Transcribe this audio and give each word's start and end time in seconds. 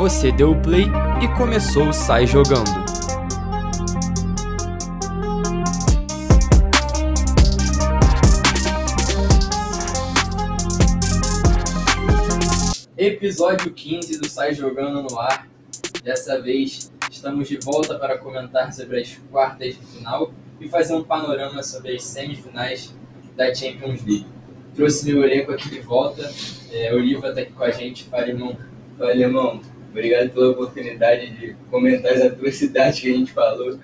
Você 0.00 0.32
deu 0.32 0.52
o 0.52 0.62
play 0.62 0.86
e 1.22 1.28
começou 1.36 1.90
o 1.90 1.92
Sai 1.92 2.26
Jogando. 2.26 2.70
Episódio 12.96 13.70
15 13.74 14.18
do 14.18 14.26
Sai 14.26 14.54
Jogando 14.54 15.02
no 15.02 15.18
ar. 15.18 15.46
Dessa 16.02 16.40
vez 16.40 16.90
estamos 17.10 17.46
de 17.46 17.58
volta 17.58 17.98
para 17.98 18.16
comentar 18.16 18.72
sobre 18.72 19.02
as 19.02 19.20
quartas 19.30 19.76
de 19.76 19.84
final 19.84 20.32
e 20.58 20.66
fazer 20.66 20.94
um 20.94 21.04
panorama 21.04 21.62
sobre 21.62 21.96
as 21.96 22.04
semifinais 22.04 22.96
da 23.36 23.54
Champions 23.54 24.02
League. 24.06 24.26
Trouxe 24.74 25.12
meu 25.12 25.22
elenco 25.24 25.52
aqui 25.52 25.68
de 25.68 25.80
volta. 25.80 26.22
É, 26.72 26.90
Oliva 26.94 27.28
está 27.28 27.42
aqui 27.42 27.52
com 27.52 27.64
a 27.64 27.70
gente. 27.70 28.04
Fala, 28.04 28.26
irmão. 28.26 28.56
Fala, 28.96 29.14
irmão. 29.14 29.60
Obrigado 29.90 30.30
pela 30.30 30.50
oportunidade 30.50 31.36
de 31.36 31.54
comentar 31.68 32.12
as 32.12 32.22
atrocidades 32.22 33.00
que 33.00 33.12
a 33.12 33.16
gente 33.16 33.32
falou. 33.32 33.78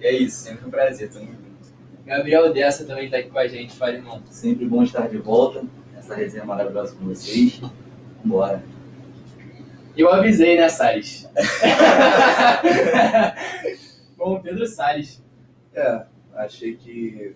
E 0.00 0.06
é 0.06 0.12
isso, 0.12 0.36
sempre 0.36 0.66
um 0.66 0.70
prazer, 0.70 1.08
tamo 1.08 1.26
junto. 1.26 1.46
Gabriel 2.04 2.52
Dessa 2.52 2.84
também 2.84 3.06
está 3.06 3.16
aqui 3.16 3.30
com 3.30 3.38
a 3.38 3.48
gente. 3.48 3.74
Fala, 3.74 3.94
irmão. 3.94 4.22
Sempre 4.30 4.66
bom 4.66 4.82
estar 4.82 5.08
de 5.08 5.16
volta. 5.16 5.64
Essa 5.96 6.14
resenha 6.14 6.44
maravilhosa 6.44 6.94
com 6.94 7.06
vocês. 7.06 7.60
Vambora. 8.22 8.62
Eu 9.96 10.12
avisei, 10.12 10.58
né, 10.58 10.68
Salles? 10.68 11.26
Bom, 14.16 14.40
Pedro 14.40 14.66
Salles. 14.66 15.24
É, 15.74 16.02
achei 16.34 16.76
que 16.76 17.34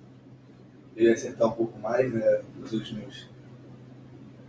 eu 0.95 1.05
ia 1.05 1.15
acertar 1.15 1.49
um 1.49 1.53
pouco 1.53 1.79
mais, 1.79 2.13
né, 2.13 2.43
nos 2.59 2.73
últimos 2.73 3.30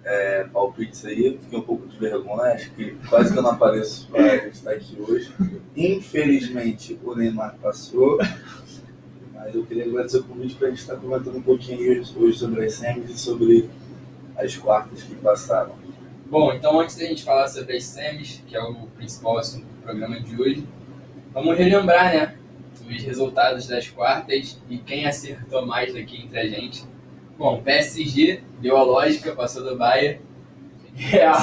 é, 0.04 0.44
palpites 0.46 1.06
aí. 1.06 1.38
Fiquei 1.42 1.60
um 1.60 1.64
pouco 1.64 1.88
de 1.88 1.98
vergonha, 1.98 2.54
acho 2.54 2.72
que 2.72 2.96
quase 3.10 3.32
que 3.32 3.40
eu 3.40 3.44
não 3.44 3.52
apareço 3.52 4.08
para 4.10 4.48
estar 4.48 4.72
aqui 4.72 4.98
hoje. 5.00 5.34
Infelizmente, 5.76 7.00
o 7.04 7.16
Neymar 7.16 7.56
passou. 7.62 8.20
Mas 9.34 9.56
eu 9.56 9.66
queria 9.66 9.86
agradecer 9.86 10.18
o 10.18 10.24
convite 10.24 10.56
para 10.56 10.68
a 10.68 10.70
gente 10.70 10.82
estar 10.82 10.96
comentando 10.98 11.38
um 11.38 11.42
pouquinho 11.42 11.92
hoje, 11.92 12.38
sobre 12.38 12.66
as 12.66 12.74
semis 12.74 13.10
e 13.10 13.18
sobre 13.18 13.70
as 14.38 14.56
quartas 14.56 15.04
que 15.04 15.16
passaram. 15.16 15.76
Bom, 16.30 16.54
então 16.54 16.80
antes 16.80 16.96
da 16.96 17.06
gente 17.06 17.24
falar 17.24 17.48
sobre 17.48 17.76
as 17.76 17.84
semis, 17.84 18.42
que 18.48 18.56
é 18.56 18.62
o 18.62 18.88
principal 18.96 19.38
assunto 19.38 19.66
do 19.66 19.82
programa 19.84 20.20
de 20.20 20.40
hoje, 20.40 20.68
vamos 21.34 21.58
relembrar, 21.58 22.14
né, 22.14 22.36
os 22.88 23.04
resultados 23.04 23.68
das 23.68 23.90
quartas 23.90 24.62
e 24.70 24.78
quem 24.78 25.06
acertou 25.06 25.66
mais 25.66 25.96
aqui 25.96 26.24
entre 26.24 26.40
a 26.40 26.48
gente. 26.48 26.86
Bom, 27.42 27.60
PSG 27.64 28.44
deu 28.62 28.78
a 28.78 28.84
lógica, 28.84 29.36
passou 29.36 29.64
do 29.64 29.76
Bayern. 29.76 30.22
Real. 30.94 31.36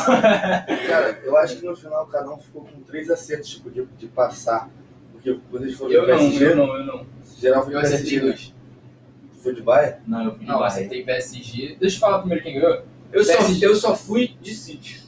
Cara, 0.86 1.20
eu 1.24 1.36
acho 1.36 1.56
que 1.58 1.66
no 1.66 1.74
final 1.74 2.06
cada 2.06 2.30
um 2.32 2.38
ficou 2.38 2.62
com 2.64 2.80
três 2.82 3.10
acertos 3.10 3.48
tipo, 3.50 3.68
de, 3.68 3.84
de 3.98 4.06
passar. 4.06 4.70
Porque 5.10 5.36
quando 5.50 5.64
eles 5.64 5.76
foram 5.76 5.90
Eu 5.92 6.02
do 6.02 6.06
não, 6.06 6.16
PSG, 6.18 6.44
eu 6.46 6.56
não, 6.56 6.76
eu 6.76 6.86
não. 6.86 7.06
geral 7.36 7.64
foi 7.64 7.74
Eu 7.74 7.80
PSG. 7.80 7.96
acertei 7.96 8.20
dois. 8.20 8.54
Tu 9.34 9.40
foi 9.42 9.54
de 9.56 9.62
Bayern? 9.62 9.96
Não, 10.06 10.24
eu 10.26 10.30
fui 10.30 10.38
de 10.40 10.46
Não, 10.46 10.58
Bayern. 10.60 10.66
acertei 10.76 11.02
PSG. 11.04 11.76
Deixa 11.80 11.96
eu 11.96 12.00
falar 12.00 12.18
primeiro 12.20 12.44
quem 12.44 12.60
ganhou. 12.60 12.82
Eu 13.12 13.24
só, 13.24 13.32
eu 13.60 13.74
só 13.74 13.96
fui 13.96 14.36
de 14.40 14.54
sítio. 14.54 15.00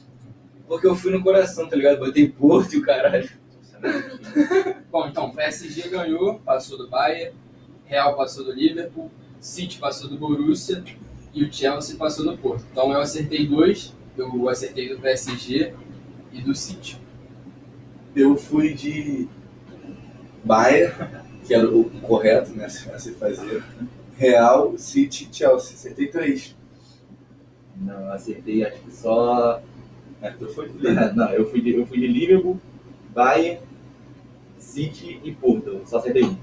Porque 0.67 0.87
eu 0.87 0.95
fui 0.95 1.13
no 1.13 1.23
coração, 1.23 1.69
tá 1.69 1.75
ligado? 1.77 1.99
Botei 1.99 2.27
Porto 2.27 2.73
e 2.73 2.79
o 2.79 2.81
caralho. 2.81 3.29
Bom, 4.91 5.07
então, 5.07 5.31
PSG 5.31 5.87
ganhou, 5.87 6.39
passou 6.39 6.77
do 6.77 6.89
Bayern, 6.89 7.33
Real 7.85 8.15
passou 8.17 8.43
do 8.43 8.51
Liverpool, 8.51 9.09
City 9.41 9.79
passou 9.79 10.07
do 10.07 10.17
Borussia 10.17 10.83
e 11.33 11.43
o 11.43 11.51
Chelsea 11.51 11.97
passou 11.97 12.23
do 12.23 12.37
Porto. 12.37 12.63
Então 12.71 12.93
eu 12.93 13.01
acertei 13.01 13.47
dois, 13.47 13.93
eu 14.15 14.47
acertei 14.47 14.89
do 14.89 15.01
PSG 15.01 15.73
e 16.31 16.41
do 16.41 16.53
City. 16.53 17.01
Eu 18.15 18.37
fui 18.37 18.73
de 18.75 19.27
Bayern, 20.43 20.93
que 21.45 21.55
era 21.55 21.67
o 21.67 21.89
correto, 22.01 22.51
né? 22.51 22.65
A 22.65 22.69
se 22.69 23.11
fazer. 23.13 23.63
Real, 24.15 24.77
City 24.77 25.27
e 25.29 25.35
Chelsea. 25.35 25.73
Acertei 25.73 26.07
três. 26.07 26.55
Não, 27.75 27.99
eu 27.99 28.11
acertei 28.13 28.63
acho 28.63 28.79
que 28.81 28.93
só. 28.93 29.61
É, 30.21 30.29
tu 30.29 30.47
foi 30.49 30.69
de. 30.69 30.77
Não, 31.15 31.29
eu 31.31 31.49
fui 31.49 31.61
de, 31.61 31.73
eu 31.73 31.87
fui 31.87 31.99
de 31.99 32.07
Liverpool, 32.07 32.59
Bayern, 33.11 33.59
City 34.59 35.19
e 35.23 35.31
Porto. 35.31 35.81
Só 35.85 35.97
acertei 35.97 36.25
um. 36.25 36.37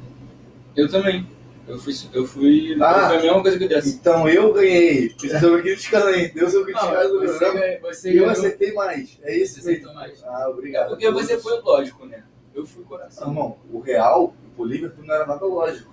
Eu 0.75 0.89
também. 0.89 1.38
Eu 1.69 1.79
fui. 1.79 1.93
Eu 2.15 2.27
fui. 2.27 2.77
Ah. 2.83 3.09
Foi 3.09 3.19
a 3.19 3.23
mesma 3.23 3.43
coisa 3.43 3.59
que 3.59 3.65
eu 3.65 3.69
disse. 3.69 3.97
Então 3.97 4.29
eu 4.29 4.53
ganhei. 4.55 5.11
Vocês 5.11 5.35
estão 5.35 5.53
me 5.55 5.63
criticando 5.63 6.07
aí. 6.07 6.29
Deus 6.33 6.55
eu 6.55 6.65
criticado 6.65 7.21
você, 7.21 7.53
ganhou- 7.53 7.81
você 7.83 8.09
E 8.11 8.17
eu 8.17 8.21
ganhou, 8.21 8.31
acertei 8.33 8.73
mais. 8.73 9.19
É 9.23 9.37
isso 9.37 9.61
você 9.61 9.73
mesmo. 9.73 9.89
acertou 9.91 9.95
mais. 9.95 10.25
Ah, 10.25 10.49
obrigado. 10.49 10.89
Porque 10.89 11.11
você 11.11 11.37
foi 11.39 11.61
lógico, 11.61 12.07
né? 12.07 12.25
Eu 12.55 12.65
fui 12.67 12.83
coração. 12.85 13.27
Não, 13.27 13.33
irmão, 13.35 13.59
o 13.73 13.81
Real, 13.81 14.35
o 14.57 14.65
Liverpool 14.65 15.05
não 15.05 15.15
era 15.15 15.27
nada 15.27 15.45
lógico. 15.45 15.93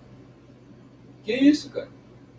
Que 1.24 1.34
isso, 1.34 1.70
cara? 1.72 1.90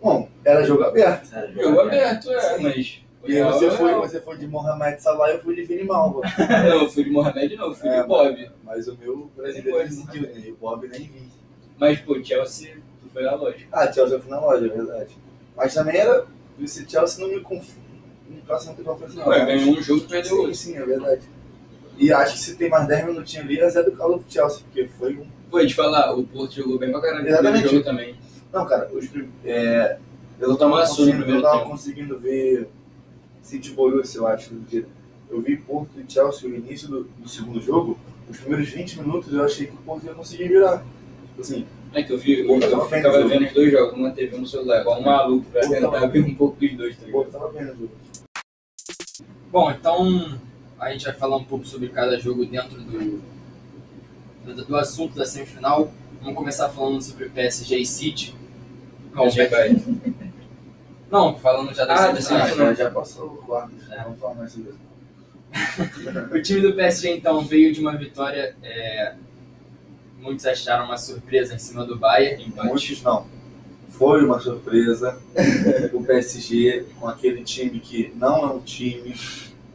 Bom, 0.01 0.29
era 0.43 0.63
jogo 0.63 0.83
aberto. 0.83 1.25
Sério, 1.25 1.53
Jogo 1.61 1.79
aberto, 1.81 2.31
é, 2.31 2.39
Sim. 2.57 2.63
mas. 2.63 3.01
E 3.25 3.33
Real 3.33 3.51
você 3.51 3.65
é 3.65 3.71
foi, 3.71 3.89
Real. 3.89 4.01
você 4.01 4.21
foi 4.21 4.37
de 4.37 4.47
Mohamed 4.47 5.01
Salah 5.01 5.31
e 5.31 5.35
eu 5.35 5.41
fui 5.41 5.55
de 5.55 5.63
Vini 5.63 5.83
Malva. 5.83 6.21
Não, 6.37 6.81
eu 6.83 6.89
fui 6.89 7.03
de 7.03 7.09
Mohamed, 7.09 7.55
não, 7.55 7.67
eu 7.67 7.73
fui 7.75 7.89
É, 7.89 8.01
de 8.01 8.07
Bob. 8.07 8.51
Mas 8.63 8.87
o 8.87 8.97
meu 8.97 9.29
brasileiro 9.35 9.83
decidiu, 9.83 10.21
né? 10.23 10.33
E 10.45 10.51
o 10.51 10.55
Bob 10.55 10.87
nem 10.87 11.01
vi. 11.01 11.27
Mas, 11.77 11.99
pô, 11.99 12.23
Chelsea, 12.23 12.77
foi 13.17 13.25
a 13.25 13.35
lógica. 13.35 13.67
Ah, 13.71 13.91
Chelsea 13.91 14.15
eu 14.15 14.21
fui 14.21 14.29
na 14.29 14.39
loja, 14.39 14.65
é 14.65 14.69
verdade. 14.69 15.17
Mas 15.55 15.73
também 15.73 15.97
era. 15.97 16.25
Esse 16.61 16.87
Chelsea 16.87 17.25
não 17.25 17.33
me 17.33 17.41
confunde. 17.41 17.87
Não 18.29 18.41
passa 18.41 18.71
muito 18.71 18.83
confiança, 18.83 19.15
não. 19.15 19.27
Ué, 19.27 19.45
ganhou 19.45 19.75
um 19.75 19.81
jogo 19.81 20.03
e 20.03 20.07
perdeu 20.07 20.31
Sim, 20.31 20.37
outro. 20.37 20.55
sim, 20.55 20.77
é 20.77 20.85
verdade. 20.85 21.21
E 21.97 22.13
acho 22.13 22.33
que 22.33 22.39
se 22.39 22.55
tem 22.55 22.69
mais 22.69 22.87
10 22.87 23.05
minutinhos 23.07 23.45
ali, 23.45 23.59
é 23.59 23.83
do 23.83 23.91
calor 23.93 24.19
pro 24.19 24.31
Chelsea, 24.31 24.59
porque 24.65 24.87
foi 24.87 25.15
um. 25.17 25.25
Pô, 25.49 25.65
te 25.65 25.73
falar, 25.73 26.13
o 26.13 26.23
Porto 26.23 26.53
jogou 26.53 26.77
bem 26.77 26.91
pra 26.91 27.01
caralho 27.01 27.23
no 27.23 27.27
Exatamente. 27.29 27.61
primeiro 27.63 27.69
jogo 27.69 27.83
também. 27.83 28.15
Não, 28.53 28.65
cara, 28.65 28.89
os 28.93 29.09
é, 29.43 29.97
eu 30.39 30.49
não 30.49 30.55
tava, 30.55 30.79
conseguindo, 30.81 31.25
eu 31.25 31.41
tava 31.41 31.65
conseguindo 31.65 32.19
ver 32.19 32.69
City 33.41 33.71
Borussia, 33.71 34.19
eu 34.19 34.27
acho. 34.27 34.53
Eu 35.29 35.41
vi 35.41 35.57
Porto 35.57 35.89
e 35.99 36.11
Chelsea 36.11 36.47
no 36.47 36.55
início 36.55 36.87
do, 36.87 37.03
do 37.03 37.27
segundo 37.27 37.59
jogo. 37.59 37.97
Os 38.29 38.37
primeiros 38.37 38.69
20 38.69 38.99
minutos 38.99 39.33
eu 39.33 39.43
achei 39.43 39.67
que 39.67 39.73
o 39.73 39.77
Porto 39.77 40.05
ia 40.05 40.13
conseguir 40.13 40.49
virar. 40.49 40.83
Tipo 41.29 41.41
assim, 41.41 41.65
É 41.97 42.03
que 42.03 42.13
eu 42.13 42.17
vi, 42.19 42.41
eu, 42.41 42.59
eu 42.59 42.85
ficava 42.87 43.27
vendo 43.27 43.47
os 43.47 43.53
dois 43.53 43.71
jogos 43.71 43.97
numa 43.97 44.11
TV 44.11 44.37
no 44.37 44.45
celular, 44.45 44.81
igual 44.81 44.99
um 44.99 45.03
maluco, 45.03 45.49
pra 45.49 45.61
tentar 45.61 46.05
ver 46.05 46.23
um 46.23 46.35
pouco 46.35 46.59
dos 46.59 46.77
dois, 46.77 46.95
tá 46.95 47.07
o 47.07 47.51
ligado? 47.51 47.89
Bom, 49.51 49.71
então 49.71 50.39
a 50.79 50.91
gente 50.91 51.05
vai 51.05 51.15
falar 51.15 51.37
um 51.37 51.43
pouco 51.43 51.65
sobre 51.65 51.89
cada 51.89 52.19
jogo 52.19 52.45
dentro 52.45 52.79
do, 52.79 53.19
do, 54.45 54.65
do 54.65 54.75
assunto 54.75 55.15
da 55.15 55.25
semifinal. 55.25 55.91
Vamos 56.21 56.35
começar 56.35 56.69
falando 56.69 57.01
sobre 57.01 57.25
o 57.25 57.31
PSG 57.31 57.79
e 57.79 57.85
City. 57.87 58.35
Vai. 59.15 59.75
não, 61.09 61.35
falando 61.39 61.73
já 61.73 61.83
da 61.83 61.95
Ah, 61.95 62.21
semifinal. 62.21 62.67
Ah, 62.67 62.73
já, 62.75 62.91
passou 62.91 63.25
o 63.25 63.37
quarto, 63.37 63.73
já 63.89 64.03
vamos 64.03 64.19
falar 64.19 64.35
mais 64.35 64.51
sobre 64.51 64.69
isso. 64.69 64.79
O 66.31 66.41
time 66.43 66.61
do 66.61 66.75
PSG 66.75 67.09
então 67.09 67.41
veio 67.41 67.73
de 67.73 67.81
uma 67.81 67.97
vitória, 67.97 68.55
é, 68.61 69.15
muitos 70.19 70.45
acharam 70.45 70.85
uma 70.85 70.97
surpresa 70.97 71.55
em 71.55 71.59
cima 71.59 71.85
do 71.85 71.97
Bayern, 71.97 72.45
empate. 72.45 72.67
Muitos 72.67 73.01
não. 73.03 73.25
Foi 73.89 74.23
uma 74.23 74.39
surpresa. 74.39 75.19
o 75.93 76.03
PSG 76.03 76.85
com 76.99 77.07
aquele 77.07 77.43
time 77.43 77.79
que 77.79 78.13
não 78.15 78.49
é 78.49 78.53
um 78.53 78.59
time. 78.59 79.15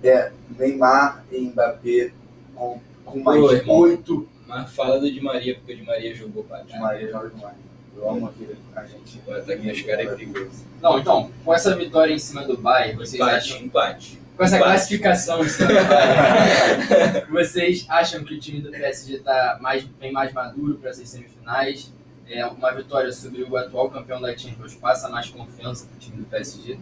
É 0.05 0.33
Neymar 0.59 1.25
e 1.31 1.41
Mbappé 1.43 2.13
com, 2.57 2.81
com 3.05 3.21
mais 3.21 3.41
oito 3.69 4.29
Mas 4.53 4.71
fala 4.75 5.01
do 5.01 5.11
Di 5.11 5.21
Maria, 5.21 5.55
porque 5.55 5.73
o 5.73 5.77
Di 5.77 5.83
Maria 5.83 6.15
jogou 6.15 6.45
pra 6.45 6.61
de 6.63 6.79
Maria 6.79 7.11
joga 7.11 7.31
demais. 7.31 7.57
Eu 7.97 8.11
amo 8.11 8.27
aquele 8.27 8.57
argentino. 8.75 9.23
O 9.27 9.33
ataque 9.33 9.69
dos 9.69 9.83
caras 9.83 10.07
é 10.07 10.11
perigoso. 10.11 10.65
Não, 10.81 10.99
então, 10.99 11.31
com 11.45 11.55
essa 11.55 11.75
vitória 11.75 12.13
em 12.13 12.19
cima 12.19 12.43
do 12.43 12.57
Bayern, 12.59 12.97
vocês 12.97 13.21
acham, 13.21 13.63
Empate, 13.63 14.15
empate. 14.15 14.22
Com 14.37 14.45
essa 14.45 14.59
classificação 14.59 15.41
vocês 17.31 17.87
acham 17.89 18.25
que 18.25 18.35
o 18.35 18.41
time 18.41 18.61
do 18.61 18.71
PSG 18.71 19.19
tá 19.19 19.59
mais, 19.61 19.85
bem 19.85 20.13
mais 20.13 20.33
maduro 20.33 20.77
para 20.79 20.91
essas 20.91 21.09
semifinais? 21.09 21.93
É, 22.29 22.47
uma 22.47 22.73
vitória 22.73 23.13
sobre 23.13 23.43
o 23.43 23.57
atual 23.57 23.91
campeão 23.91 24.21
da 24.21 24.37
Champions 24.37 24.75
passa 24.75 25.09
mais 25.09 25.29
confiança 25.29 25.87
pro 25.87 25.99
time 25.99 26.19
do 26.19 26.25
PSG? 26.25 26.79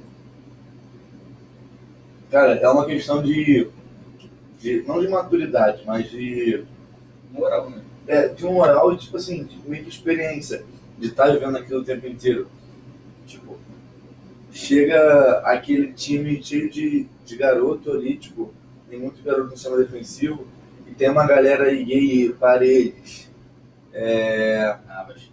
Cara, 2.30 2.54
é 2.54 2.68
uma 2.68 2.86
questão 2.86 3.20
de, 3.22 3.68
de. 4.60 4.82
Não 4.82 5.00
de 5.00 5.08
maturidade, 5.08 5.82
mas 5.84 6.08
de. 6.08 6.64
Moral, 7.32 7.70
né? 7.70 7.82
É, 8.06 8.28
de 8.28 8.46
um 8.46 8.52
moral 8.54 8.92
e, 8.92 8.98
tipo 8.98 9.16
assim, 9.16 9.44
de 9.44 9.58
meio 9.68 9.82
que 9.82 9.90
experiência. 9.90 10.64
De 10.96 11.08
estar 11.08 11.32
vivendo 11.32 11.56
aquilo 11.56 11.80
o 11.80 11.84
tempo 11.84 12.06
inteiro. 12.06 12.48
Tipo, 13.26 13.58
chega 14.50 15.40
aquele 15.44 15.92
time 15.92 16.42
cheio 16.42 16.70
de, 16.70 17.06
de 17.24 17.36
garoto 17.36 17.92
ali, 17.92 18.16
tipo, 18.16 18.52
tem 18.88 18.98
muito 18.98 19.22
garoto 19.22 19.50
no 19.50 19.56
sistema 19.56 19.76
defensivo, 19.76 20.46
e 20.86 20.90
tem 20.92 21.08
uma 21.08 21.26
galera 21.26 21.64
aí 21.64 21.84
gay, 21.84 22.32
paredes. 22.32 23.30
É, 23.92 24.76
Navas. 24.86 25.30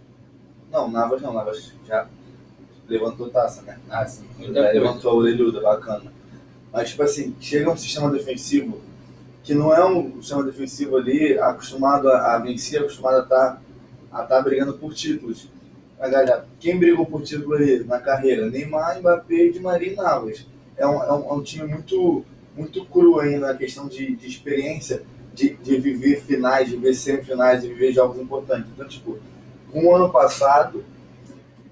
não, 0.70 0.90
Navas 0.90 1.22
não, 1.22 1.32
Navas 1.32 1.72
já 1.86 2.08
levantou 2.88 3.28
taça, 3.28 3.62
né? 3.62 3.78
Ah, 3.90 4.06
sim. 4.06 4.26
Levantou 4.38 5.12
a 5.12 5.14
orelhuda, 5.14 5.60
bacana. 5.60 6.12
Mas, 6.72 6.90
tipo 6.90 7.02
assim, 7.02 7.34
chega 7.40 7.70
um 7.70 7.76
sistema 7.76 8.10
defensivo 8.10 8.80
que 9.42 9.54
não 9.54 9.72
é 9.72 9.84
um 9.84 10.20
sistema 10.20 10.42
defensivo 10.42 10.96
ali 10.96 11.38
acostumado 11.38 12.08
a, 12.10 12.34
a 12.34 12.38
vencer, 12.38 12.80
acostumado 12.80 13.20
a 13.20 13.22
estar 13.22 13.62
a 14.12 14.22
tá 14.22 14.42
brigando 14.42 14.74
por 14.74 14.92
títulos. 14.92 15.48
Mas, 15.98 16.12
galera, 16.12 16.46
quem 16.60 16.78
brigou 16.78 17.04
por 17.04 17.22
título 17.22 17.54
ali 17.54 17.82
na 17.84 17.98
carreira? 17.98 18.48
Neymar, 18.48 19.00
Mbappé, 19.00 19.48
Di 19.48 19.58
Maria 19.58 19.92
e 19.92 19.96
Navas. 19.96 20.46
É 20.76 20.86
um, 20.86 21.02
é 21.02 21.12
um, 21.12 21.30
é 21.30 21.32
um 21.32 21.42
time 21.42 21.66
muito, 21.66 22.24
muito 22.56 22.84
cru 22.84 23.18
ainda 23.18 23.48
na 23.48 23.54
questão 23.54 23.88
de, 23.88 24.14
de 24.14 24.28
experiência, 24.28 25.02
de, 25.34 25.54
de 25.54 25.76
viver 25.78 26.20
finais, 26.20 26.68
de 26.68 26.76
viver 26.76 26.94
semifinais, 26.94 27.62
de 27.62 27.68
viver 27.68 27.92
jogos 27.92 28.20
importantes. 28.20 28.70
Então, 28.72 28.86
tipo, 28.86 29.18
o 29.72 29.92
ano 29.92 30.10
passado, 30.10 30.84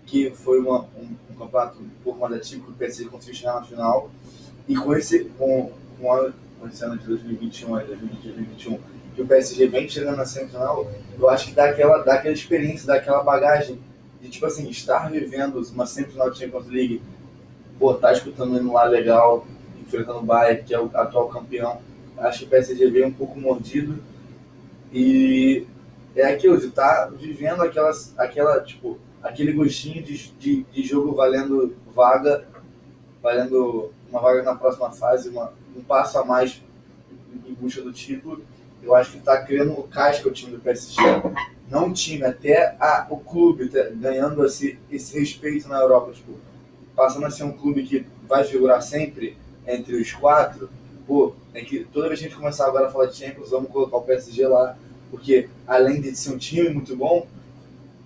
que 0.05 0.31
foi 0.31 0.59
uma, 0.59 0.81
um, 0.97 1.09
um 1.31 1.35
campeonato 1.39 1.81
um 1.81 1.89
pouco 2.03 2.19
mais 2.19 2.35
atípico, 2.35 2.73
o 2.73 2.75
PSG 2.75 3.09
conseguiu 3.09 3.35
chegar 3.37 3.55
na 3.55 3.63
final, 3.63 4.11
e 4.69 4.75
com 4.75 4.93
esse, 4.95 5.27
com, 5.39 5.71
com, 6.01 6.13
a, 6.13 6.33
com 6.59 6.67
esse 6.67 6.85
ano 6.85 6.99
de 6.99 7.07
2021, 7.07 7.69
2021, 7.69 8.79
que 9.15 9.23
o 9.23 9.27
PSG 9.27 9.69
vem 9.69 9.89
chegando 9.89 10.17
na 10.17 10.27
semifinal, 10.27 10.91
eu 11.17 11.29
acho 11.29 11.47
que 11.47 11.53
dá 11.53 11.67
aquela, 11.67 11.99
dá 11.99 12.15
aquela 12.15 12.35
experiência, 12.35 12.89
dá 12.89 12.97
aquela 12.97 13.23
bagagem 13.23 13.79
de, 14.27 14.33
tipo 14.33 14.47
assim, 14.47 14.69
estar 14.69 15.11
vivendo 15.11 15.63
uma 15.73 15.87
semifinal 15.87 16.31
de 16.31 16.39
Champions 16.39 16.67
League, 16.67 17.01
pô, 17.79 17.95
tá 17.95 18.13
escutando 18.13 18.59
um 18.59 18.73
lá 18.73 18.85
legal, 18.85 19.47
enfrentando 19.81 20.19
o 20.19 20.23
Bayern, 20.23 20.65
que 20.65 20.75
é 20.75 20.81
o 20.81 20.91
atual 20.95 21.29
campeão. 21.29 21.81
Acho 22.19 22.41
que 22.41 22.45
o 22.47 22.49
PSG 22.49 22.91
veio 22.91 23.07
um 23.07 23.13
pouco 23.13 23.39
mordido 23.39 24.03
e 24.93 25.67
é 26.15 26.27
aquilo 26.27 26.59
de 26.59 26.67
estar 26.67 27.07
tá 27.07 27.13
vivendo 27.15 27.63
aquelas, 27.63 28.15
aquela, 28.19 28.61
tipo, 28.61 28.99
aquele 29.23 29.53
gostinho 29.53 30.03
de, 30.03 30.31
de, 30.33 30.63
de, 30.65 30.83
jogo 30.83 31.15
valendo 31.15 31.77
vaga, 31.95 32.47
valendo 33.23 33.93
uma 34.11 34.21
vaga 34.21 34.43
na 34.43 34.55
próxima 34.55 34.91
fase, 34.91 35.29
uma, 35.29 35.53
um 35.77 35.83
passo 35.83 36.19
a 36.19 36.25
mais 36.25 36.63
em 37.47 37.55
busca 37.55 37.83
do 37.83 37.93
título. 37.93 38.43
Eu 38.87 38.95
acho 38.95 39.11
que 39.11 39.19
está 39.19 39.43
criando 39.43 39.73
o 39.73 39.83
casca 39.83 40.29
o 40.29 40.33
time 40.33 40.53
do 40.53 40.61
PSG. 40.61 41.03
Não 41.69 41.89
o 41.89 41.93
time, 41.93 42.23
até 42.23 42.77
a, 42.79 43.05
o 43.11 43.17
clube 43.17 43.69
tá 43.69 43.83
ganhando 43.93 44.47
esse, 44.47 44.79
esse 44.89 45.19
respeito 45.19 45.69
na 45.69 45.81
Europa. 45.81 46.13
Tipo, 46.13 46.35
passando 46.95 47.27
a 47.27 47.31
ser 47.31 47.43
um 47.43 47.51
clube 47.51 47.83
que 47.83 48.07
vai 48.29 48.45
figurar 48.45 48.81
sempre 48.81 49.37
entre 49.67 49.97
os 49.97 50.13
quatro. 50.13 50.71
Pô, 51.05 51.35
é 51.53 51.63
que 51.63 51.85
toda 51.93 52.07
vez 52.07 52.21
que 52.21 52.27
a 52.27 52.29
gente 52.29 52.39
começar 52.39 52.67
agora 52.67 52.87
a 52.87 52.91
falar 52.91 53.07
de 53.07 53.17
Champions, 53.17 53.51
vamos 53.51 53.73
colocar 53.73 53.97
o 53.97 54.03
PSG 54.03 54.47
lá. 54.47 54.79
Porque 55.11 55.49
além 55.67 56.01
de 56.01 56.15
ser 56.15 56.31
um 56.31 56.39
time 56.39 56.69
muito 56.69 56.95
bom, 56.95 57.27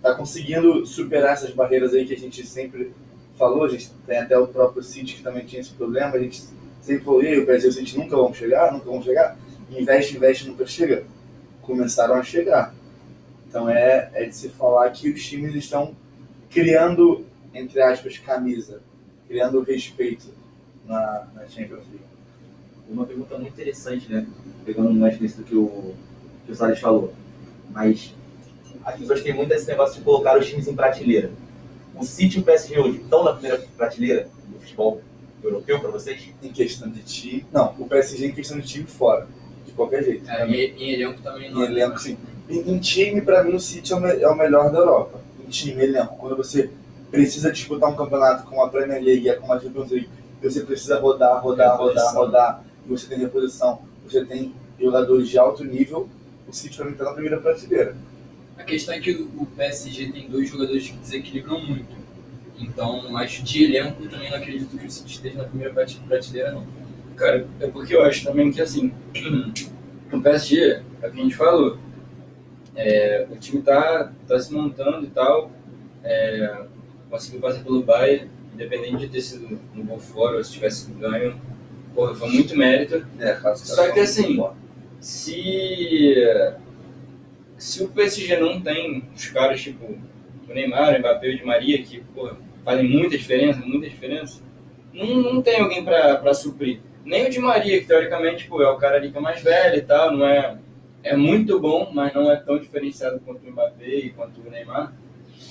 tá 0.00 0.14
conseguindo 0.14 0.86
superar 0.86 1.34
essas 1.34 1.50
barreiras 1.50 1.92
aí 1.92 2.06
que 2.06 2.14
a 2.14 2.18
gente 2.18 2.46
sempre 2.46 2.90
falou. 3.36 3.64
A 3.64 3.68
gente 3.68 3.90
tem 4.06 4.16
até 4.16 4.38
o 4.38 4.46
próprio 4.46 4.82
City 4.82 5.16
que 5.16 5.22
também 5.22 5.44
tinha 5.44 5.60
esse 5.60 5.72
problema. 5.72 6.16
A 6.16 6.18
gente 6.18 6.42
sempre 6.80 7.04
falou, 7.04 7.22
e 7.22 7.38
o 7.38 7.44
PSG 7.44 7.82
e 7.82 7.96
o 7.96 7.98
nunca 7.98 8.16
vão 8.16 8.32
chegar, 8.32 8.72
nunca 8.72 8.86
vão 8.86 9.02
chegar 9.02 9.36
investe, 9.78 10.17
investe, 10.17 10.49
nunca 10.49 10.67
chega. 10.67 11.05
Começaram 11.62 12.14
a 12.14 12.22
chegar. 12.22 12.75
Então 13.49 13.69
é, 13.69 14.11
é 14.14 14.25
de 14.25 14.34
se 14.34 14.49
falar 14.49 14.90
que 14.90 15.11
os 15.11 15.25
times 15.25 15.55
estão 15.55 15.94
criando, 16.49 17.25
entre 17.55 17.81
aspas, 17.81 18.19
camisa, 18.19 18.81
criando 19.28 19.62
respeito 19.62 20.26
na, 20.87 21.28
na 21.34 21.49
Champions 21.49 21.84
League. 21.87 22.11
Uma 22.88 23.06
pergunta 23.06 23.37
muito 23.38 23.52
interessante, 23.52 24.11
né? 24.11 24.26
Pegando 24.64 24.93
mais 24.93 25.20
nisso 25.20 25.38
do 25.38 25.44
que 25.44 25.55
o, 25.55 25.94
que 26.44 26.52
o 26.52 26.55
Salles 26.55 26.81
falou. 26.81 27.12
Mas 27.70 28.14
as 28.84 28.99
pessoas 28.99 29.23
têm 29.23 29.34
muito 29.34 29.52
esse 29.52 29.69
negócio 29.69 29.99
de 29.99 30.05
colocar 30.05 30.37
os 30.38 30.46
times 30.49 30.66
em 30.66 30.75
prateleira. 30.75 31.31
O 31.94 32.05
City 32.05 32.38
e 32.38 32.40
o 32.40 32.44
PSG 32.44 32.78
hoje 32.78 32.99
estão 32.99 33.23
na 33.23 33.32
primeira 33.32 33.58
prateleira 33.76 34.28
do 34.49 34.58
futebol 34.58 35.00
europeu 35.43 35.78
para 35.81 35.90
vocês? 35.90 36.28
Em 36.43 36.52
questão 36.52 36.88
de 36.88 37.02
time. 37.02 37.46
Não, 37.52 37.75
o 37.78 37.87
PSG 37.87 38.26
em 38.26 38.32
questão 38.32 38.58
de 38.58 38.66
time 38.66 38.87
fora 38.87 39.28
de 39.70 39.76
qualquer 39.76 40.05
jeito. 40.05 40.28
É, 40.31 40.46
em, 40.46 40.55
em 40.55 40.90
elenco 40.93 41.20
também 41.22 41.50
não. 41.50 41.62
Em 41.62 41.67
elenco, 41.67 41.99
sim. 41.99 42.17
Em, 42.49 42.72
em 42.72 42.78
time, 42.78 43.20
para 43.20 43.43
mim, 43.43 43.55
o 43.55 43.61
City 43.61 43.93
é 43.93 43.96
o, 43.96 44.06
é 44.06 44.28
o, 44.28 44.37
melhor 44.37 44.70
da 44.70 44.78
Europa. 44.78 45.20
Em 45.46 45.49
time, 45.49 45.82
elenco. 45.82 46.17
Quando 46.17 46.37
você 46.37 46.70
precisa 47.11 47.50
disputar 47.50 47.90
um 47.90 47.96
campeonato 47.96 48.44
com 48.44 48.62
a 48.62 48.69
Premier 48.69 49.02
League 49.02 49.28
e 49.28 49.34
com 49.37 49.52
a 49.52 49.58
Champions 49.58 49.90
League, 49.90 50.08
você 50.43 50.61
precisa 50.61 50.99
rodar, 50.99 51.43
rodar, 51.43 51.76
rodar, 51.76 52.14
rodar, 52.14 52.64
e 52.87 52.88
você 52.88 53.06
tem 53.06 53.19
reposição, 53.19 53.82
você 54.05 54.25
tem 54.25 54.55
jogadores 54.81 55.28
de 55.28 55.38
alto 55.38 55.64
nível, 55.64 56.08
o 56.49 56.52
City 56.52 56.76
para 56.76 56.87
mim 56.87 56.93
está 56.93 57.05
na 57.05 57.12
primeira 57.12 57.38
prateleira. 57.38 57.96
A 58.56 58.62
questão 58.62 58.94
é 58.94 59.00
que 59.00 59.12
o 59.12 59.46
PSG 59.46 60.12
tem 60.12 60.28
dois 60.28 60.49
jogadores 60.49 60.88
que 60.88 60.96
desequilibram 60.96 61.61
muito. 61.61 62.00
Então, 62.58 63.16
acho 63.16 63.43
de 63.43 63.64
elenco 63.64 64.06
também 64.08 64.31
não 64.31 64.37
acredito 64.37 64.76
que 64.76 64.87
o 64.87 64.90
City 64.90 65.12
esteja 65.12 65.38
na 65.38 65.44
primeira 65.44 65.73
prateleira, 65.73 66.52
não. 66.52 66.79
Cara, 67.20 67.46
é 67.61 67.67
porque 67.67 67.94
eu 67.94 68.02
acho 68.02 68.25
também 68.25 68.50
que, 68.50 68.62
assim, 68.62 68.90
no 70.11 70.22
PSG, 70.22 70.81
é 71.02 71.06
o 71.06 71.11
que 71.12 71.20
a 71.20 71.22
gente 71.22 71.37
falou, 71.37 71.76
é, 72.75 73.26
o 73.31 73.37
time 73.37 73.61
tá, 73.61 74.11
tá 74.26 74.40
se 74.40 74.50
montando 74.50 75.05
e 75.05 75.11
tal, 75.11 75.50
é, 76.02 76.62
conseguiu 77.11 77.40
passar 77.43 77.62
pelo 77.62 77.82
Bayern, 77.82 78.31
independente 78.55 78.96
de 79.00 79.08
ter 79.08 79.20
sido 79.20 79.61
um 79.76 79.84
gol 79.84 79.99
fora 79.99 80.38
ou 80.38 80.43
se 80.44 80.52
tivesse 80.52 80.90
ganho, 80.93 81.38
porra, 81.94 82.14
foi 82.14 82.31
muito 82.31 82.56
mérito. 82.56 83.06
É, 83.19 83.37
Só 83.55 83.93
que, 83.93 84.00
assim, 84.00 84.43
se, 84.99 86.14
se 87.58 87.84
o 87.84 87.88
PSG 87.88 88.38
não 88.38 88.62
tem 88.62 89.05
os 89.14 89.26
caras, 89.26 89.61
tipo, 89.61 89.84
o 89.84 90.55
Neymar, 90.55 90.94
o 90.94 90.99
Mbappé 90.99 91.28
e 91.28 91.34
o 91.34 91.37
Di 91.37 91.44
Maria, 91.44 91.82
que, 91.82 92.00
porra, 92.14 92.38
fazem 92.64 92.88
muita 92.88 93.19
diferença, 93.19 93.61
muita 93.61 93.90
diferença, 93.90 94.40
não, 94.94 95.34
não 95.34 95.43
tem 95.43 95.61
alguém 95.61 95.84
para 95.84 96.32
suprir. 96.32 96.81
Nem 97.10 97.26
o 97.26 97.30
de 97.30 97.40
Maria, 97.40 97.80
que 97.80 97.86
teoricamente 97.86 98.46
pô, 98.46 98.62
é 98.62 98.70
o 98.70 98.76
cara 98.76 98.96
ali 98.96 99.10
que 99.10 99.18
é 99.18 99.20
mais 99.20 99.42
velho 99.42 99.76
e 99.76 99.82
tal, 99.82 100.16
não 100.16 100.24
é, 100.24 100.56
é 101.02 101.16
muito 101.16 101.58
bom, 101.58 101.90
mas 101.92 102.14
não 102.14 102.30
é 102.30 102.36
tão 102.36 102.56
diferenciado 102.56 103.18
quanto 103.18 103.44
o 103.44 103.50
Mbappé 103.50 103.84
e 103.84 104.10
quanto 104.10 104.40
o 104.40 104.48
Neymar. 104.48 104.94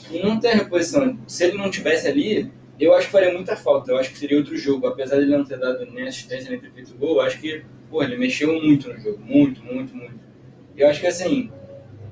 E 0.09 0.23
não 0.23 0.39
tem 0.39 0.55
reposição. 0.55 1.19
Se 1.27 1.43
ele 1.43 1.57
não 1.57 1.69
tivesse 1.69 2.07
ali, 2.07 2.49
eu 2.79 2.93
acho 2.93 3.07
que 3.07 3.11
faria 3.11 3.33
muita 3.33 3.57
falta. 3.57 3.91
Eu 3.91 3.97
acho 3.97 4.09
que 4.09 4.17
seria 4.17 4.37
outro 4.37 4.55
jogo. 4.55 4.87
Apesar 4.87 5.17
de 5.17 5.23
ele 5.23 5.35
não 5.35 5.43
ter 5.43 5.59
dado 5.59 5.85
nem 5.85 6.07
assistência 6.07 6.49
nem 6.49 6.61
ter 6.61 6.71
feito 6.71 6.95
gol, 6.95 7.17
eu 7.17 7.21
acho 7.21 7.41
que 7.41 7.65
pô, 7.89 8.01
ele 8.01 8.15
mexeu 8.15 8.53
muito 8.53 8.87
no 8.87 8.97
jogo. 8.97 9.19
Muito, 9.19 9.61
muito, 9.61 9.93
muito. 9.93 10.17
Eu 10.77 10.87
acho 10.87 11.01
que 11.01 11.07
assim, 11.07 11.51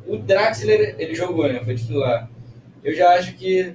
o 0.05 0.17
Draxler, 0.17 0.97
ele 0.99 1.15
jogou, 1.15 1.47
né? 1.47 1.63
Foi 1.63 1.73
titular. 1.73 2.29
Eu 2.83 2.93
já 2.93 3.11
acho 3.11 3.33
que, 3.35 3.73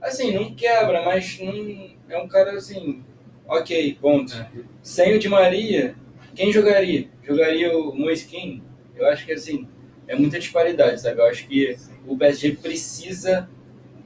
assim, 0.00 0.32
não 0.32 0.54
quebra, 0.54 1.02
mas 1.02 1.38
não, 1.38 1.90
é 2.08 2.16
um 2.16 2.26
cara 2.26 2.52
assim, 2.52 3.02
Ok, 3.50 3.98
ponto. 4.00 4.32
É. 4.32 4.48
Sem 4.80 5.12
o 5.16 5.18
Di 5.18 5.28
Maria, 5.28 5.96
quem 6.36 6.52
jogaria? 6.52 7.08
Jogaria 7.24 7.76
o 7.76 7.92
Moiskin? 7.92 8.62
Eu 8.94 9.08
acho 9.08 9.26
que 9.26 9.32
assim, 9.32 9.66
é 10.06 10.14
muita 10.14 10.38
disparidade, 10.38 11.00
sabe? 11.00 11.20
Eu 11.20 11.26
acho 11.26 11.48
que 11.48 11.76
o 12.06 12.16
PSG 12.16 12.52
precisa 12.52 13.50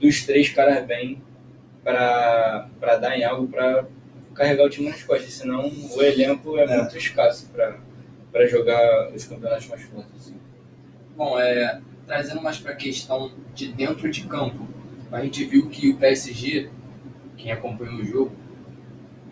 dos 0.00 0.24
três 0.24 0.48
caras 0.48 0.82
bem 0.86 1.22
para 1.82 2.70
dar 2.98 3.18
em 3.18 3.22
algo 3.22 3.46
para 3.46 3.86
carregar 4.34 4.64
o 4.64 4.70
time 4.70 4.88
nas 4.88 5.02
costas, 5.02 5.34
senão 5.34 5.70
o 5.94 6.02
elenco 6.02 6.56
é, 6.56 6.64
é. 6.64 6.76
muito 6.78 6.96
escasso 6.96 7.50
para 7.52 8.46
jogar 8.46 9.12
os 9.12 9.26
campeonatos 9.26 9.68
mais 9.68 9.82
fortes. 9.82 10.10
Assim. 10.16 10.36
Bom, 11.14 11.38
é, 11.38 11.82
trazendo 12.06 12.40
mais 12.40 12.56
para 12.56 12.72
a 12.72 12.76
questão 12.76 13.30
de 13.54 13.70
dentro 13.70 14.10
de 14.10 14.26
campo, 14.26 14.66
a 15.12 15.20
gente 15.22 15.44
viu 15.44 15.68
que 15.68 15.90
o 15.90 15.98
PSG, 15.98 16.70
quem 17.36 17.52
acompanhou 17.52 17.96
o 17.96 18.04
jogo, 18.04 18.43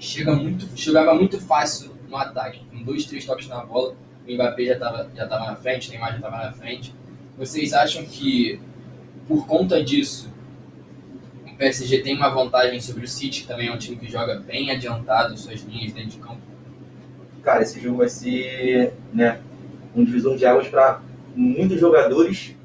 chega 0.03 0.35
muito, 0.35 0.67
chegava 0.77 1.15
muito 1.15 1.41
fácil 1.41 1.93
no 2.09 2.17
ataque, 2.17 2.61
com 2.71 2.83
dois, 2.83 3.07
três 3.07 3.25
toques 3.25 3.47
na 3.47 3.65
bola. 3.65 3.95
O 4.29 4.33
Mbappé 4.33 4.65
já 4.65 4.73
estava 4.75 5.11
já 5.15 5.27
tava 5.29 5.47
na 5.47 5.57
frente, 5.57 5.89
o 5.89 5.91
Neymar 5.93 6.11
já 6.11 6.17
estava 6.17 6.37
na 6.39 6.53
frente. 6.53 6.95
Vocês 7.39 7.73
acham 7.73 8.05
que, 8.05 8.61
por 9.29 9.47
conta 9.47 9.83
disso, 9.83 10.31
o 11.47 11.57
PSG 11.57 12.03
tem 12.03 12.17
uma 12.17 12.29
vantagem 12.29 12.81
sobre 12.81 13.05
o 13.05 13.09
City, 13.09 13.43
que 13.43 13.47
também 13.47 13.69
é 13.69 13.73
um 13.73 13.79
time 13.79 13.97
que 13.97 14.11
joga 14.11 14.41
bem 14.41 14.71
adiantado 14.71 15.37
suas 15.39 15.61
linhas 15.63 15.93
dentro 15.93 16.11
de 16.11 16.19
campo? 16.19 16.41
Cara, 17.43 17.63
esse 17.63 17.81
jogo 17.81 17.99
vai 17.99 18.09
ser 18.09 18.95
né, 19.13 19.41
um 19.95 20.05
divisor 20.05 20.37
de 20.37 20.45
águas 20.45 20.69
para 20.69 21.01
muitos 21.35 21.81
jogadores, 21.81 22.57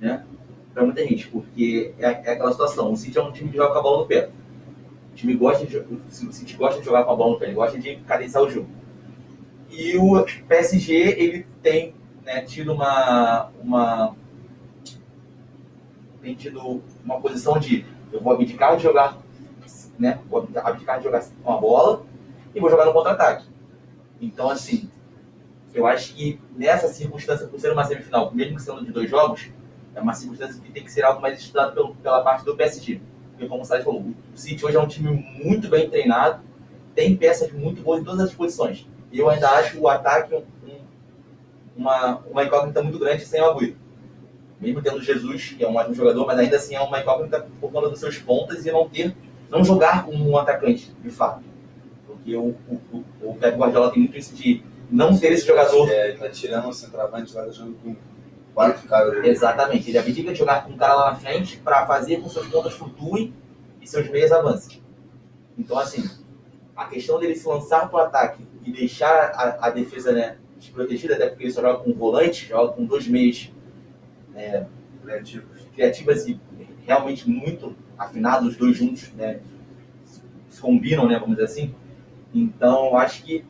né, 0.00 0.24
para 0.72 0.84
muita 0.84 1.04
gente, 1.04 1.26
porque 1.28 1.92
é, 1.98 2.06
é 2.06 2.32
aquela 2.32 2.52
situação. 2.52 2.92
O 2.92 2.96
City 2.96 3.18
é 3.18 3.22
um 3.22 3.32
time 3.32 3.50
que 3.50 3.56
joga 3.56 3.72
com 3.72 3.78
a 3.78 3.82
bola 3.82 3.98
no 4.02 4.06
pé 4.06 4.30
time 5.18 5.34
gosta 5.34 5.66
de, 5.66 5.76
o 5.78 6.32
City 6.32 6.56
gosta 6.56 6.78
de 6.78 6.86
jogar 6.86 7.04
com 7.04 7.12
a 7.12 7.16
bola 7.16 7.32
no 7.32 7.38
pé, 7.38 7.46
ele 7.46 7.54
gosta 7.54 7.78
de 7.78 7.96
cadenciar 7.96 8.44
o 8.44 8.50
jogo. 8.50 8.68
E 9.70 9.96
o 9.96 10.24
PSG, 10.46 10.94
ele 10.94 11.46
tem 11.60 11.94
né, 12.24 12.42
tido 12.42 12.72
uma, 12.72 13.50
uma 13.60 14.16
tem 16.22 16.34
tido 16.34 16.82
uma 17.04 17.20
posição 17.20 17.58
de 17.58 17.84
eu 18.12 18.20
vou 18.20 18.32
abdicar 18.32 18.76
de 18.76 18.82
jogar, 18.82 19.18
né, 19.98 20.20
vou 20.28 20.48
abdicar 20.62 20.98
de 20.98 21.04
jogar 21.04 21.24
com 21.42 21.52
a 21.52 21.58
bola 21.58 22.06
e 22.54 22.60
vou 22.60 22.70
jogar 22.70 22.86
no 22.86 22.92
contra-ataque. 22.92 23.46
Então, 24.20 24.48
assim, 24.48 24.88
eu 25.74 25.86
acho 25.86 26.14
que 26.14 26.40
nessa 26.56 26.88
circunstância, 26.88 27.46
por 27.46 27.60
ser 27.60 27.72
uma 27.72 27.84
semifinal, 27.84 28.32
mesmo 28.32 28.56
que 28.56 28.62
sendo 28.62 28.84
de 28.84 28.92
dois 28.92 29.10
jogos, 29.10 29.50
é 29.94 30.00
uma 30.00 30.14
circunstância 30.14 30.60
que 30.62 30.70
tem 30.70 30.84
que 30.84 30.92
ser 30.92 31.02
algo 31.04 31.20
mais 31.20 31.38
estudado 31.38 31.74
pelo, 31.74 31.94
pela 31.96 32.22
parte 32.22 32.44
do 32.44 32.56
PSG. 32.56 33.00
Porque, 33.38 33.46
como 33.46 33.62
o 33.62 33.64
Sérgio 33.64 33.84
falou, 33.84 34.00
o 34.00 34.14
City 34.34 34.66
hoje 34.66 34.76
é 34.76 34.80
um 34.80 34.88
time 34.88 35.12
muito 35.44 35.68
bem 35.68 35.88
treinado, 35.88 36.42
tem 36.92 37.16
peças 37.16 37.52
muito 37.52 37.80
boas 37.82 38.00
em 38.00 38.04
todas 38.04 38.18
as 38.18 38.34
posições. 38.34 38.84
E 39.12 39.20
eu 39.20 39.30
ainda 39.30 39.48
acho 39.50 39.78
o 39.78 39.86
ataque 39.86 40.34
um, 40.34 40.42
uma, 41.76 42.16
uma 42.28 42.44
incógnita 42.44 42.82
muito 42.82 42.98
grande 42.98 43.24
sem 43.24 43.40
o 43.40 43.44
Agüero. 43.44 43.76
Mesmo 44.60 44.82
tendo 44.82 45.00
Jesus, 45.00 45.54
que 45.56 45.62
é 45.62 45.68
um 45.68 45.76
ótimo 45.76 45.94
jogador, 45.94 46.26
mas 46.26 46.36
ainda 46.36 46.56
assim 46.56 46.74
é 46.74 46.80
uma 46.80 47.00
incógnita 47.00 47.46
por 47.60 47.70
conta 47.70 47.88
dos 47.88 48.00
seus 48.00 48.18
pontas 48.18 48.66
e 48.66 48.72
não 48.72 48.88
ter, 48.88 49.14
não 49.48 49.64
jogar 49.64 50.04
como 50.04 50.28
um 50.28 50.36
atacante, 50.36 50.92
de 51.00 51.10
fato. 51.10 51.44
Porque 52.08 52.34
o, 52.34 52.56
o, 52.68 52.80
o, 52.92 53.04
o 53.22 53.32
Guardiola 53.34 53.92
tem 53.92 54.02
muito 54.02 54.18
isso 54.18 54.34
de 54.34 54.64
não 54.90 55.16
ter 55.16 55.30
esse 55.30 55.46
jogador 55.46 55.88
É, 55.88 56.10
tá 56.14 56.28
tirando 56.28 56.68
o 56.68 56.72
centroavante 56.72 57.32
lá 57.36 57.48
jogando 57.48 57.76
com 57.84 57.94
quatro 58.58 58.88
caras. 58.88 59.24
Exatamente. 59.24 59.88
Ele 59.88 59.98
abdica 59.98 60.32
de 60.32 60.38
jogar 60.38 60.64
com 60.64 60.72
um 60.72 60.76
cara 60.76 60.94
lá 60.96 61.10
na 61.12 61.14
frente 61.14 61.58
para 61.58 61.86
fazer 61.86 62.16
com 62.16 62.24
que 62.24 62.30
seus 62.30 62.48
pontas 62.48 62.72
flutuem 62.72 63.32
e 63.80 63.86
seus 63.86 64.10
meias 64.10 64.32
avancem. 64.32 64.82
Então, 65.56 65.78
assim, 65.78 66.02
a 66.74 66.86
questão 66.86 67.20
dele 67.20 67.36
se 67.36 67.46
lançar 67.46 67.88
para 67.88 67.96
o 67.96 68.02
ataque 68.02 68.44
e 68.64 68.72
deixar 68.72 69.30
a, 69.32 69.66
a 69.66 69.70
defesa 69.70 70.10
né, 70.10 70.38
desprotegida, 70.56 71.14
até 71.14 71.28
porque 71.28 71.44
ele 71.44 71.52
só 71.52 71.62
joga 71.62 71.84
com 71.84 71.92
volante, 71.92 72.48
joga 72.48 72.72
com 72.72 72.84
dois 72.84 73.06
meias 73.06 73.52
é, 74.34 74.66
Criativos. 75.04 75.68
criativas 75.72 76.26
e 76.26 76.40
realmente 76.84 77.30
muito 77.30 77.76
afinados, 77.96 78.48
os 78.48 78.56
dois 78.56 78.76
juntos, 78.76 79.12
né, 79.12 79.38
se 80.48 80.60
combinam, 80.60 81.06
né, 81.06 81.16
vamos 81.16 81.36
dizer 81.36 81.44
assim. 81.44 81.74
Então, 82.34 82.86
eu 82.86 82.96
acho 82.96 83.22
que 83.22 83.44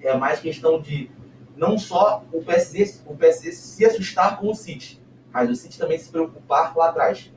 é 0.00 0.16
mais 0.16 0.40
questão 0.40 0.80
de 0.80 1.10
não 1.56 1.78
só 1.78 2.24
o 2.32 2.42
PSG, 2.42 3.00
o 3.06 3.14
PSG 3.16 3.52
se 3.52 3.84
assustar 3.84 4.38
com 4.38 4.50
o 4.50 4.54
City, 4.54 5.00
mas 5.32 5.50
o 5.50 5.54
City 5.54 5.78
também 5.78 5.98
se 5.98 6.10
preocupar 6.10 6.76
lá 6.76 6.88
atrás. 6.88 7.30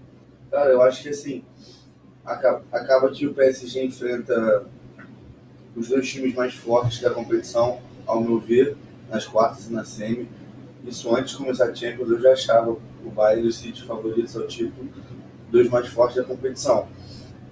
Cara, 0.50 0.70
eu 0.72 0.82
acho 0.82 1.04
que 1.04 1.10
assim, 1.10 1.44
acaba, 2.26 2.64
acaba 2.72 3.12
que 3.12 3.28
o 3.28 3.34
PSG 3.34 3.84
enfrenta 3.86 4.66
os 5.76 5.90
dois 5.90 6.10
times 6.10 6.34
mais 6.34 6.54
fortes 6.56 7.00
da 7.02 7.12
competição, 7.12 7.80
ao 8.06 8.22
meu 8.22 8.40
ver, 8.40 8.76
nas 9.10 9.26
quartas 9.26 9.68
e 9.68 9.74
na 9.74 9.84
semi. 9.84 10.28
Isso 10.86 11.14
antes 11.16 11.32
de 11.32 11.38
começar 11.38 11.66
a 11.66 11.76
Champions, 11.76 12.10
eu 12.10 12.20
já 12.22 12.32
achava 12.32 12.72
o 12.72 13.10
Bayern 13.10 13.46
e 13.46 13.50
o 13.50 13.52
City 13.52 13.84
favoritos 13.84 14.36
ao 14.36 14.48
título, 14.48 14.90
dois 15.52 15.70
mais 15.70 15.88
fortes 15.88 16.18
da 16.18 16.24
competição. 16.24 16.88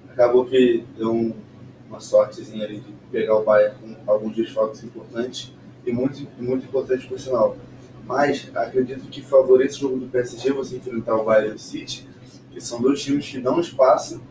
Acabou 0.09 0.45
que 0.45 0.85
deu 0.97 1.13
um- 1.13 1.33
uma 1.89 1.99
sortezinha 1.99 2.65
ali 2.65 2.79
de 2.79 2.91
pegar 3.11 3.35
o 3.35 3.43
Bayern 3.43 3.75
com 3.79 4.11
alguns 4.11 4.35
desfalques 4.35 4.83
importantes 4.83 5.53
e 5.85 5.91
muito, 5.91 6.27
muito 6.37 6.65
importante 6.65 7.07
por 7.07 7.19
sinal. 7.19 7.57
Mas 8.05 8.49
acredito 8.53 9.07
que 9.09 9.21
favorece 9.21 9.77
o 9.77 9.81
jogo 9.81 9.97
do 9.99 10.07
PSG 10.07 10.51
você 10.51 10.77
enfrentar 10.77 11.15
o 11.15 11.25
Bayern 11.25 11.57
City, 11.57 12.07
que 12.51 12.61
são 12.61 12.81
dois 12.81 13.01
times 13.01 13.27
que 13.27 13.39
dão 13.39 13.59
espaço 13.59 14.21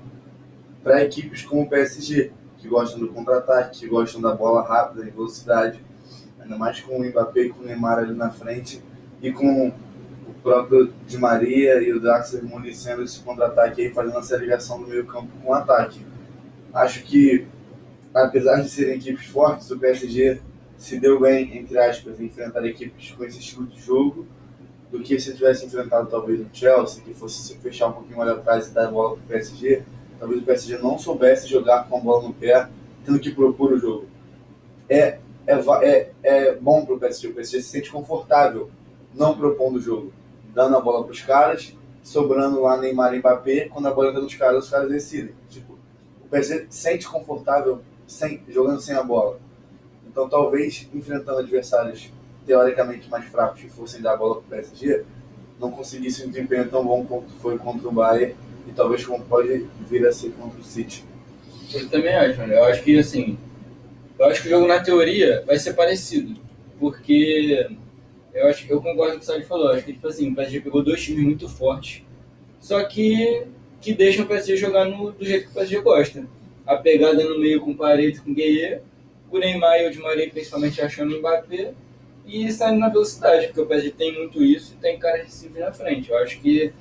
para 0.83 1.03
equipes 1.03 1.43
como 1.43 1.63
o 1.63 1.69
PSG, 1.69 2.31
que 2.59 2.69
gostam 2.69 3.01
do 3.01 3.09
contra-ataque, 3.09 3.81
que 3.81 3.87
gostam 3.87 4.21
da 4.21 4.35
bola 4.35 4.63
rápida 4.63 5.07
e 5.07 5.11
velocidade, 5.11 5.81
ainda 6.39 6.57
mais 6.57 6.81
com 6.81 6.99
o 6.99 7.05
Mbappé 7.05 7.43
e 7.43 7.49
com 7.51 7.63
o 7.63 7.65
Neymar 7.67 7.99
ali 7.99 8.15
na 8.15 8.31
frente 8.31 8.83
e 9.21 9.33
com 9.33 9.69
o 9.69 10.35
próprio 10.43 10.93
Di 11.07 11.19
Maria 11.19 11.83
e 11.83 11.93
o 11.93 12.01
Draxler 12.01 12.45
municiando 12.45 13.03
esse 13.03 13.21
contra-ataque 13.21 13.83
aí, 13.83 13.91
fazendo 13.93 14.19
essa 14.19 14.37
ligação 14.37 14.81
do 14.81 14.87
meio 14.87 15.07
campo 15.07 15.29
com 15.43 15.51
o 15.51 15.55
ataque. 15.55 16.01
Acho 16.73 17.03
que, 17.03 17.47
apesar 18.15 18.61
de 18.61 18.69
serem 18.69 18.97
equipes 18.97 19.27
fortes, 19.27 19.71
o 19.71 19.79
PSG 19.79 20.41
se 20.77 20.99
deu 20.99 21.21
bem, 21.21 21.57
entre 21.57 21.79
aspas, 21.79 22.21
em 22.21 22.27
enfrentar 22.27 22.65
equipes 22.67 23.13
com 23.13 23.25
esse 23.25 23.39
estilo 23.39 23.67
de 23.67 23.81
jogo, 23.81 24.27
do 24.91 25.01
que 25.01 25.19
se 25.19 25.35
tivesse 25.35 25.67
enfrentado 25.67 26.09
talvez 26.09 26.41
o 26.41 26.47
Chelsea, 26.53 27.03
que 27.03 27.13
fosse 27.15 27.43
se 27.43 27.59
fechar 27.59 27.89
um 27.89 27.93
pouquinho 27.93 28.19
mais 28.19 28.31
atrás 28.31 28.69
e 28.69 28.71
dar 28.71 28.87
a 28.87 28.91
bola 28.91 29.17
para 29.17 29.25
o 29.25 29.29
PSG, 29.29 29.83
talvez 30.19 30.41
o 30.41 30.45
PSG 30.45 30.79
não 30.79 30.99
soubesse 30.99 31.49
jogar 31.49 31.89
com 31.89 31.97
a 31.97 32.01
bola 32.01 32.29
no 32.29 32.35
pé, 32.35 32.69
tendo 33.05 33.19
que 33.19 33.31
propor 33.31 33.73
o 33.73 33.79
jogo. 33.79 34.07
É, 34.89 35.19
é, 35.47 35.55
é, 35.83 36.11
é 36.23 36.55
bom 36.55 36.85
para 36.85 36.95
o 36.95 36.99
PSG, 36.99 37.29
o 37.29 37.35
PSG 37.35 37.63
se 37.63 37.69
sente 37.69 37.91
confortável 37.91 38.71
não 39.15 39.37
propondo 39.37 39.77
o 39.77 39.81
jogo, 39.81 40.13
dando 40.55 40.77
a 40.77 40.81
bola 40.81 41.03
para 41.05 41.13
os 41.13 41.21
caras, 41.21 41.77
sobrando 42.03 42.61
lá 42.61 42.77
Neymar 42.77 43.15
e 43.15 43.19
Mbappé, 43.19 43.69
quando 43.69 43.87
a 43.87 43.93
bola 43.93 44.11
entra 44.11 44.21
nos 44.21 44.35
caras, 44.35 44.65
os 44.65 44.71
caras 44.71 44.89
decidem. 44.89 45.35
Tipo, 45.49 45.79
o 46.25 46.29
PSG 46.29 46.67
se 46.69 46.79
sente 46.79 47.09
confortável 47.09 47.81
sem, 48.07 48.43
jogando 48.49 48.81
sem 48.81 48.95
a 48.95 49.03
bola. 49.03 49.39
Então 50.15 50.29
talvez 50.29 50.89
enfrentando 50.95 51.41
adversários 51.41 52.13
teoricamente 52.47 53.11
mais 53.11 53.25
fracos 53.25 53.61
que 53.61 53.69
fossem 53.69 54.01
dar 54.01 54.13
a 54.13 54.17
bola 54.17 54.37
para 54.37 54.43
o 54.43 54.49
PSG, 54.51 55.03
não 55.59 55.73
conseguisse 55.73 56.25
um 56.25 56.29
desempenho 56.29 56.69
tão 56.69 56.85
bom 56.85 57.05
quanto 57.05 57.33
foi 57.41 57.59
contra 57.59 57.89
o 57.89 57.91
Bayern 57.91 58.37
e 58.69 58.71
talvez 58.71 59.05
como 59.05 59.25
pode 59.25 59.67
vir 59.91 60.07
a 60.07 60.13
ser 60.13 60.31
contra 60.33 60.61
o 60.61 60.63
City. 60.63 61.05
Eu 61.73 61.89
também 61.89 62.15
acho, 62.15 62.39
mano. 62.39 62.53
Eu 62.53 62.65
acho 62.65 62.85
que, 62.85 62.97
assim, 62.97 63.37
eu 64.17 64.27
acho 64.27 64.43
que 64.43 64.47
o 64.47 64.51
jogo 64.51 64.69
na 64.69 64.79
teoria 64.79 65.43
vai 65.45 65.59
ser 65.59 65.73
parecido. 65.73 66.41
Porque 66.79 67.69
eu 68.33 68.47
acho 68.47 68.71
eu 68.71 68.81
concordo 68.81 69.13
com 69.13 69.17
o 69.17 69.19
que 69.19 69.25
o 69.25 69.27
Sérgio 69.27 69.49
falou. 69.49 69.69
Eu 69.71 69.75
acho 69.75 69.85
que, 69.85 69.95
tipo 69.95 70.07
assim, 70.07 70.31
o 70.31 70.35
PSG 70.37 70.61
pegou 70.61 70.85
dois 70.85 71.03
times 71.03 71.25
muito 71.25 71.49
fortes. 71.49 72.05
Só 72.61 72.85
que 72.85 73.49
que 73.81 73.93
deixam 73.93 74.25
o 74.25 74.29
PSG 74.29 74.57
jogar 74.57 74.87
no, 74.87 75.13
do 75.13 75.25
jeito 75.25 75.47
que 75.47 75.51
o 75.51 75.55
PSG 75.55 75.81
gosta. 75.83 76.27
A 76.67 76.77
pegada 76.77 77.23
no 77.23 77.39
meio 77.39 77.61
com 77.61 77.73
o 77.73 77.77
Paredes, 77.77 78.21
com 78.21 78.31
o 78.31 78.35
Gueye, 78.35 78.81
o 79.31 79.39
Neymar 79.39 79.81
e 79.81 79.89
o 79.89 79.91
Di 79.91 79.99
Maria 79.99 80.31
principalmente 80.31 80.81
achando 80.81 81.15
o 81.15 81.19
Mbappé 81.19 81.75
e 82.27 82.51
saindo 82.51 82.79
na 82.79 82.89
velocidade, 82.89 83.47
porque 83.49 83.61
o 83.61 83.67
PSG 83.67 83.91
tem 83.91 84.19
muito 84.19 84.43
isso 84.43 84.75
e 84.75 84.81
tem 84.81 84.99
cara 84.99 85.23
de 85.23 85.49
vir 85.49 85.61
na 85.61 85.73
frente. 85.73 86.11
Eu 86.11 86.19
acho 86.19 86.41
que 86.41 86.73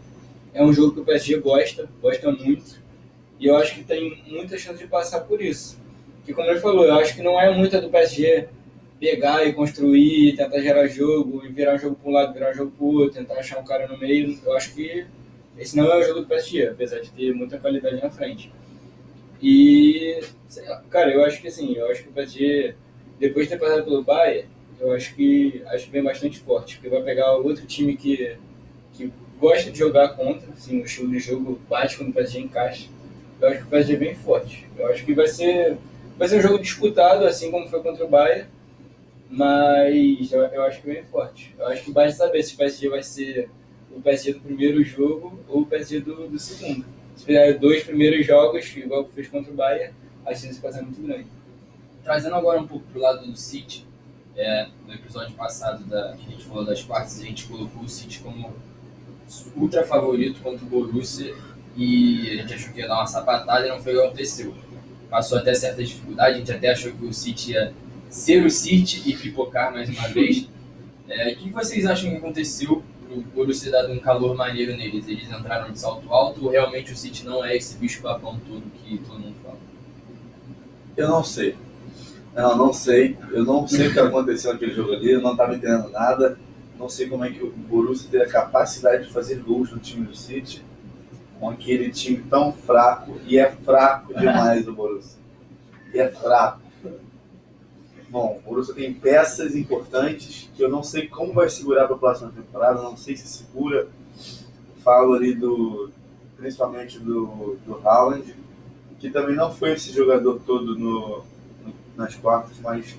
é 0.53 0.63
um 0.63 0.71
jogo 0.71 0.93
que 0.93 1.00
o 1.01 1.05
PSG 1.05 1.39
gosta, 1.39 1.89
gosta 2.01 2.31
muito. 2.31 2.81
E 3.39 3.47
eu 3.47 3.57
acho 3.57 3.75
que 3.75 3.83
tem 3.83 4.23
muita 4.27 4.57
chance 4.57 4.77
de 4.77 4.88
passar 4.88 5.21
por 5.21 5.41
isso. 5.41 5.81
Que 6.25 6.33
como 6.33 6.50
ele 6.50 6.59
falou, 6.59 6.85
eu 6.85 6.95
acho 6.95 7.15
que 7.15 7.21
não 7.21 7.39
é 7.39 7.53
muita 7.53 7.81
do 7.81 7.89
PSG 7.89 8.47
pegar 9.00 9.45
e 9.45 9.51
construir, 9.51 10.38
tentar 10.38 10.62
gerar 10.62 10.88
jogo, 10.88 11.45
e 11.45 11.50
virar 11.50 11.75
um 11.75 11.79
jogo 11.79 11.97
para 12.01 12.09
um 12.09 12.13
lado, 12.13 12.33
virar 12.33 12.51
um 12.51 12.53
jogo 12.53 12.71
para 12.71 12.85
o 12.85 12.93
outro, 12.93 13.19
tentar 13.19 13.35
achar 13.35 13.59
um 13.59 13.65
cara 13.65 13.85
no 13.85 13.97
meio. 13.97 14.39
Eu 14.45 14.55
acho 14.55 14.73
que 14.73 15.05
esse 15.57 15.75
não 15.75 15.91
é 15.91 16.00
o 16.00 16.03
jogo 16.03 16.21
do 16.21 16.27
PSG, 16.27 16.67
apesar 16.67 17.00
de 17.00 17.12
ter 17.12 17.33
muita 17.33 17.57
qualidade 17.57 18.01
na 18.01 18.09
frente. 18.09 18.50
E, 19.43 20.21
lá, 20.65 20.81
cara, 20.89 21.12
eu 21.13 21.21
acho 21.25 21.41
que 21.41 21.50
assim, 21.50 21.73
eu 21.73 21.91
acho 21.91 22.03
que 22.03 22.09
o 22.09 22.13
PSG, 22.13 22.75
depois 23.19 23.45
de 23.45 23.53
ter 23.53 23.59
passado 23.59 23.83
pelo 23.83 24.01
Bayern, 24.01 24.47
eu 24.79 24.93
acho 24.93 25.13
que 25.15 25.62
acho 25.67 25.85
que 25.85 25.91
vem 25.91 26.01
bastante 26.01 26.39
forte, 26.39 26.77
porque 26.77 26.88
vai 26.88 27.03
pegar 27.03 27.33
outro 27.33 27.65
time 27.65 27.97
que, 27.97 28.38
que 28.93 29.12
gosta 29.38 29.69
de 29.69 29.77
jogar 29.77 30.15
contra, 30.15 30.50
assim, 30.53 30.81
o 30.81 30.85
estilo 30.85 31.12
de 31.12 31.19
jogo 31.19 31.59
bate 31.69 31.97
quando 31.97 32.12
o 32.12 32.13
PSG 32.13 32.39
encaixa. 32.39 32.88
Eu 33.41 33.50
acho 33.50 33.57
que 33.59 33.65
o 33.65 33.67
PSG 33.67 33.93
é 33.93 33.97
bem 33.97 34.15
forte. 34.15 34.65
Eu 34.77 34.88
acho 34.88 35.03
que 35.03 35.13
vai 35.13 35.27
ser, 35.27 35.77
vai 36.17 36.29
ser 36.29 36.38
um 36.38 36.41
jogo 36.41 36.59
disputado, 36.59 37.25
assim 37.25 37.51
como 37.51 37.67
foi 37.67 37.81
contra 37.81 38.05
o 38.05 38.07
Bayern, 38.07 38.47
mas 39.29 40.31
eu, 40.31 40.41
eu 40.41 40.63
acho 40.63 40.81
que 40.81 40.88
bem 40.88 41.03
forte. 41.03 41.53
Eu 41.59 41.67
acho 41.67 41.83
que 41.83 41.91
basta 41.91 42.17
saber 42.17 42.41
se 42.43 42.53
o 42.53 42.57
PSG 42.57 42.88
vai 42.88 43.03
ser 43.03 43.50
o 43.91 44.01
PSG 44.01 44.33
do 44.33 44.39
primeiro 44.39 44.81
jogo 44.85 45.38
ou 45.50 45.63
o 45.63 45.65
PSG 45.65 46.00
do, 46.00 46.29
do 46.29 46.39
segundo. 46.39 46.92
Se 47.15 47.25
fizer 47.25 47.53
dois 47.60 47.84
primeiros 47.84 48.25
jogos, 48.25 48.75
igual 48.75 49.08
fez 49.13 49.27
contra 49.27 49.51
o 49.51 49.55
Bayern, 49.55 49.93
a 50.25 50.34
chance 50.34 50.60
pode 50.60 50.75
ser 50.75 50.82
muito 50.82 51.01
grande. 51.01 51.27
Trazendo 52.03 52.36
agora 52.36 52.60
um 52.60 52.67
pouco 52.67 52.86
pro 52.91 53.01
lado 53.01 53.25
do 53.25 53.36
City, 53.36 53.86
é, 54.36 54.67
no 54.88 54.93
episódio 54.93 55.36
passado 55.36 55.84
da, 55.86 56.13
que 56.13 56.27
a 56.27 56.32
gente 56.32 56.46
falou 56.46 56.65
das 56.65 56.82
quartas, 56.82 57.20
a 57.20 57.24
gente 57.24 57.46
colocou 57.46 57.84
o 57.84 57.89
City 57.89 58.20
como 58.20 58.53
ultra 59.55 59.84
favorito 59.84 60.41
contra 60.41 60.65
o 60.65 60.70
Borussia 60.70 61.34
e 61.75 62.32
a 62.32 62.41
gente 62.41 62.53
achou 62.53 62.74
que 62.74 62.79
ia 62.79 62.88
dar 62.88 62.96
uma 62.96 63.08
sapatada 63.08 63.65
e 63.65 63.70
não 63.70 63.82
foi 63.82 63.96
o 63.96 64.00
que 64.00 64.05
aconteceu. 64.08 64.53
Passou 65.10 65.38
até 65.38 65.53
certa 65.53 65.84
dificuldade, 65.84 66.36
a 66.36 66.38
gente 66.39 66.51
até 66.51 66.72
achou 66.72 66.91
que 66.91 67.05
o 67.05 67.13
City 67.13 67.51
ia 67.51 67.74
ser 68.10 68.46
o 68.46 68.50
City 68.50 69.01
e 69.05 69.15
pipocar 69.15 69.72
mais 69.72 69.89
uma 69.89 70.08
vez. 70.10 70.48
É, 71.05 71.34
o 71.34 71.36
que 71.36 71.50
vocês 71.50 71.86
acham 71.86 72.10
que 72.10 72.15
aconteceu 72.15 72.82
pro 73.22 73.32
Borussia 73.32 73.72
dado 73.72 73.91
um 73.91 74.00
calor 74.00 74.36
maneiro 74.36 74.75
neles? 74.75 75.08
Eles 75.08 75.29
entraram 75.29 75.72
de 75.72 75.79
salto 75.79 76.12
alto 76.12 76.50
realmente 76.50 76.91
o 76.91 76.98
City 76.98 77.25
não 77.25 77.43
é 77.43 77.55
esse 77.55 77.77
bicho 77.77 78.01
papão 78.01 78.39
todo 78.48 78.63
que 78.84 78.98
todo 79.00 79.20
mundo 79.20 79.36
fala? 79.43 79.58
Eu 80.96 81.08
não 81.08 81.24
sei. 81.24 81.55
Não, 82.36 82.58
não 82.58 82.74
sei. 82.74 83.17
Eu 83.32 83.43
não 83.43 83.67
sei 83.67 83.88
o 83.88 83.93
que 83.93 84.00
aconteceu 84.00 84.53
naquele 84.53 84.74
jogo 84.74 84.93
ali. 84.93 85.12
Eu 85.12 85.22
não 85.22 85.32
estava 85.32 85.55
entendendo 85.55 85.89
nada. 85.89 86.38
Não 86.77 86.89
sei 86.89 87.08
como 87.08 87.24
é 87.24 87.29
que 87.29 87.43
o 87.43 87.51
Borussia 87.51 88.10
teve 88.10 88.24
a 88.24 88.29
capacidade 88.29 89.05
de 89.05 89.13
fazer 89.13 89.36
gols 89.36 89.72
no 89.72 89.79
time 89.79 90.05
do 90.05 90.15
City 90.15 90.63
com 91.39 91.50
aquele 91.50 91.91
time 91.91 92.24
tão 92.29 92.51
fraco. 92.51 93.20
E 93.27 93.38
é 93.38 93.51
fraco 93.51 94.13
demais 94.13 94.67
o 94.67 94.74
Borussia. 94.74 95.20
E 95.93 96.00
é 96.00 96.10
fraco. 96.10 96.62
Bom, 98.13 98.39
o 98.46 98.48
Borussia 98.48 98.75
tem 98.75 98.93
peças 98.93 99.55
importantes 99.55 100.48
que 100.53 100.63
eu 100.63 100.70
não 100.70 100.84
sei 100.84 101.08
como 101.08 101.34
vai 101.34 101.50
segurar 101.50 101.88
para 101.88 101.96
a 101.96 102.00
próxima 102.00 102.32
temporada. 102.32 102.79
Não 102.79 102.96
sei 102.96 103.17
se 103.17 103.27
segura. 103.27 103.88
Falo 104.84 105.15
ali 105.15 105.34
do, 105.34 105.89
principalmente 106.38 107.00
do, 107.00 107.58
do 107.65 107.75
Haaland, 107.84 108.36
que 109.00 109.10
também 109.10 109.36
não 109.36 109.51
foi 109.51 109.72
esse 109.72 109.91
jogador 109.91 110.39
todo 110.46 110.77
no, 110.77 111.24
nas 111.98 112.13
quartas, 112.13 112.55
mas 112.62 112.96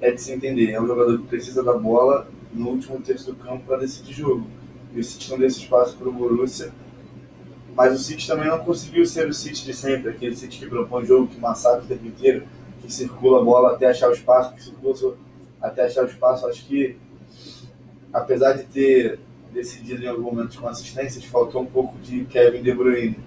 é 0.00 0.10
de 0.10 0.22
se 0.22 0.32
entender. 0.32 0.70
É 0.70 0.80
um 0.80 0.86
jogador 0.86 1.18
que 1.18 1.26
precisa 1.26 1.62
da 1.62 1.76
bola 1.76 2.26
no 2.54 2.70
último 2.70 3.02
terço 3.02 3.26
do 3.26 3.36
campo 3.36 3.66
para 3.66 3.80
decidir 3.80 4.14
jogo. 4.14 4.46
E 4.94 5.00
o 5.00 5.04
City 5.04 5.30
não 5.30 5.36
deu 5.40 5.46
esse 5.46 5.58
espaço 5.58 5.94
para 5.98 6.08
o 6.08 6.12
Borussia. 6.12 6.72
Mas 7.76 8.00
o 8.00 8.02
City 8.02 8.26
também 8.26 8.48
não 8.48 8.60
conseguiu 8.60 9.04
ser 9.04 9.28
o 9.28 9.34
City 9.34 9.62
de 9.62 9.74
sempre, 9.74 10.08
aquele 10.08 10.34
City 10.34 10.58
que 10.58 10.66
propõe 10.70 11.04
jogo, 11.04 11.26
que 11.26 11.38
massacra 11.38 11.82
o 11.82 11.86
tempo 11.86 12.06
inteiro, 12.06 12.46
que 12.82 12.92
circula 12.92 13.40
a 13.40 13.44
bola 13.44 13.72
até 13.72 13.86
achar 13.86 14.10
o 14.10 14.12
espaço, 14.12 14.54
que 14.54 14.62
circula 14.62 15.16
até 15.60 15.86
achar 15.86 16.04
o 16.04 16.08
espaço. 16.08 16.46
Acho 16.46 16.66
que 16.66 16.96
apesar 18.12 18.54
de 18.54 18.64
ter 18.64 19.18
decidido 19.52 20.04
em 20.04 20.08
alguns 20.08 20.24
momentos 20.24 20.56
com 20.56 20.66
assistências, 20.66 21.24
faltou 21.24 21.62
um 21.62 21.66
pouco 21.66 21.96
de 21.98 22.24
Kevin 22.24 22.62
De 22.62 22.72
Bruyne 22.72 23.18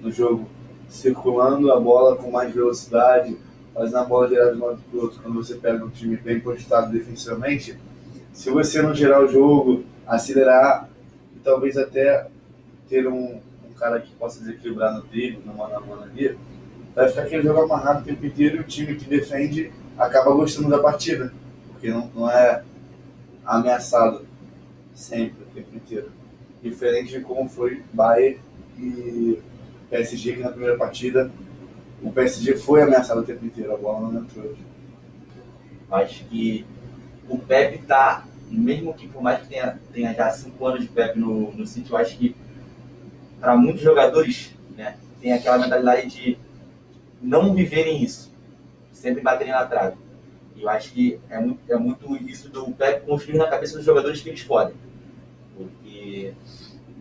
no 0.00 0.10
jogo, 0.10 0.48
circulando 0.88 1.72
a 1.72 1.80
bola 1.80 2.16
com 2.16 2.30
mais 2.30 2.52
velocidade, 2.52 3.36
fazendo 3.72 3.98
a 3.98 4.04
bola 4.04 4.28
girar 4.28 4.52
de 4.52 4.60
um 4.60 4.66
lado 4.66 4.80
para 4.90 4.98
o 4.98 5.02
outro. 5.02 5.22
Quando 5.22 5.34
você 5.34 5.54
pega 5.54 5.84
um 5.84 5.90
time 5.90 6.16
bem 6.16 6.40
postado 6.40 6.92
defensivamente, 6.92 7.78
se 8.32 8.50
você 8.50 8.82
não 8.82 8.94
gerar 8.94 9.24
o 9.24 9.28
jogo, 9.28 9.84
acelerar 10.06 10.88
e 11.36 11.38
talvez 11.40 11.76
até 11.76 12.26
ter 12.88 13.06
um, 13.06 13.40
um 13.68 13.72
cara 13.78 14.00
que 14.00 14.12
possa 14.12 14.40
desequilibrar 14.40 14.94
no 14.94 15.02
drible, 15.02 15.42
no 15.44 15.54
mano 15.54 15.76
a 15.76 15.80
mano 15.80 16.02
ali, 16.02 16.36
vai 16.94 17.08
ficar 17.08 17.22
aquele 17.22 17.42
jogo 17.42 17.62
amarrado 17.62 18.00
o 18.00 18.04
tempo 18.04 18.24
inteiro 18.24 18.56
e 18.56 18.60
o 18.60 18.64
time 18.64 18.94
que 18.94 19.04
defende 19.04 19.72
acaba 19.98 20.32
gostando 20.32 20.68
da 20.68 20.78
partida, 20.78 21.32
porque 21.68 21.90
não, 21.90 22.10
não 22.14 22.30
é 22.30 22.62
ameaçado 23.44 24.24
sempre, 24.94 25.42
o 25.42 25.54
tempo 25.54 25.74
inteiro. 25.74 26.10
Diferente 26.62 27.12
de 27.12 27.20
como 27.20 27.48
foi 27.48 27.82
Bayern 27.92 28.40
e 28.78 29.38
PSG, 29.90 30.34
que 30.34 30.40
na 30.40 30.50
primeira 30.50 30.76
partida 30.76 31.30
o 32.02 32.12
PSG 32.12 32.56
foi 32.56 32.82
ameaçado 32.82 33.20
o 33.20 33.24
tempo 33.24 33.44
inteiro, 33.44 33.74
a 33.74 33.76
bola 33.76 34.12
não 34.12 34.20
entrou. 34.20 34.54
Acho 35.90 36.24
que 36.24 36.64
o 37.28 37.38
Pepe 37.38 37.78
tá, 37.78 38.26
mesmo 38.50 38.94
que 38.94 39.08
por 39.08 39.22
mais 39.22 39.40
que 39.42 39.48
tenha, 39.48 39.78
tenha 39.92 40.12
já 40.14 40.30
cinco 40.30 40.66
anos 40.66 40.82
de 40.82 40.88
Pepe 40.88 41.18
no, 41.18 41.52
no 41.52 41.66
City, 41.66 41.90
eu 41.90 41.96
acho 41.96 42.16
que 42.16 42.34
para 43.40 43.56
muitos 43.56 43.82
jogadores 43.82 44.54
né, 44.76 44.96
tem 45.20 45.32
aquela 45.32 45.58
mentalidade 45.58 46.08
de 46.08 46.38
não 47.24 47.54
viverem 47.54 48.02
isso, 48.02 48.30
sempre 48.92 49.22
baterem 49.22 49.52
na 49.52 49.64
trave. 49.64 49.96
E 50.54 50.62
eu 50.62 50.68
acho 50.68 50.92
que 50.92 51.18
é 51.28 51.40
muito, 51.40 51.60
é 51.68 51.76
muito 51.76 52.16
isso 52.16 52.48
do 52.50 52.70
Pepe 52.72 53.06
construir 53.06 53.38
na 53.38 53.48
cabeça 53.48 53.76
dos 53.76 53.84
jogadores 53.84 54.20
que 54.20 54.28
eles 54.28 54.44
podem. 54.44 54.74
Porque 55.56 56.34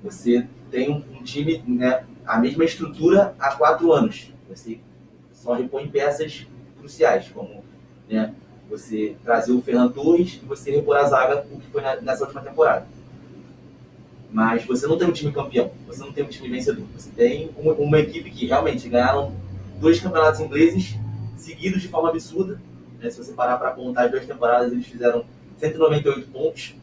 você 0.02 0.48
tem 0.72 0.92
um, 0.92 1.24
time, 1.24 1.64
né, 1.68 2.06
a 2.26 2.40
mesma 2.40 2.64
estrutura 2.64 3.36
há 3.38 3.56
quatro 3.56 3.92
anos. 3.92 4.32
Você 4.50 4.80
só 5.32 5.54
repõe 5.54 5.88
peças 5.88 6.48
cruciais, 6.80 7.30
como 7.30 7.64
né, 8.10 8.34
você 8.70 9.16
trazer 9.24 9.52
o 9.52 9.62
Fernando 9.62 9.94
Torres 9.94 10.40
e 10.42 10.46
você 10.46 10.72
repor 10.72 10.96
a 10.96 11.04
zaga, 11.04 11.46
o 11.52 11.60
que 11.60 11.68
foi 11.68 11.82
nessa 12.02 12.24
última 12.24 12.42
temporada. 12.42 12.88
Mas 14.32 14.66
você 14.66 14.88
não 14.88 14.98
tem 14.98 15.08
um 15.08 15.12
time 15.12 15.32
campeão, 15.32 15.72
você 15.86 16.00
não 16.00 16.12
tem 16.12 16.24
um 16.24 16.28
time 16.28 16.50
vencedor. 16.50 16.86
Você 16.96 17.12
tem 17.12 17.52
uma, 17.56 17.74
uma 17.74 18.00
equipe 18.00 18.32
que 18.32 18.48
realmente 18.48 18.90
ganharam 18.90 19.43
dois 19.84 20.00
campeonatos 20.00 20.40
ingleses 20.40 20.96
seguidos 21.36 21.82
de 21.82 21.90
forma 21.90 22.10
absurda. 22.10 22.60
Né? 23.00 23.10
Se 23.10 23.18
você 23.18 23.34
parar 23.34 23.58
para 23.58 23.72
contar 23.72 24.06
as 24.06 24.12
duas 24.12 24.26
temporadas, 24.26 24.72
eles 24.72 24.88
fizeram 24.88 25.26
198 25.58 26.28
pontos. 26.30 26.74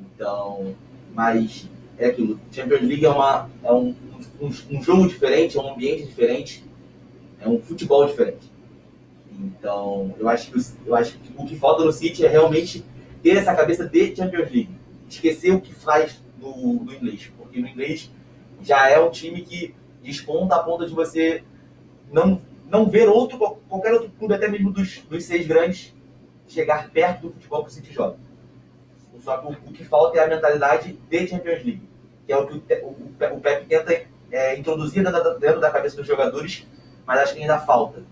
Então, 0.00 0.74
mas 1.14 1.68
é 1.98 2.06
aquilo. 2.06 2.40
Champions 2.50 2.80
League 2.80 3.04
é, 3.04 3.10
uma, 3.10 3.50
é 3.62 3.70
um, 3.70 3.94
um, 4.40 4.50
um 4.70 4.82
jogo 4.82 5.06
diferente, 5.06 5.58
é 5.58 5.60
um 5.60 5.74
ambiente 5.74 6.06
diferente, 6.06 6.64
é 7.38 7.46
um 7.46 7.60
futebol 7.60 8.06
diferente. 8.06 8.50
Então, 9.38 10.14
eu 10.18 10.28
acho 10.28 10.50
que, 10.50 10.58
eu 10.86 10.94
acho 10.94 11.18
que 11.18 11.32
o 11.36 11.44
que 11.44 11.56
falta 11.56 11.84
no 11.84 11.92
City 11.92 12.24
é 12.24 12.28
realmente 12.28 12.82
ter 13.22 13.36
essa 13.36 13.54
cabeça 13.54 13.86
de 13.86 14.16
Champions 14.16 14.50
League. 14.50 14.70
Esquecer 15.08 15.52
o 15.52 15.60
que 15.60 15.74
faz 15.74 16.18
no, 16.40 16.82
no 16.82 16.94
inglês. 16.94 17.30
Porque 17.36 17.60
no 17.60 17.68
inglês 17.68 18.10
já 18.62 18.88
é 18.88 18.98
um 18.98 19.10
time 19.10 19.42
que 19.42 19.74
desponta 20.02 20.56
a 20.56 20.60
ponta 20.60 20.86
de 20.86 20.94
você 20.94 21.42
não, 22.12 22.40
não 22.68 22.88
ver 22.88 23.08
outro, 23.08 23.38
qualquer 23.38 23.92
outro 23.92 24.10
clube, 24.18 24.34
até 24.34 24.48
mesmo 24.48 24.70
dos, 24.70 24.98
dos 25.02 25.24
seis 25.24 25.46
grandes, 25.46 25.94
chegar 26.46 26.90
perto 26.90 27.28
do 27.28 27.32
futebol 27.34 27.64
que 27.64 27.70
o 27.70 27.72
City 27.72 27.92
joga. 27.92 28.16
Só 29.20 29.36
que 29.38 29.46
o, 29.46 29.50
o, 29.50 29.72
que 29.72 29.84
falta 29.84 30.18
é 30.18 30.24
a 30.24 30.28
mentalidade 30.28 30.98
de 31.08 31.28
Champions 31.28 31.62
League, 31.62 31.82
que 32.26 32.32
é 32.32 32.36
o 32.36 32.46
que 32.46 32.54
o, 32.54 32.86
o, 32.86 33.36
o 33.36 33.40
Pep 33.40 33.66
tenta 33.66 34.02
é, 34.30 34.56
introduzir 34.56 35.04
dentro 35.04 35.38
dentro 35.38 35.60
da 35.60 35.70
cabeça 35.70 35.96
dos 35.96 36.06
jogadores, 36.06 36.66
mas 37.06 37.20
acho 37.20 37.34
que 37.34 37.40
ainda 37.40 37.58
falta. 37.58 38.02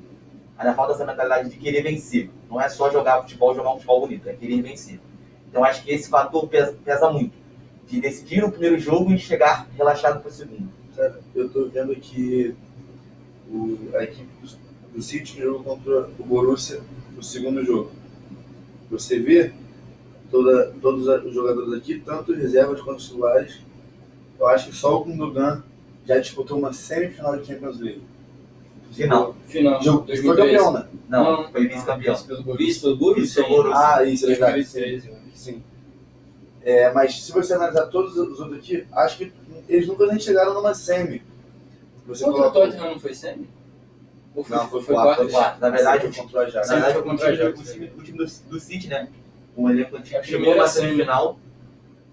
Ainda 0.59 0.75
falta 0.75 0.93
essa 0.93 1.07
mentalidade 1.07 1.51
de 1.51 1.57
querer 1.57 1.83
vencer. 1.83 2.31
Não 2.51 2.61
é 2.61 2.69
só 2.69 2.91
jogar 2.91 3.23
futebol, 3.23 3.55
jogar 3.55 3.71
um 3.71 3.75
futebol 3.75 4.01
bonito, 4.01 4.29
é 4.29 4.35
querer 4.35 4.61
vencer. 4.61 5.01
Então 5.49 5.65
acho 5.65 5.83
que 5.83 5.91
esse 5.93 6.11
fator 6.11 6.47
pesa, 6.49 6.77
pesa 6.85 7.11
muito. 7.11 7.37
De 7.87 8.01
decidir 8.01 8.45
o 8.45 8.51
primeiro 8.51 8.79
jogo 8.79 9.13
e 9.13 9.19
chegar 9.19 9.67
relaxado 9.77 10.21
para 10.21 10.29
o 10.29 10.33
segundo. 10.33 10.69
Eu 11.35 11.47
estou 11.47 11.71
vendo 11.71 11.95
que 11.97 12.55
o, 13.51 13.79
a 13.95 14.05
equipe 14.05 14.29
do, 14.43 14.49
do 14.95 15.03
City 15.03 15.41
jogou 15.41 15.63
contra 15.63 16.09
o 16.19 16.25
Borussia 16.25 16.81
no 17.15 17.23
segundo 17.23 17.65
jogo. 17.65 17.91
Você 18.91 19.19
vê 19.19 19.53
toda, 20.31 20.73
todos 20.81 21.07
os 21.07 21.35
jogadores 21.35 21.73
aqui, 21.73 21.99
tanto 22.01 22.33
reservas 22.33 22.81
quanto 22.81 23.03
titulares, 23.03 23.61
eu 24.39 24.47
acho 24.47 24.71
que 24.71 24.77
só 24.77 25.01
o 25.01 25.05
Gundogan 25.05 25.63
já 26.07 26.19
disputou 26.19 26.59
uma 26.59 26.73
semifinal 26.73 27.37
de 27.37 27.47
Champions 27.47 27.81
League. 27.81 28.03
Final. 28.93 29.37
Final. 29.47 29.83
Jogo, 29.83 30.07
foi 30.07 30.37
campeão, 30.37 30.73
né? 30.73 30.89
Não, 31.09 31.51
foi 31.51 31.69
vice-campeão. 31.69 32.15
Vice 32.15 32.27
pelo 32.27 32.43
Borussia. 32.43 32.81
pelo 32.81 32.97
Borussia. 32.97 33.23
Vice 33.23 33.35
pelo 33.35 33.49
Borussia. 33.49 33.97
Ah, 33.97 34.05
isso, 34.05 34.25
é 34.25 34.29
verdade. 34.29 34.55
2013. 34.55 35.11
Sim. 35.35 35.63
É, 36.63 36.93
mas 36.93 37.23
se 37.23 37.33
você 37.33 37.55
analisar 37.55 37.87
todos 37.87 38.17
os 38.17 38.41
outros 38.41 38.59
aqui, 38.59 38.87
acho 38.93 39.19
que 39.19 39.33
eles 39.69 39.87
nunca 39.87 40.07
nem 40.07 40.19
chegaram 40.19 40.55
numa 40.55 40.75
semi. 40.75 41.23
Você 42.09 42.25
Contra 42.25 42.41
o 42.41 42.53
coloca- 42.53 42.67
Tottenham 42.73 42.91
não 42.93 43.01
foi 43.01 43.15
semi? 43.15 43.49
Ou 44.35 44.43
foi, 44.45 44.57
Não, 44.57 44.69
foi 44.69 44.83
foi 44.83 44.95
quarto, 44.95 45.29
quarto. 45.29 45.61
Na 45.61 45.71
verdade, 45.71 46.01
Foi 46.03 46.13
contra 46.25 46.39
o 46.39 46.41
Ajax. 46.43 46.69
Na 46.69 46.75
verdade, 46.75 46.93
foi 46.95 47.03
contra 47.03 47.15
o 47.15 47.31
time, 47.33 47.43
a 47.43 47.45
o 47.45 47.49
Ajax, 47.53 47.73
time, 47.73 47.93
o 47.97 48.03
time 48.03 48.19
do, 48.19 48.25
do 48.51 48.61
City, 48.61 48.89
né? 48.89 49.09
Um 49.57 49.69
elenco 49.71 49.97
antigo 49.97 50.19
A 50.19 50.23
chegou 50.23 50.57
na 50.57 50.67
semi. 50.69 50.87
semifinal, 50.91 51.39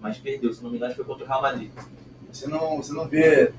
mas 0.00 0.18
perdeu. 0.18 0.52
Se 0.52 0.62
não 0.62 0.70
me 0.70 0.76
engano, 0.76 0.94
foi 0.94 1.04
contra 1.04 1.24
o 1.24 1.26
Real 1.28 1.42
Madrid. 1.42 1.70
Você 2.32 2.48
não, 2.48 2.76
você 2.78 2.92
não 2.92 3.06
vê 3.08 3.52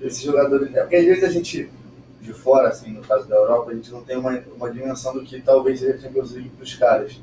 esses 0.00 0.20
jogadores. 0.22 0.74
É 0.74 0.80
porque 0.80 0.96
às 0.96 1.04
vezes 1.04 1.24
a 1.24 1.28
gente, 1.28 1.70
de 2.20 2.32
fora, 2.32 2.68
assim, 2.68 2.90
no 2.90 3.00
caso 3.02 3.26
da 3.28 3.36
Europa, 3.36 3.70
a 3.70 3.74
gente 3.74 3.90
não 3.90 4.02
tem 4.02 4.16
uma, 4.16 4.42
uma 4.56 4.70
dimensão 4.70 5.14
do 5.14 5.22
que 5.22 5.40
talvez 5.40 5.80
seja 5.80 5.94
a 5.94 5.98
Champions 5.98 6.32
League 6.32 6.50
para 6.50 6.64
os 6.64 6.74
caras. 6.74 7.20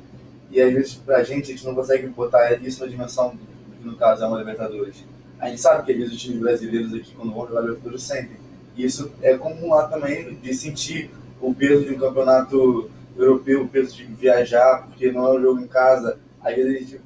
E 0.50 0.60
às 0.60 0.72
vezes, 0.72 0.94
pra 0.94 1.22
gente, 1.22 1.44
a 1.52 1.54
gente 1.54 1.64
não 1.66 1.74
consegue 1.74 2.08
botar 2.08 2.52
isso 2.54 2.80
na 2.80 2.90
dimensão 2.90 3.30
do 3.30 3.76
que 3.76 3.86
no 3.86 3.96
caso 3.96 4.24
é 4.24 4.26
uma 4.26 4.38
Libertadores. 4.38 5.04
A 5.38 5.48
gente 5.48 5.60
sabe 5.60 5.84
que 5.84 5.92
às 5.92 5.98
vezes 5.98 6.14
os 6.14 6.20
times 6.20 6.38
brasileiros 6.40 6.92
aqui, 6.94 7.14
quando 7.14 7.32
vão 7.32 7.46
jogar 7.46 7.60
Libertadores, 7.60 8.02
sentem. 8.02 8.39
Isso 8.84 9.12
é 9.20 9.36
comum 9.36 9.70
lá 9.70 9.86
também 9.88 10.34
de 10.34 10.54
sentir 10.54 11.10
o 11.40 11.54
peso 11.54 11.84
de 11.84 11.94
um 11.94 11.98
campeonato 11.98 12.90
europeu, 13.16 13.62
o 13.62 13.68
peso 13.68 13.94
de 13.94 14.04
viajar, 14.04 14.86
porque 14.86 15.12
não 15.12 15.26
é 15.26 15.38
um 15.38 15.42
jogo 15.42 15.60
em 15.60 15.66
casa. 15.66 16.18
Às 16.42 16.54
vezes 16.54 16.74
a 16.74 16.78
gente 16.78 17.00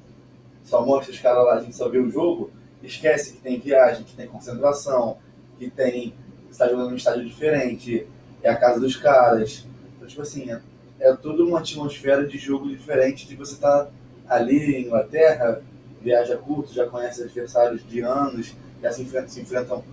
só 0.63 0.85
mostra 0.85 1.13
os 1.13 1.19
caras 1.19 1.45
lá, 1.45 1.55
a 1.55 1.61
gente 1.61 1.77
só 1.77 1.89
vê 1.89 1.99
o 1.99 2.11
jogo, 2.11 2.51
esquece 2.83 3.35
que 3.35 3.41
tem 3.41 3.59
viagem, 3.59 4.05
que 4.05 4.15
tem 4.15 4.27
concentração, 4.27 5.19
que 5.59 5.69
tem. 5.71 6.15
Você 6.51 6.59
tá 6.59 6.69
jogando 6.69 6.91
num 6.91 6.97
estádio 6.97 7.25
diferente, 7.25 8.07
é 8.43 8.51
a 8.51 8.57
casa 8.57 8.79
dos 8.79 8.97
caras. 8.97 9.67
Então, 9.97 10.07
tipo 10.07 10.23
assim, 10.23 10.51
é, 10.51 10.61
é 11.01 11.15
toda 11.17 11.43
uma 11.43 11.59
atmosfera 11.59 12.27
de 12.27 12.39
jogo 12.39 12.69
diferente 12.69 13.27
de 13.27 13.35
você 13.35 13.55
estar 13.55 13.89
ali 14.29 14.77
em 14.77 14.87
Inglaterra, 14.87 15.61
viaja 16.01 16.37
curto, 16.37 16.73
já 16.73 16.87
conhece 16.87 17.23
adversários 17.23 17.87
de 17.89 18.01
anos, 18.01 18.55
já 18.81 18.93
se 18.93 19.03
enfrentam, 19.03 19.29
se 19.29 19.41
enfrentam 19.41 19.85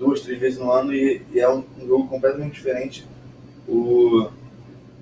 duas, 0.00 0.22
três 0.22 0.40
vezes 0.40 0.58
no 0.58 0.72
ano 0.72 0.92
e, 0.92 1.22
e 1.32 1.38
é 1.38 1.48
um, 1.48 1.62
um 1.78 1.86
jogo 1.86 2.08
completamente 2.08 2.54
diferente 2.54 3.06
o 3.68 4.28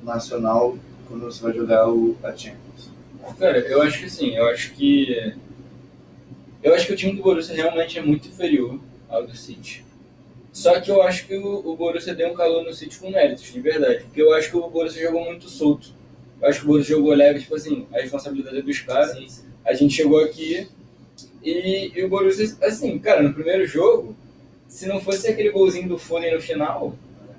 nacional 0.03 0.77
quando 1.07 1.25
você 1.25 1.43
vai 1.43 1.55
jogar 1.55 1.89
o, 1.89 2.17
a 2.23 2.37
Champions. 2.37 2.91
Cara, 3.39 3.59
eu 3.61 3.81
acho 3.83 4.01
que 4.01 4.11
sim, 4.11 4.35
eu 4.37 4.47
acho 4.49 4.73
que. 4.73 5.35
Eu 6.63 6.75
acho 6.75 6.87
que 6.87 6.93
o 6.93 6.97
time 6.97 7.15
do 7.15 7.23
Borussia 7.23 7.55
realmente 7.55 7.99
é 7.99 8.03
muito 8.03 8.29
inferior 8.29 8.79
ao 9.09 9.25
do 9.27 9.35
City. 9.35 9.85
Só 10.53 10.81
que 10.81 10.91
eu 10.91 11.01
acho 11.03 11.27
que 11.27 11.37
o, 11.37 11.71
o 11.71 11.77
Borussia 11.77 12.15
deu 12.15 12.31
um 12.31 12.35
calor 12.35 12.65
no 12.65 12.75
City 12.75 12.99
com 12.99 13.11
méritos, 13.11 13.45
de 13.45 13.61
verdade. 13.61 14.05
Porque 14.05 14.21
eu 14.21 14.33
acho 14.35 14.51
que 14.51 14.57
o 14.57 14.69
Borussia 14.69 15.03
jogou 15.03 15.25
muito 15.25 15.49
solto. 15.49 15.93
Eu 16.41 16.49
acho 16.49 16.61
que 16.61 16.65
o 16.65 16.69
Borussia 16.69 16.97
jogou 16.97 17.15
leve, 17.15 17.41
tipo 17.41 17.55
assim, 17.55 17.87
a 17.93 18.01
responsabilidade 18.01 18.59
é 18.59 18.63
dos 18.63 18.81
caras. 18.81 19.13
Sim, 19.13 19.29
sim. 19.29 19.45
A 19.65 19.73
gente 19.73 19.95
chegou 19.95 20.21
aqui 20.21 20.67
e, 21.43 21.93
e 21.95 22.05
o 22.05 22.09
Borussia, 22.09 22.57
assim, 22.63 22.99
cara, 22.99 23.23
no 23.23 23.33
primeiro 23.33 23.67
jogo, 23.67 24.17
se 24.69 24.87
não 24.87 25.01
fosse 25.01 25.27
aquele 25.27 25.51
golzinho 25.51 25.89
do 25.89 25.99
Foden 25.99 26.35
no 26.35 26.41
final, 26.41 26.95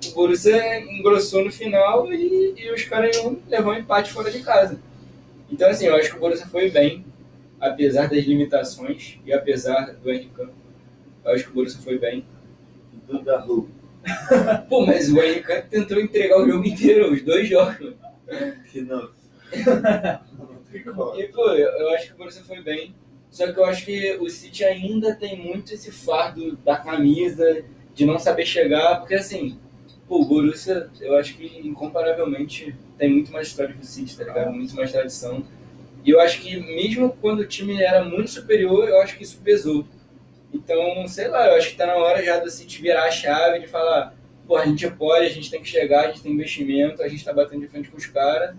o 0.08 0.14
Borussia 0.14 0.80
engrossou 0.80 1.44
no 1.44 1.52
final 1.52 2.12
e, 2.12 2.54
e 2.56 2.72
os 2.72 2.84
caras 2.84 3.16
iam 3.16 3.38
levar 3.48 3.70
um 3.70 3.78
empate 3.78 4.12
fora 4.12 4.30
de 4.30 4.40
casa. 4.42 4.80
Então, 5.50 5.68
assim, 5.68 5.86
eu 5.86 5.94
acho 5.94 6.10
que 6.10 6.16
o 6.16 6.20
Borussia 6.20 6.46
foi 6.46 6.70
bem, 6.70 7.04
apesar 7.60 8.08
das 8.08 8.24
limitações 8.24 9.18
e 9.24 9.32
apesar 9.32 9.94
do 9.94 10.10
Henrique 10.10 10.30
Campos. 10.30 10.54
Eu 11.24 11.32
acho 11.32 11.44
que 11.44 11.50
o 11.50 11.54
Borussia 11.54 11.80
foi 11.80 11.98
bem. 11.98 12.24
Duda 13.06 13.38
Ru. 13.38 13.68
Pô, 14.68 14.84
mas 14.84 15.10
o 15.10 15.20
Henrique 15.20 15.42
Campos 15.42 15.70
tentou 15.70 16.00
entregar 16.00 16.40
o 16.40 16.48
jogo 16.48 16.66
inteiro, 16.66 17.12
os 17.12 17.22
dois 17.22 17.48
jogos. 17.48 17.94
Que 18.70 18.80
não. 18.82 19.08
E, 20.72 21.24
pô, 21.24 21.50
eu, 21.50 21.68
eu 21.68 21.90
acho 21.94 22.06
que 22.06 22.12
o 22.12 22.16
Borussia 22.16 22.44
foi 22.44 22.62
bem. 22.62 22.94
Só 23.30 23.50
que 23.52 23.58
eu 23.58 23.64
acho 23.64 23.84
que 23.84 24.16
o 24.20 24.28
City 24.28 24.64
ainda 24.64 25.14
tem 25.14 25.38
muito 25.38 25.72
esse 25.72 25.92
fardo 25.92 26.56
da 26.56 26.76
camisa, 26.76 27.64
de 27.94 28.04
não 28.04 28.18
saber 28.18 28.44
chegar, 28.44 28.96
porque 28.98 29.14
assim, 29.14 29.58
pô, 30.08 30.22
o 30.22 30.24
Borussia, 30.24 30.88
eu 31.00 31.16
acho 31.16 31.36
que 31.36 31.60
incomparavelmente 31.64 32.74
tem 32.98 33.10
muito 33.10 33.32
mais 33.32 33.48
história 33.48 33.74
que 33.74 33.80
o 33.80 33.84
City, 33.84 34.16
tá 34.16 34.24
ligado? 34.24 34.52
Muito 34.52 34.74
mais 34.74 34.90
tradição. 34.90 35.44
E 36.04 36.10
eu 36.10 36.20
acho 36.20 36.40
que 36.40 36.56
mesmo 36.58 37.10
quando 37.20 37.40
o 37.40 37.46
time 37.46 37.80
era 37.80 38.04
muito 38.04 38.30
superior, 38.30 38.88
eu 38.88 39.00
acho 39.00 39.16
que 39.16 39.22
isso 39.22 39.40
pesou. 39.42 39.86
Então, 40.52 41.06
sei 41.06 41.28
lá, 41.28 41.46
eu 41.46 41.56
acho 41.56 41.70
que 41.70 41.76
tá 41.76 41.86
na 41.86 41.96
hora 41.96 42.24
já 42.24 42.38
do 42.38 42.50
City 42.50 42.82
virar 42.82 43.04
a 43.04 43.10
chave, 43.10 43.60
de 43.60 43.68
falar, 43.68 44.14
pô, 44.46 44.56
a 44.56 44.66
gente 44.66 44.90
pode, 44.90 45.26
a 45.26 45.28
gente 45.28 45.50
tem 45.50 45.62
que 45.62 45.68
chegar, 45.68 46.06
a 46.06 46.06
gente 46.08 46.22
tem 46.22 46.32
investimento, 46.32 47.02
a 47.02 47.08
gente 47.08 47.24
tá 47.24 47.32
batendo 47.32 47.60
de 47.60 47.68
frente 47.68 47.90
com 47.90 47.96
os 47.96 48.06
caras 48.06 48.56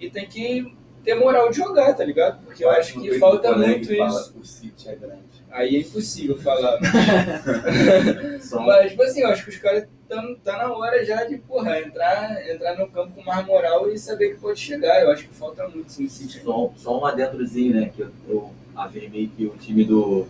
e 0.00 0.10
tem 0.10 0.26
que 0.26 0.74
ter 1.08 1.14
moral 1.14 1.48
de 1.48 1.56
jogar, 1.56 1.94
tá 1.94 2.04
ligado? 2.04 2.44
Porque 2.44 2.62
eu 2.62 2.70
acho 2.70 3.00
que 3.00 3.18
falta 3.18 3.56
muito 3.56 3.90
isso. 3.90 4.34
O 4.38 4.44
City 4.44 4.90
é 4.90 4.94
grande. 4.94 5.22
Aí 5.50 5.76
é 5.76 5.80
impossível 5.80 6.36
falar. 6.36 6.78
Um- 8.52 8.66
Mas, 8.66 8.90
tipo 8.90 9.02
assim, 9.02 9.22
eu 9.22 9.28
acho 9.28 9.44
que 9.44 9.50
os 9.50 9.56
caras 9.56 9.86
tão, 10.06 10.34
tá 10.36 10.58
na 10.58 10.70
hora 10.72 11.02
já 11.04 11.24
de, 11.24 11.38
porra, 11.38 11.80
entrar, 11.80 12.46
entrar 12.50 12.76
no 12.76 12.88
campo 12.88 13.14
com 13.14 13.22
mais 13.22 13.46
moral 13.46 13.90
e 13.90 13.98
saber 13.98 14.34
que 14.34 14.40
pode 14.40 14.60
chegar. 14.60 15.00
Eu 15.02 15.10
acho 15.10 15.26
que 15.26 15.34
falta 15.34 15.66
muito 15.66 15.90
sim, 15.90 16.06
City. 16.08 16.42
Só, 16.42 16.72
só 16.76 17.00
um 17.00 17.06
adentrozinho, 17.06 17.74
né? 17.74 17.90
Que 17.94 18.02
eu, 18.02 18.10
eu 18.28 18.50
afirmei 18.76 19.30
que 19.34 19.46
o 19.46 19.56
time 19.56 19.84
do. 19.84 20.26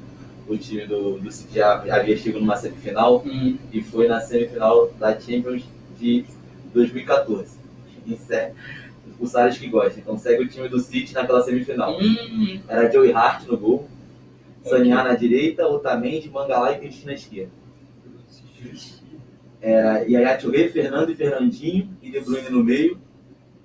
O 0.46 0.56
time 0.56 0.86
do, 0.86 1.18
do 1.18 1.30
City 1.32 1.56
já 1.56 1.74
havia 1.74 2.16
chegado 2.16 2.40
numa 2.40 2.56
semifinal 2.56 3.22
Hum, 3.26 3.58
e 3.72 3.82
foi 3.82 4.06
na 4.08 4.20
semifinal 4.20 4.88
da 4.98 5.18
Champions 5.18 5.62
de 5.98 6.24
2014. 6.72 7.58
Em. 8.06 8.16
Os 9.18 9.34
áreas 9.34 9.58
que 9.58 9.66
gostam. 9.68 10.00
Então 10.00 10.16
segue 10.16 10.44
o 10.44 10.48
time 10.48 10.68
do 10.68 10.78
City 10.78 11.12
naquela 11.14 11.42
semifinal. 11.42 11.98
hum, 11.98 12.60
Era 12.68 12.90
Joey 12.90 13.12
Hart 13.12 13.46
no 13.46 13.56
gol, 13.56 13.88
Saniá 14.62 15.02
na 15.02 15.14
direita, 15.14 15.66
Otamendi, 15.66 16.28
Mangalá 16.30 16.72
e 16.72 16.78
Cristina 16.78 17.12
na 17.12 17.14
esquerda. 17.14 17.50
Era 19.60 19.98
Yaya 20.02 20.38
Touré, 20.38 20.68
Fernando 20.68 21.10
e 21.10 21.16
Fernandinho 21.16 21.90
e 22.02 22.10
De 22.10 22.20
Bruyne 22.20 22.48
no 22.50 22.62
meio. 22.62 22.98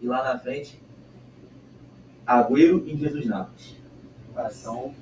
E 0.01 0.07
lá 0.07 0.23
na 0.23 0.37
frente, 0.37 0.81
Agüero 2.25 2.83
e 2.85 2.95
Jesus 2.97 3.25
Navas. 3.25 3.75
Ah, 4.35 4.49
então, 4.51 4.93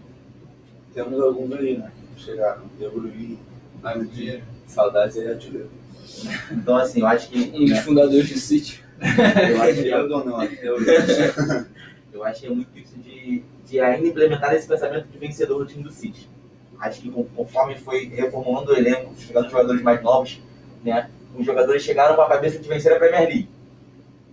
temos 0.93 1.19
alguns 1.21 1.53
aí, 1.53 1.77
né? 1.77 1.91
Chegaram. 2.17 2.63
De 2.77 2.87
Bruyne, 2.89 3.39
Nagui, 3.81 4.43
Saudades 4.67 5.15
e 5.15 5.27
Artilheiro. 5.27 5.69
Então, 6.51 6.75
assim, 6.75 6.99
eu 6.99 7.07
acho 7.07 7.29
que. 7.29 7.39
um 7.39 7.61
dos 7.61 7.69
né, 7.69 7.81
fundadores 7.81 8.29
do 8.29 8.37
City. 8.37 8.83
Eu, 9.01 9.61
acho 9.61 9.81
que 9.81 9.89
Eu 9.89 10.07
dou 10.07 10.23
não, 10.25 10.43
eu 10.43 10.77
eu 12.13 12.23
acho 12.23 12.41
que 12.41 12.47
é 12.47 12.49
muito 12.49 12.77
isso 12.77 12.95
de, 12.99 13.43
de 13.65 13.79
ainda 13.79 14.07
implementar 14.07 14.53
esse 14.53 14.67
pensamento 14.67 15.07
de 15.07 15.17
vencedor 15.17 15.59
do 15.59 15.65
time 15.65 15.83
do 15.83 15.91
City. 15.91 16.29
Acho 16.79 17.01
que 17.01 17.11
conforme 17.35 17.75
foi 17.77 18.05
reformulando 18.05 18.71
o 18.71 18.75
elenco, 18.75 19.13
chegando 19.17 19.45
os 19.45 19.51
jogadores 19.51 19.81
mais 19.81 20.01
novos, 20.01 20.41
né, 20.83 21.09
os 21.37 21.45
jogadores 21.45 21.81
chegaram 21.83 22.15
com 22.15 22.21
a 22.21 22.27
cabeça 22.27 22.59
de 22.59 22.67
vencer 22.67 22.91
a 22.93 22.97
Premier 22.99 23.21
League. 23.27 23.49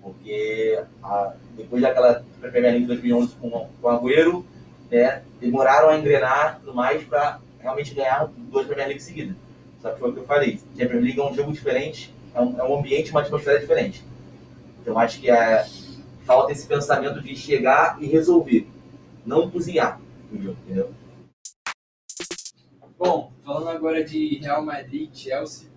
Porque 0.03 0.81
a- 1.03 1.35
depois 1.57 1.83
daquela 1.83 2.25
Premier 2.41 2.73
League 2.73 2.81
de 2.83 2.87
2011 2.89 3.35
com, 3.37 3.51
com 3.51 3.69
o 3.83 3.89
Agüero, 3.89 4.45
né, 4.91 5.23
demoraram 5.41 5.91
a 5.91 5.99
engrenar 5.99 6.59
tudo 6.61 6.75
mais 6.75 7.03
para 7.05 7.41
realmente 7.61 7.95
ganhar 7.95 8.29
duas 8.51 8.67
Premier 8.67 8.89
League 8.89 9.03
seguidas. 9.03 9.37
Só 9.83 9.91
que 9.91 10.01
foi 10.01 10.11
o 10.11 10.13
que 10.15 10.21
eu 10.21 10.25
falei, 10.25 10.59
Champions 10.77 11.03
League 11.03 11.21
é 11.21 11.25
um 11.25 11.35
jogo 11.35 11.53
diferente, 11.53 12.13
é 12.35 12.41
um, 12.41 12.59
é 12.59 12.65
um 12.65 12.79
ambiente, 12.79 13.11
uma 13.11 13.21
atmosfera 13.21 13.59
diferente. 13.61 14.03
Então 14.89 14.99
acho 14.99 15.21
que 15.21 15.31
é, 15.31 15.67
falta 16.25 16.51
esse 16.51 16.67
pensamento 16.67 17.21
de 17.21 17.37
chegar 17.37 18.03
e 18.03 18.07
resolver, 18.07 18.67
não 19.27 19.51
cozinhar 19.51 20.01
entendeu? 20.33 20.95
Bom, 22.99 23.31
falando 23.45 23.69
agora 23.69 24.03
de 24.03 24.39
Real 24.39 24.65
Madrid 24.65 25.11
e 25.13 25.17
Chelsea, 25.17 25.69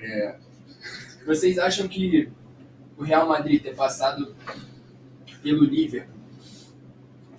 é, 0.00 0.36
vocês 1.26 1.58
acham 1.58 1.86
que 1.86 2.32
o 2.96 3.02
Real 3.02 3.28
Madrid 3.28 3.62
ter 3.62 3.76
passado 3.76 4.34
pelo 5.42 5.62
Liverpool 5.62 6.14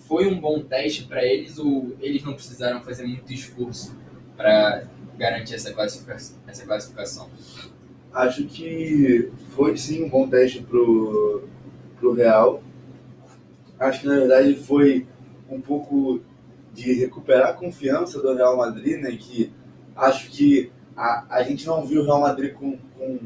foi 0.01 0.27
um 0.27 0.39
bom 0.39 0.61
teste 0.61 1.05
para 1.05 1.25
eles 1.25 1.57
ou 1.57 1.97
eles 1.99 2.23
não 2.23 2.35
precisaram 2.35 2.83
fazer 2.83 3.07
muito 3.07 3.33
esforço 3.33 3.97
para 4.37 4.83
garantir? 5.17 5.55
Essa 5.55 5.73
classificação? 5.73 7.27
Acho 8.15 8.45
que 8.45 9.29
foi 9.49 9.75
sim 9.75 10.05
um 10.05 10.09
bom 10.09 10.25
teste 10.25 10.61
pro, 10.61 11.43
pro 11.99 12.13
Real. 12.13 12.63
Acho 13.77 13.99
que 13.99 14.07
na 14.07 14.15
verdade 14.15 14.55
foi 14.55 15.05
um 15.49 15.59
pouco 15.59 16.21
de 16.73 16.93
recuperar 16.93 17.49
a 17.49 17.53
confiança 17.53 18.21
do 18.21 18.33
Real 18.33 18.55
Madrid, 18.55 19.01
né? 19.01 19.17
Que 19.19 19.51
acho 19.93 20.29
que 20.31 20.71
a, 20.95 21.25
a 21.29 21.43
gente 21.43 21.67
não 21.67 21.85
viu 21.85 22.03
o 22.03 22.05
Real 22.05 22.21
Madrid 22.21 22.53
com, 22.53 22.77
com 22.97 23.19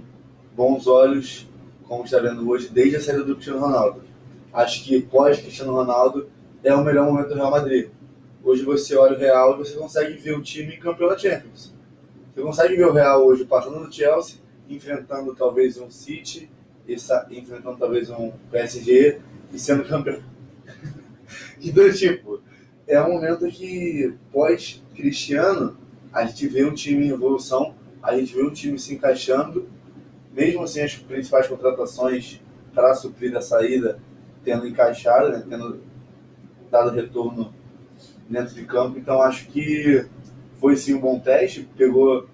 bons 0.55 0.87
olhos, 0.87 1.47
como 1.83 2.03
está 2.05 2.17
vendo 2.17 2.49
hoje, 2.49 2.69
desde 2.69 2.95
a 2.95 3.01
saída 3.01 3.23
do 3.23 3.35
Cristiano 3.35 3.59
Ronaldo. 3.59 4.01
Acho 4.51 4.83
que 4.83 4.99
pós 5.03 5.39
Cristiano 5.39 5.71
Ronaldo 5.71 6.27
é 6.63 6.73
o 6.73 6.83
melhor 6.83 7.05
momento 7.05 7.29
do 7.29 7.35
Real 7.35 7.51
Madrid. 7.51 7.89
Hoje 8.43 8.63
você 8.63 8.95
olha 8.95 9.15
o 9.15 9.19
Real 9.19 9.53
e 9.53 9.57
você 9.59 9.75
consegue 9.75 10.13
ver 10.17 10.35
o 10.35 10.41
time 10.41 10.77
campeão 10.77 11.09
da 11.09 11.17
Champions. 11.17 11.75
Você 12.33 12.41
consegue 12.41 12.75
ver 12.75 12.87
o 12.87 12.91
Real 12.91 13.23
hoje 13.23 13.45
passando 13.45 13.79
no 13.79 13.93
Chelsea, 13.93 14.37
enfrentando 14.69 15.35
talvez 15.35 15.77
um 15.79 15.89
City, 15.91 16.49
e 16.87 16.99
sa- 16.99 17.27
enfrentando 17.31 17.77
talvez 17.77 18.09
um 18.09 18.31
PSG 18.51 19.19
e 19.53 19.59
sendo 19.59 19.85
campeão. 19.85 20.21
então, 21.61 21.91
tipo, 21.91 22.41
é 22.87 23.01
um 23.01 23.13
momento 23.13 23.47
que 23.47 24.13
pós-Cristiano 24.31 25.77
a 26.11 26.25
gente 26.25 26.47
vê 26.47 26.65
um 26.65 26.73
time 26.73 27.05
em 27.05 27.09
evolução, 27.09 27.75
a 28.01 28.17
gente 28.17 28.33
vê 28.33 28.43
um 28.43 28.51
time 28.51 28.79
se 28.79 28.93
encaixando, 28.95 29.67
mesmo 30.33 30.67
sem 30.67 30.83
as 30.83 30.95
principais 30.95 31.47
contratações 31.47 32.41
para 32.73 32.93
suprir 32.95 33.35
a 33.37 33.41
saída 33.41 33.99
tendo 34.43 34.67
encaixado, 34.67 35.29
né, 35.31 35.43
tendo 35.49 35.81
dado 36.71 36.91
retorno 36.91 37.53
dentro 38.29 38.53
de 38.55 38.65
campo. 38.65 38.97
Então 38.99 39.21
acho 39.21 39.47
que 39.47 40.05
foi 40.59 40.75
sim 40.75 40.95
um 40.95 40.99
bom 41.01 41.19
teste, 41.19 41.67
pegou 41.77 42.27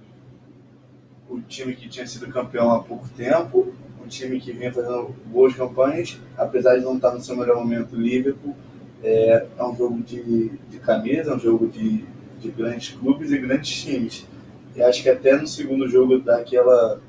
o 1.29 1.41
time 1.41 1.75
que 1.75 1.89
tinha 1.89 2.05
sido 2.05 2.27
campeão 2.27 2.71
há 2.71 2.83
pouco 2.83 3.07
tempo, 3.09 3.73
um 4.03 4.07
time 4.07 4.39
que 4.39 4.51
vinha 4.51 4.71
fazendo 4.71 5.15
boas 5.25 5.55
campanhas, 5.55 6.19
apesar 6.37 6.77
de 6.77 6.83
não 6.83 6.95
estar 6.95 7.11
no 7.11 7.21
seu 7.21 7.35
melhor 7.35 7.57
momento, 7.57 7.95
o 7.95 7.99
Liverpool. 7.99 8.55
É, 9.03 9.45
é 9.57 9.63
um 9.63 9.75
jogo 9.75 10.01
de, 10.01 10.49
de 10.69 10.79
camisa, 10.79 11.31
é 11.31 11.35
um 11.35 11.39
jogo 11.39 11.67
de, 11.67 12.05
de 12.39 12.49
grandes 12.49 12.95
clubes 12.95 13.31
e 13.31 13.37
grandes 13.37 13.83
times. 13.83 14.25
E 14.75 14.81
acho 14.81 15.03
que 15.03 15.09
até 15.09 15.35
no 15.37 15.47
segundo 15.47 15.87
jogo 15.87 16.19
dá 16.19 16.37
aquela 16.37 16.99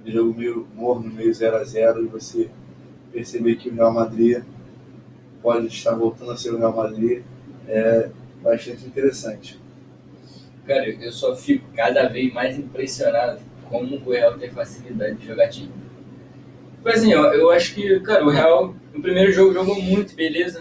aquele 0.00 0.16
jogo 0.16 0.38
meio 0.38 0.66
morno, 0.74 1.12
meio 1.12 1.34
0 1.34 1.56
a 1.56 1.64
0 1.64 2.04
e 2.04 2.06
você 2.06 2.48
perceber 3.12 3.56
que 3.56 3.68
o 3.68 3.74
Real 3.74 3.92
Madrid 3.92 4.42
pode 5.42 5.66
estar 5.66 5.94
voltando 5.94 6.30
a 6.30 6.36
ser 6.36 6.50
o 6.50 6.58
Real 6.58 6.74
Madrid 6.74 7.22
é 7.68 8.08
bastante 8.42 8.86
interessante. 8.86 9.60
Cara, 10.66 10.88
eu 10.88 11.12
só 11.12 11.34
fico 11.36 11.64
cada 11.74 12.08
vez 12.08 12.32
mais 12.32 12.58
impressionado 12.58 13.40
como 13.68 13.96
o 14.04 14.10
Real 14.12 14.36
tem 14.38 14.50
facilidade 14.50 15.16
de 15.16 15.26
jogar 15.26 15.48
time. 15.48 15.70
Tipo 16.76 16.88
assim, 16.88 17.14
ó, 17.14 17.32
eu 17.32 17.50
acho 17.50 17.74
que, 17.74 18.00
cara, 18.00 18.24
o 18.24 18.30
Real 18.30 18.74
no 18.92 19.02
primeiro 19.02 19.32
jogo 19.32 19.52
jogou 19.52 19.80
muito, 19.80 20.14
beleza. 20.14 20.60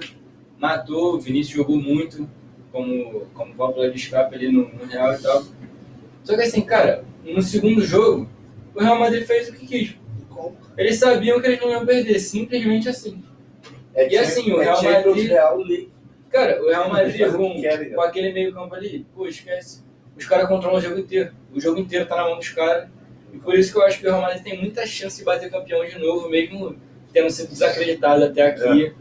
Matou, 0.57 1.15
o 1.15 1.19
Vinícius 1.19 1.55
jogou 1.57 1.77
muito, 1.77 2.27
como, 2.71 3.21
como 3.33 3.53
válvula 3.53 3.89
de 3.89 3.97
escape 3.97 4.35
ali 4.35 4.51
no, 4.51 4.67
no 4.69 4.85
Real 4.85 5.13
e 5.13 5.17
tal. 5.21 5.43
Só 6.23 6.35
que 6.35 6.41
assim, 6.41 6.61
cara, 6.61 7.03
no 7.23 7.41
segundo 7.41 7.81
jogo, 7.81 8.27
o 8.73 8.79
Real 8.81 8.99
Madrid 8.99 9.25
fez 9.25 9.49
o 9.49 9.53
que 9.53 9.65
quis. 9.67 9.95
Eles 10.77 10.97
sabiam 10.97 11.39
que 11.39 11.47
eles 11.47 11.61
não 11.61 11.69
iam 11.71 11.85
perder, 11.85 12.19
simplesmente 12.19 12.89
assim. 12.89 13.23
É 13.93 14.11
E 14.11 14.17
assim, 14.17 14.51
o 14.51 14.59
é 14.61 14.65
Real 14.65 14.75
Champions 14.77 15.05
Madrid- 15.05 15.29
Real. 15.29 15.57
Cara, 16.29 16.61
o 16.61 16.67
Real 16.67 16.89
Madrid 16.91 17.31
com, 17.31 17.61
com 17.95 18.01
aquele 18.01 18.33
meio 18.33 18.53
campo 18.53 18.75
ali, 18.75 19.05
pô, 19.15 19.25
esquece. 19.27 19.84
Os 20.17 20.25
caras 20.25 20.47
controlam 20.47 20.77
o 20.77 20.81
jogo 20.81 20.99
inteiro. 20.99 21.33
O 21.53 21.59
jogo 21.59 21.79
inteiro 21.79 22.05
tá 22.05 22.15
na 22.15 22.23
mão 22.23 22.37
dos 22.37 22.49
caras. 22.49 22.89
E 23.33 23.37
por 23.37 23.53
isso 23.53 23.71
que 23.71 23.77
eu 23.77 23.83
acho 23.83 23.99
que 23.99 24.07
o 24.07 24.09
Real 24.09 24.21
Madrid 24.21 24.43
tem 24.43 24.59
muita 24.59 24.85
chance 24.85 25.17
de 25.17 25.25
bater 25.25 25.51
campeão 25.51 25.85
de 25.85 25.97
novo, 25.99 26.29
mesmo 26.29 26.77
tendo 27.11 27.29
sido 27.29 27.49
desacreditado 27.49 28.23
até 28.23 28.43
aqui. 28.43 28.93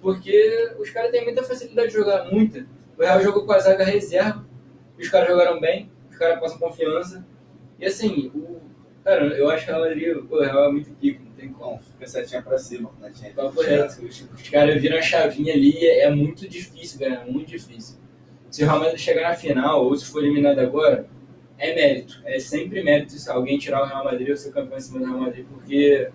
Porque 0.00 0.74
os 0.78 0.90
caras 0.90 1.10
têm 1.10 1.24
muita 1.24 1.42
facilidade 1.42 1.88
de 1.88 1.94
jogar, 1.94 2.30
muita. 2.30 2.66
O 2.98 3.02
Real 3.02 3.20
jogou 3.20 3.44
com 3.44 3.52
a 3.52 3.58
zaga 3.58 3.84
reserva, 3.84 4.44
os 4.98 5.08
caras 5.08 5.28
jogaram 5.28 5.60
bem, 5.60 5.90
os 6.10 6.16
caras 6.16 6.40
passam 6.40 6.58
confiança. 6.58 7.24
E 7.78 7.86
assim, 7.86 8.30
o, 8.34 8.60
cara, 9.04 9.26
eu 9.36 9.48
acho 9.50 9.64
que 9.64 9.70
o 9.70 9.74
Real 9.74 9.88
Madrid, 9.88 10.16
pô, 10.28 10.36
o 10.36 10.42
Real 10.42 10.68
é 10.68 10.72
muito 10.72 10.90
pico, 10.92 11.24
não 11.24 11.32
tem 11.32 11.52
como. 11.52 11.80
Fica 11.80 12.06
setinha 12.06 12.42
pra 12.42 12.58
cima 12.58 12.90
né. 13.00 13.12
Papo 13.34 13.60
reto. 13.62 14.04
Os, 14.04 14.28
os 14.34 14.48
caras 14.48 14.80
viram 14.80 14.98
a 14.98 15.02
chavinha 15.02 15.54
ali 15.54 15.76
é, 15.86 16.04
é 16.04 16.10
muito 16.10 16.48
difícil, 16.48 17.00
cara. 17.00 17.24
Muito 17.26 17.48
difícil. 17.48 18.01
Se 18.52 18.62
o 18.62 18.66
Real 18.66 18.80
Madrid 18.80 18.98
chegar 18.98 19.30
na 19.30 19.34
final 19.34 19.86
ou 19.86 19.96
se 19.96 20.04
for 20.04 20.22
eliminado 20.22 20.58
agora, 20.58 21.08
é 21.56 21.74
mérito. 21.74 22.20
É 22.26 22.38
sempre 22.38 22.82
mérito 22.82 23.12
se 23.12 23.30
alguém 23.30 23.58
tirar 23.58 23.82
o 23.82 23.86
Real 23.86 24.04
Madrid 24.04 24.28
ou 24.28 24.36
ser 24.36 24.52
campeão 24.52 24.76
em 24.76 24.80
cima 24.80 24.98
do 24.98 25.06
Real 25.06 25.20
Madrid, 25.20 25.46
porque 25.48 26.10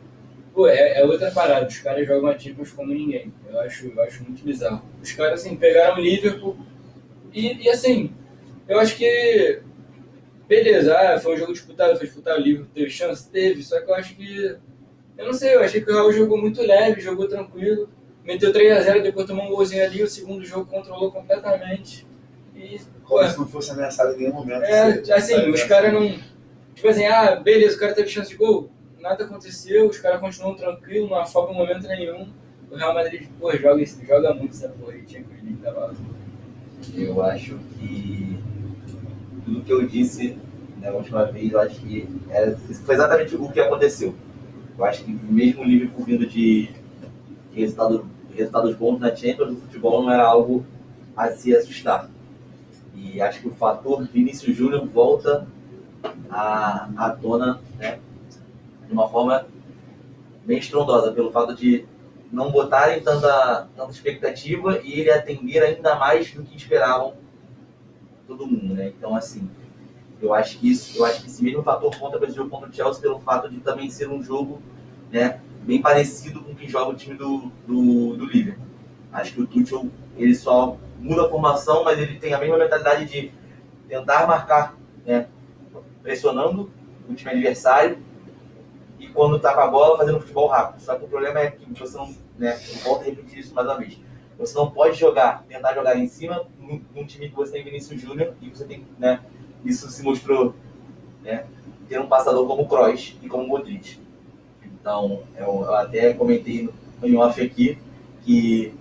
pô, 0.54 0.68
é, 0.68 1.00
é 1.00 1.04
outra 1.04 1.32
parada. 1.32 1.66
Os 1.66 1.80
caras 1.80 2.06
jogam 2.06 2.30
a 2.30 2.38
Champions 2.38 2.72
como 2.72 2.94
ninguém. 2.94 3.34
Eu 3.50 3.60
acho, 3.62 3.88
eu 3.88 4.04
acho 4.04 4.24
muito 4.24 4.44
bizarro. 4.46 4.84
Os 5.02 5.12
caras, 5.14 5.42
assim, 5.42 5.56
pegaram 5.56 5.98
o 5.98 6.00
Liverpool 6.00 6.56
e, 7.34 7.64
e 7.64 7.70
assim, 7.70 8.14
eu 8.68 8.80
acho 8.80 8.96
que. 8.96 9.62
Beleza, 10.48 10.96
ah, 10.96 11.20
foi 11.20 11.34
um 11.34 11.38
jogo 11.38 11.54
disputado, 11.54 11.98
foi 11.98 12.06
disputado, 12.06 12.40
o 12.40 12.44
Liverpool 12.44 12.72
teve 12.74 12.90
chance? 12.92 13.30
Teve, 13.30 13.64
só 13.64 13.82
que 13.82 13.90
eu 13.90 13.96
acho 13.96 14.16
que 14.16 14.56
eu 15.18 15.26
não 15.26 15.34
sei, 15.34 15.56
eu 15.56 15.62
achei 15.62 15.82
que 15.82 15.90
o 15.90 15.94
Real 15.94 16.14
jogou 16.14 16.38
muito 16.38 16.62
leve, 16.62 17.02
jogou 17.02 17.28
tranquilo. 17.28 17.90
meteu 18.24 18.54
3x0, 18.54 19.02
depois 19.02 19.26
tomou 19.26 19.46
um 19.46 19.50
golzinho 19.50 19.84
ali, 19.84 20.04
o 20.04 20.08
segundo 20.08 20.46
jogo 20.46 20.70
controlou 20.70 21.12
completamente. 21.12 22.06
E, 22.58 22.82
Como 23.04 23.28
se 23.30 23.38
não 23.38 23.48
fosse 23.48 23.72
ameaçado 23.72 24.14
em 24.16 24.18
nenhum 24.18 24.34
momento. 24.34 24.64
é, 24.64 25.00
Você- 25.02 25.14
assim, 25.14 25.50
os 25.52 25.64
caras 25.64 25.94
não. 25.94 26.20
Tipo 26.74 26.88
assim, 26.90 27.06
ah, 27.06 27.36
beleza, 27.36 27.76
o 27.76 27.80
cara 27.80 27.94
teve 27.94 28.10
chance 28.10 28.30
de 28.30 28.36
gol. 28.36 28.70
Nada 29.00 29.24
aconteceu, 29.26 29.88
os 29.88 29.98
caras 30.00 30.20
continuam 30.20 30.56
tranquilos, 30.56 31.10
não 31.10 31.18
afoga 31.20 31.54
em 31.54 31.56
momento 31.56 31.88
nenhum. 31.88 32.28
O 32.70 32.76
Real 32.76 32.94
Madrid, 32.94 33.28
pô, 33.40 33.56
joga, 33.56 33.84
joga 33.86 34.34
muito 34.34 34.52
essa 34.52 34.70
porra 34.70 34.94
aí, 34.94 35.04
Champions 35.08 35.42
League 35.44 35.58
tá 35.64 35.72
lá. 35.72 35.94
Eu 36.96 37.22
acho 37.24 37.58
que 37.78 38.40
tudo 39.46 39.62
que 39.62 39.72
eu 39.72 39.88
disse 39.88 40.38
na 40.82 40.90
última 40.92 41.26
vez, 41.26 41.52
eu 41.52 41.60
acho 41.60 41.80
que 41.80 42.08
era, 42.30 42.58
isso 42.70 42.84
foi 42.84 42.96
exatamente 42.96 43.36
o 43.36 43.50
que 43.52 43.60
aconteceu. 43.60 44.14
Eu 44.78 44.86
acho 44.86 45.04
que 45.04 45.12
mesmo 45.12 45.62
o 45.62 45.66
Liverpool 45.66 46.04
vindo 46.06 46.26
de, 46.28 46.70
de 47.52 47.60
resultado, 47.62 48.06
resultados 48.36 48.76
bons 48.76 49.00
na 49.00 49.16
Champions, 49.16 49.54
o 49.54 49.62
futebol 49.62 50.04
não 50.04 50.12
era 50.12 50.24
algo 50.24 50.66
a 51.16 51.30
se 51.32 51.56
assustar. 51.56 52.10
E 52.98 53.22
acho 53.22 53.42
que 53.42 53.48
o 53.48 53.54
fator 53.54 54.04
Vinícius 54.04 54.58
Júnior 54.58 54.88
volta 54.88 55.48
à, 56.30 56.90
à 56.98 57.10
tona 57.12 57.62
né, 57.78 58.00
de 58.88 58.92
uma 58.92 59.08
forma 59.08 59.46
bem 60.44 60.58
estrondosa, 60.58 61.12
pelo 61.12 61.32
fato 61.32 61.56
de 61.56 61.86
não 62.32 62.52
botarem 62.52 63.02
tanta, 63.02 63.68
tanta 63.76 63.92
expectativa 63.92 64.80
e 64.84 65.00
ele 65.00 65.12
atender 65.12 65.62
ainda 65.62 65.96
mais 65.96 66.34
do 66.34 66.44
que 66.44 66.58
esperavam 66.58 67.14
todo 68.28 68.48
mundo, 68.48 68.74
né? 68.74 68.92
Então, 68.98 69.16
assim, 69.16 69.50
eu 70.22 70.34
acho 70.34 70.58
que 70.60 70.70
isso, 70.70 70.98
eu 70.98 71.06
acho 71.06 71.22
que 71.22 71.28
esse 71.28 71.44
mesmo 71.44 71.64
fator 71.64 71.96
conta 71.98 72.18
para 72.18 72.28
esse 72.28 72.36
jogo 72.36 72.50
contra 72.50 72.70
o 72.70 72.74
Chelsea 72.74 73.02
pelo 73.02 73.20
fato 73.20 73.50
de 73.50 73.60
também 73.60 73.90
ser 73.90 74.10
um 74.10 74.22
jogo, 74.22 74.62
né, 75.12 75.40
bem 75.64 75.82
parecido 75.82 76.42
com 76.42 76.52
o 76.52 76.56
que 76.56 76.68
joga 76.68 76.92
o 76.92 76.96
time 76.96 77.16
do, 77.16 77.52
do, 77.66 78.18
do 78.18 78.26
Liverpool. 78.26 78.66
Acho 79.12 79.34
que 79.34 79.42
o 79.42 79.48
Tuchel, 79.48 79.88
ele 80.18 80.36
só 80.36 80.78
muda 81.00 81.26
a 81.26 81.30
formação, 81.30 81.84
mas 81.84 82.00
ele 82.00 82.20
tem 82.20 82.34
a 82.34 82.40
mesma 82.40 82.58
mentalidade 82.58 83.06
de 83.06 83.32
tentar 83.88 84.28
marcar, 84.28 84.76
né, 85.06 85.28
pressionando 86.02 86.72
o 87.10 87.14
time 87.14 87.32
adversário 87.32 88.00
e 89.00 89.08
quando 89.08 89.40
tá 89.40 89.54
com 89.54 89.62
a 89.62 89.68
bola 89.68 89.98
fazendo 89.98 90.20
futebol 90.20 90.48
rápido. 90.48 90.82
Só 90.82 90.96
que 90.96 91.06
o 91.06 91.08
problema 91.08 91.40
é 91.40 91.52
que 91.52 91.66
você 91.74 91.98
não, 91.98 92.14
né, 92.38 92.60
eu 92.70 92.76
volto 92.80 93.02
a 93.02 93.06
repetir 93.06 93.40
isso 93.40 93.54
mais 93.54 93.68
uma 93.68 93.78
vez. 93.78 94.00
Você 94.38 94.56
não 94.56 94.70
pode 94.70 94.98
jogar, 94.98 95.44
tentar 95.48 95.74
jogar 95.74 95.98
em 95.98 96.08
cima 96.08 96.46
num, 96.60 97.06
time 97.06 97.30
que 97.30 97.36
você 97.36 97.54
tem 97.54 97.64
Vinícius 97.64 98.00
Júnior 98.00 98.34
e 98.42 98.50
você 98.50 98.66
tem, 98.66 98.86
né, 99.00 99.22
isso 99.66 99.90
se 99.90 100.04
mostrou, 100.04 100.54
né, 101.24 101.46
ter 101.88 102.00
um 102.00 102.08
passador 102.08 102.46
como 102.46 102.64
o 102.64 102.68
Kroos 102.68 103.16
e 103.22 103.28
como 103.28 103.44
o 103.44 103.48
Modric. 103.48 104.00
Então, 104.64 105.24
eu, 105.36 105.46
eu 105.46 105.76
até 105.76 106.14
comentei 106.14 106.64
no, 106.64 106.74
em 107.08 107.18
off 107.18 107.42
aqui 107.42 107.78
que 108.22 108.74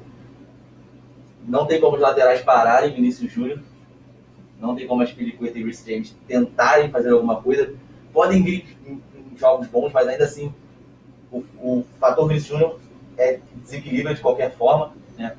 não 1.47 1.67
tem 1.67 1.81
como 1.81 1.97
os 1.97 2.03
laterais 2.03 2.43
pararem 2.43 2.93
Vinícius 2.93 3.33
Júnior, 3.33 3.61
não 4.59 4.75
tem 4.75 4.87
como 4.87 5.03
as 5.03 5.13
Pelicueta 5.13 5.59
e 5.59 5.63
Reece 5.63 5.91
James 5.91 6.17
tentarem 6.27 6.91
fazer 6.91 7.11
alguma 7.11 7.41
coisa. 7.41 7.75
Podem 8.13 8.43
vir 8.43 8.77
em, 8.87 8.93
em 8.95 9.37
jogos 9.37 9.69
bons, 9.69 9.93
mas 9.93 10.09
ainda 10.09 10.25
assim 10.25 10.53
o, 11.31 11.45
o 11.59 11.85
fator 12.01 12.27
Vinícius 12.27 12.59
Júnior 12.59 12.81
é 13.17 13.41
desequilíbrio 13.63 14.15
de 14.15 14.21
qualquer 14.21 14.53
forma, 14.53 14.93
né? 15.17 15.37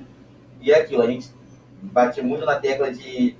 E 0.61 0.71
é 0.71 0.81
aquilo, 0.81 1.01
a 1.01 1.07
gente 1.07 1.29
bate 1.81 2.21
muito 2.21 2.45
na 2.45 2.55
tecla 2.55 2.91
de, 2.91 3.35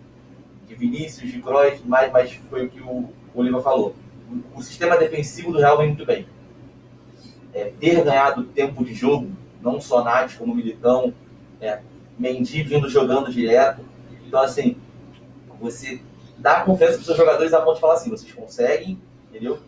de 0.68 0.76
Vinícius, 0.76 1.32
de 1.32 1.42
Kroos, 1.42 1.82
mas, 1.86 2.12
mas 2.12 2.34
foi 2.50 2.66
o 2.66 2.70
que 2.70 2.82
o, 2.82 2.90
o 2.90 3.14
Oliva 3.34 3.62
falou. 3.62 3.96
O, 4.30 4.60
o 4.60 4.62
sistema 4.62 4.98
defensivo 4.98 5.52
do 5.52 5.60
Real 5.60 5.78
vem 5.78 5.88
muito 5.88 6.06
bem. 6.06 6.28
É, 7.54 7.72
ter 7.80 8.04
ganhado 8.04 8.44
tempo 8.44 8.84
de 8.86 8.94
jogo, 8.94 9.32
não 9.62 9.82
só 9.82 10.04
Nath 10.04 10.38
como 10.38 10.54
Militão, 10.54 11.14
é, 11.60 11.82
Mendy 12.18 12.64
vindo 12.64 12.90
jogando 12.90 13.32
direto. 13.32 13.82
Então, 14.26 14.42
assim, 14.42 14.78
você 15.60 16.02
dá 16.38 16.62
confiança 16.62 16.94
para 16.94 17.00
os 17.00 17.06
seus 17.06 17.18
jogadores 17.18 17.54
a 17.54 17.62
ponto 17.62 17.76
de 17.76 17.82
falar 17.82 17.94
assim, 17.96 18.10
vocês 18.10 18.32
conseguem, 18.32 19.02
entendeu? 19.30 19.60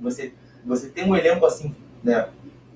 Você, 0.00 0.32
você 0.64 0.88
tem 0.88 1.08
um 1.08 1.16
elenco 1.16 1.44
assim, 1.46 1.74
né, 2.02 2.28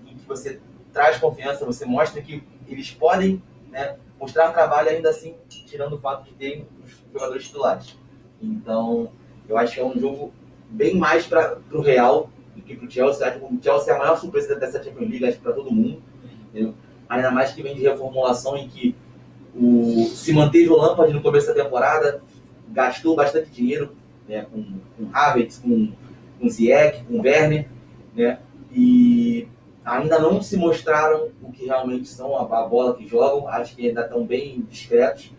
em 0.06 0.16
que 0.16 0.26
você 0.26 0.61
traz 0.92 1.18
confiança, 1.18 1.64
você 1.64 1.85
mostra 1.85 2.20
que 2.20 2.42
eles 2.68 2.90
podem 2.90 3.42
né, 3.70 3.96
mostrar 4.20 4.52
trabalho 4.52 4.90
ainda 4.90 5.11
assim, 5.11 5.35
tirando 5.48 5.94
o 5.94 5.98
fato 5.98 6.24
de 6.24 6.32
terem 6.35 6.66
os 6.85 6.92
jogadores 7.12 7.44
titulares. 7.44 7.98
Então, 8.40 9.11
eu 9.48 9.56
acho 9.56 9.74
que 9.74 9.80
é 9.80 9.85
um 9.85 9.98
jogo 9.98 10.32
bem 10.68 10.96
mais 10.96 11.26
para 11.26 11.58
o 11.72 11.80
Real 11.80 12.30
do 12.54 12.62
que 12.62 12.76
para 12.76 12.87
o 12.87 12.90
Chelsea. 12.90 13.38
O 13.38 13.62
Chelsea 13.62 13.92
é 13.92 13.96
a 13.96 13.98
maior 13.98 14.18
surpresa 14.18 14.54
dessa 14.56 14.82
Champions 14.82 15.11
League, 15.11 15.26
acho 15.26 15.40
para 15.40 15.52
todo 15.52 15.70
mundo. 15.70 16.02
Entendeu? 16.50 16.74
Ainda 17.08 17.30
mais 17.30 17.52
que 17.52 17.62
vem 17.62 17.74
de 17.74 17.82
reformulação 17.82 18.56
em 18.56 18.68
que 18.68 18.96
o, 19.55 20.07
se 20.07 20.33
manteve 20.33 20.69
o 20.69 20.77
Lampard 20.77 21.12
no 21.12 21.23
começo 21.23 21.49
da 21.49 21.62
temporada, 21.62 22.23
gastou 22.69 23.15
bastante 23.15 23.51
dinheiro 23.51 23.95
né, 24.29 24.47
com, 24.51 24.62
com 24.97 25.11
Havertz, 25.12 25.59
com, 25.59 25.93
com 26.41 26.49
Ziyech, 26.49 27.05
com 27.05 27.21
Werner, 27.21 27.69
né, 28.15 28.38
e 28.73 29.47
ainda 29.85 30.19
não 30.19 30.41
se 30.41 30.57
mostraram 30.57 31.31
o 31.43 31.51
que 31.51 31.67
realmente 31.67 32.09
são, 32.09 32.37
a, 32.37 32.43
a 32.43 32.67
bola 32.67 32.97
que 32.97 33.07
jogam, 33.07 33.49
acho 33.49 33.77
que 33.77 33.88
ainda 33.88 34.03
estão 34.03 34.25
bem 34.25 34.62
discretos, 34.69 35.33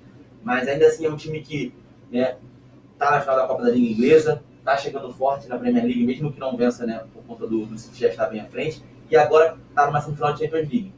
mas 0.44 0.68
ainda 0.68 0.88
assim 0.88 1.06
é 1.06 1.10
um 1.10 1.16
time 1.16 1.42
que 1.42 1.74
né, 2.12 2.38
tá 2.98 3.12
na 3.12 3.22
final 3.22 3.36
da 3.36 3.48
Copa 3.48 3.64
da 3.64 3.72
Liga 3.72 3.94
Inglesa, 3.94 4.44
tá 4.64 4.78
chegando 4.78 5.12
forte 5.12 5.48
na 5.48 5.58
Premier 5.58 5.84
League, 5.84 6.06
mesmo 6.06 6.32
que 6.32 6.40
não 6.40 6.56
vença, 6.56 6.86
né, 6.86 7.04
por 7.14 7.24
conta 7.24 7.48
do, 7.48 7.66
do 7.66 7.78
City 7.78 8.00
já 8.02 8.10
estar 8.10 8.28
bem 8.28 8.42
à 8.42 8.46
frente, 8.46 8.84
e 9.10 9.16
agora 9.16 9.58
tá 9.74 9.88
numa 9.88 10.02
semifinal 10.02 10.34
de 10.34 10.40
Champions 10.40 10.70
League. 10.70 10.94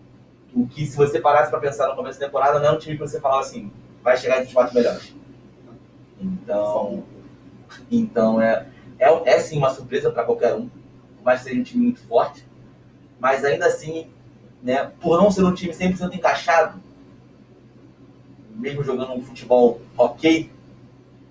O 0.55 0.65
que, 0.65 0.85
se 0.85 0.95
você 0.95 1.19
parasse 1.19 1.51
para 1.51 1.59
pensar 1.59 1.89
no 1.89 1.95
começo 1.95 2.17
da 2.19 2.27
temporada, 2.27 2.59
não 2.59 2.69
é 2.69 2.71
um 2.71 2.79
time 2.79 2.95
que 2.95 3.01
você 3.01 3.19
falava 3.19 3.41
assim, 3.41 3.71
vai 4.01 4.15
chegar 4.15 4.37
entre 4.37 4.47
os 4.47 4.53
quatro 4.53 4.73
melhores. 4.73 5.13
Então, 6.19 7.03
então 7.91 8.41
é, 8.41 8.65
é, 8.97 9.33
é 9.33 9.39
sim 9.39 9.57
uma 9.57 9.69
surpresa 9.69 10.11
para 10.11 10.23
qualquer 10.23 10.55
um, 10.55 10.69
por 10.69 11.25
mais 11.25 11.39
que 11.41 11.49
seja 11.49 11.59
um 11.59 11.63
time 11.63 11.83
muito 11.83 11.99
forte, 12.07 12.47
mas 13.19 13.43
ainda 13.43 13.65
assim, 13.65 14.07
né, 14.63 14.91
por 15.01 15.21
não 15.21 15.29
ser 15.29 15.43
um 15.43 15.53
time 15.53 15.73
100% 15.73 16.13
encaixado, 16.13 16.81
mesmo 18.51 18.83
jogando 18.83 19.13
um 19.13 19.21
futebol 19.21 19.81
ok, 19.97 20.49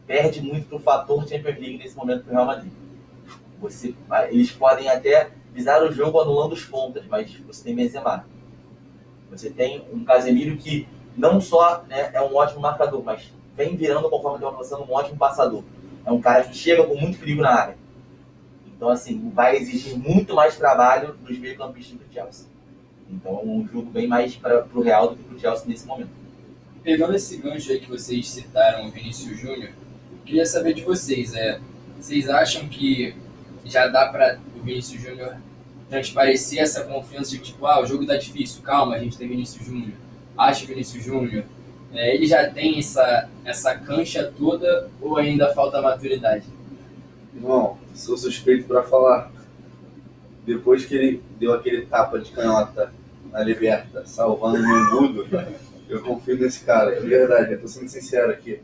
perde 0.06 0.42
muito 0.42 0.68
pro 0.68 0.78
fator 0.78 1.26
Champions 1.26 1.58
League 1.58 1.78
nesse 1.78 1.96
momento 1.96 2.24
pro 2.24 2.32
Real 2.32 2.44
Madrid. 2.44 2.72
Você, 3.60 3.94
eles 4.28 4.50
podem 4.52 4.90
até 4.90 5.30
pisar 5.54 5.82
o 5.82 5.90
jogo 5.90 6.20
anulando 6.20 6.52
os 6.52 6.64
pontas, 6.64 7.06
mas 7.06 7.34
você 7.46 7.64
tem 7.64 7.74
Benzema. 7.74 8.26
Você 9.38 9.50
tem 9.50 9.84
um 9.92 10.04
Casemiro 10.04 10.56
que 10.56 10.86
não 11.16 11.40
só 11.40 11.84
né, 11.88 12.10
é 12.12 12.20
um 12.20 12.34
ótimo 12.34 12.60
marcador, 12.60 13.02
mas 13.04 13.32
vem 13.56 13.76
virando, 13.76 14.08
conforme 14.10 14.38
está 14.38 14.48
avançando, 14.48 14.84
um 14.84 14.92
ótimo 14.92 15.16
passador. 15.16 15.62
É 16.04 16.12
um 16.12 16.20
cara 16.20 16.44
que 16.44 16.56
chega 16.56 16.84
com 16.84 16.96
muito 16.96 17.18
perigo 17.18 17.42
na 17.42 17.50
área. 17.50 17.76
Então, 18.76 18.88
assim, 18.88 19.30
vai 19.34 19.56
exigir 19.56 19.96
muito 19.96 20.34
mais 20.34 20.56
trabalho 20.56 21.14
dos 21.14 21.38
meio-campistas 21.38 21.96
do 21.96 22.12
Chelsea. 22.12 22.46
Então, 23.10 23.38
é 23.38 23.44
um 23.44 23.66
jogo 23.72 23.90
bem 23.90 24.06
mais 24.06 24.34
para 24.36 24.66
o 24.74 24.80
Real 24.82 25.08
do 25.08 25.16
que 25.16 25.22
para 25.22 25.36
o 25.36 25.40
Chelsea 25.40 25.66
nesse 25.66 25.86
momento. 25.86 26.10
Pegando 26.82 27.14
esse 27.14 27.36
gancho 27.36 27.70
aí 27.70 27.80
que 27.80 27.88
vocês 27.88 28.28
citaram, 28.28 28.86
o 28.86 28.90
Vinícius 28.90 29.38
Júnior, 29.38 29.70
queria 30.26 30.44
saber 30.44 30.74
de 30.74 30.82
vocês. 30.82 31.32
É, 31.34 31.60
vocês 31.98 32.28
acham 32.28 32.68
que 32.68 33.14
já 33.64 33.86
dá 33.86 34.08
para 34.08 34.38
o 34.54 34.62
Vinícius 34.62 35.00
Júnior 35.00 35.36
transparecer 35.94 36.58
essa 36.58 36.82
confiança 36.82 37.30
de 37.30 37.38
tipo, 37.38 37.64
ah, 37.66 37.80
o 37.80 37.86
jogo 37.86 38.04
tá 38.04 38.16
difícil, 38.16 38.62
calma, 38.62 38.96
a 38.96 38.98
gente 38.98 39.16
tem 39.16 39.28
Vinícius 39.28 39.64
Júnior, 39.64 39.92
acha 40.36 40.66
Vinícius 40.66 41.04
Júnior. 41.04 41.44
É, 41.92 42.12
ele 42.12 42.26
já 42.26 42.50
tem 42.50 42.80
essa, 42.80 43.28
essa 43.44 43.76
cancha 43.76 44.32
toda 44.36 44.90
ou 45.00 45.16
ainda 45.16 45.54
falta 45.54 45.80
maturidade? 45.80 46.44
Irmão, 47.32 47.78
sou 47.94 48.16
suspeito 48.16 48.66
pra 48.66 48.82
falar. 48.82 49.30
Depois 50.44 50.84
que 50.84 50.96
ele 50.96 51.22
deu 51.38 51.54
aquele 51.54 51.86
tapa 51.86 52.18
de 52.18 52.32
canhota 52.32 52.92
na 53.30 53.44
Liberta, 53.44 54.04
salvando 54.04 54.58
o 54.58 54.62
Mengudo, 54.62 55.28
eu 55.88 56.02
confio 56.02 56.36
nesse 56.36 56.64
cara, 56.64 57.00
de 57.00 57.06
verdade, 57.06 57.52
eu 57.52 57.60
tô 57.60 57.68
sendo 57.68 57.88
sincero 57.88 58.32
aqui. 58.32 58.60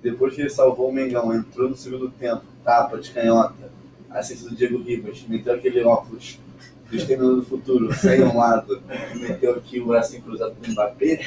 Depois 0.00 0.34
que 0.34 0.42
ele 0.42 0.50
salvou 0.50 0.88
o 0.88 0.92
Mengão, 0.92 1.34
entrou 1.34 1.68
no 1.68 1.76
segundo 1.76 2.10
tempo, 2.10 2.44
tapa 2.64 2.96
de 2.98 3.10
canhota, 3.10 3.72
assistência 4.08 4.48
do 4.48 4.56
Diego 4.56 4.80
Ribas, 4.80 5.24
meteu 5.28 5.54
aquele 5.54 5.82
óculos 5.82 6.38
do 6.90 6.96
Exterminador 6.96 7.36
do 7.36 7.46
Futuro, 7.46 7.94
sem 7.94 8.22
um 8.22 8.36
lado, 8.36 8.82
meteu 9.14 9.54
aqui 9.54 9.80
o 9.80 9.86
bracinho 9.86 10.22
cruzado 10.22 10.54
pro 10.56 10.72
Mbappé, 10.72 11.24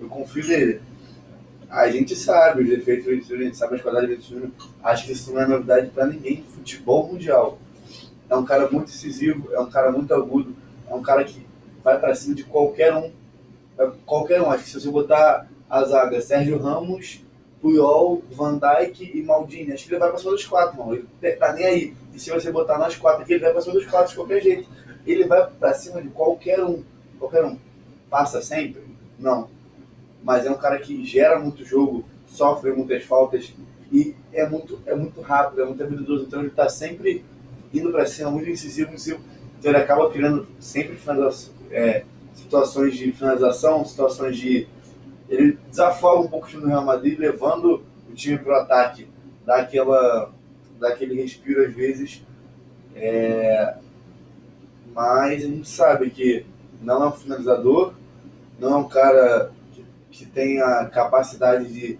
eu 0.00 0.08
confio 0.08 0.46
nele. 0.46 0.80
A 1.68 1.90
gente 1.90 2.16
sabe 2.16 2.62
os 2.62 2.68
defeitos 2.68 3.04
do 3.04 3.10
Vinícius 3.10 3.40
a 3.40 3.44
gente 3.44 3.56
sabe 3.56 3.74
as 3.74 3.82
qualidades 3.82 4.28
do 4.28 4.34
Vinícius. 4.36 4.70
Acho 4.82 5.06
que 5.06 5.12
isso 5.12 5.32
não 5.32 5.42
é 5.42 5.46
novidade 5.46 5.90
para 5.90 6.06
ninguém 6.06 6.36
de 6.36 6.42
futebol 6.42 7.06
mundial. 7.06 7.58
É 8.30 8.36
um 8.36 8.44
cara 8.44 8.70
muito 8.70 8.86
decisivo, 8.86 9.52
é 9.52 9.60
um 9.60 9.68
cara 9.68 9.92
muito 9.92 10.14
agudo, 10.14 10.54
é 10.88 10.94
um 10.94 11.02
cara 11.02 11.24
que 11.24 11.44
vai 11.82 11.98
para 11.98 12.14
cima 12.14 12.34
de 12.34 12.44
qualquer 12.44 12.94
um. 12.94 13.10
É 13.78 13.90
Qualquer 14.06 14.40
um. 14.40 14.50
Acho 14.50 14.64
que 14.64 14.70
se 14.70 14.80
você 14.80 14.90
botar 14.90 15.48
a 15.68 15.84
zaga 15.84 16.20
Sérgio 16.20 16.58
Ramos, 16.58 17.20
Puyol, 17.60 18.22
Van 18.30 18.58
Dijk 18.58 19.10
e 19.12 19.22
Maldini, 19.22 19.72
acho 19.72 19.84
que 19.84 19.92
ele 19.92 19.98
vai 19.98 20.10
para 20.10 20.18
cima 20.18 20.30
dos 20.30 20.46
quatro, 20.46 20.78
irmão. 20.78 20.94
Ele 20.94 21.32
tá 21.36 21.52
nem 21.52 21.66
aí. 21.66 21.94
E 22.14 22.20
se 22.20 22.30
você 22.30 22.52
botar 22.52 22.78
nós 22.78 22.96
quatro 22.96 23.22
aqui, 23.22 23.34
ele 23.34 23.42
vai 23.42 23.52
para 23.52 23.60
cima 23.60 23.74
dos 23.74 23.86
quatro 23.86 24.10
de 24.10 24.16
qualquer 24.16 24.40
jeito. 24.40 24.68
Ele 25.06 25.24
vai 25.24 25.46
para 25.46 25.74
cima 25.74 26.00
de 26.00 26.08
qualquer 26.08 26.62
um. 26.64 26.82
Qualquer 27.18 27.44
um. 27.44 27.58
passa 28.10 28.40
sempre? 28.40 28.82
Não. 29.18 29.48
Mas 30.22 30.46
é 30.46 30.50
um 30.50 30.56
cara 30.56 30.78
que 30.78 31.04
gera 31.04 31.38
muito 31.38 31.64
jogo, 31.64 32.04
sofre 32.26 32.72
muitas 32.72 33.04
faltas 33.04 33.52
e 33.92 34.14
é 34.32 34.48
muito, 34.48 34.80
é 34.86 34.94
muito 34.94 35.20
rápido, 35.20 35.62
é 35.62 35.64
muito 35.64 35.82
habilidoso. 35.82 36.24
Então 36.24 36.40
ele 36.40 36.48
está 36.48 36.68
sempre 36.68 37.24
indo 37.72 37.90
para 37.92 38.06
cima, 38.06 38.30
muito 38.30 38.48
incisivo, 38.48 38.92
incisivo. 38.92 39.20
Então 39.58 39.70
ele 39.70 39.80
acaba 39.80 40.10
criando 40.10 40.46
sempre 40.58 40.98
é, 41.70 42.04
situações 42.34 42.96
de 42.96 43.12
finalização, 43.12 43.84
situações 43.84 44.36
de. 44.36 44.66
Ele 45.28 45.58
desafoga 45.70 46.20
um 46.20 46.28
pouco 46.28 46.46
o 46.46 46.48
time 46.48 46.62
do 46.62 46.68
Real 46.68 46.84
Madrid, 46.84 47.18
levando 47.18 47.82
o 48.10 48.14
time 48.14 48.38
para 48.38 48.52
o 48.52 48.60
ataque, 48.60 49.08
dá, 49.44 49.56
aquela, 49.56 50.30
dá 50.78 50.88
aquele 50.88 51.14
respiro 51.20 51.64
às 51.64 51.72
vezes. 51.72 52.22
É, 52.94 53.76
mas 54.94 55.44
a 55.44 55.46
gente 55.46 55.68
sabe 55.68 56.10
que 56.10 56.46
não 56.80 57.02
é 57.02 57.08
um 57.08 57.12
finalizador, 57.12 57.94
não 58.58 58.74
é 58.74 58.76
um 58.76 58.88
cara 58.88 59.50
que, 59.72 59.84
que 60.10 60.26
tem 60.26 60.60
a 60.62 60.86
capacidade 60.86 61.72
de 61.72 61.98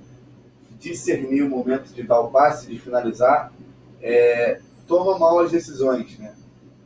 discernir 0.79 1.43
o 1.43 1.49
momento 1.49 1.93
de 1.93 2.03
dar 2.03 2.21
o 2.21 2.31
passe, 2.31 2.69
de 2.69 2.79
finalizar, 2.79 3.53
é, 4.01 4.61
toma 4.87 5.19
mal 5.19 5.39
as 5.41 5.51
decisões, 5.51 6.19
né? 6.19 6.35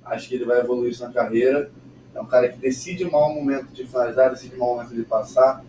Acho 0.04 0.28
que 0.28 0.36
ele 0.36 0.44
vai 0.44 0.60
evoluir 0.60 0.92
isso 0.92 1.02
na 1.02 1.12
carreira. 1.12 1.70
É 2.14 2.20
um 2.20 2.26
cara 2.26 2.48
que 2.48 2.58
decide 2.58 3.04
mal 3.04 3.30
o 3.30 3.34
momento 3.34 3.68
de 3.72 3.86
finalizar, 3.86 4.30
decide 4.30 4.56
mal 4.56 4.72
o 4.72 4.76
momento 4.76 4.94
de 4.94 5.02
passar. 5.02 5.62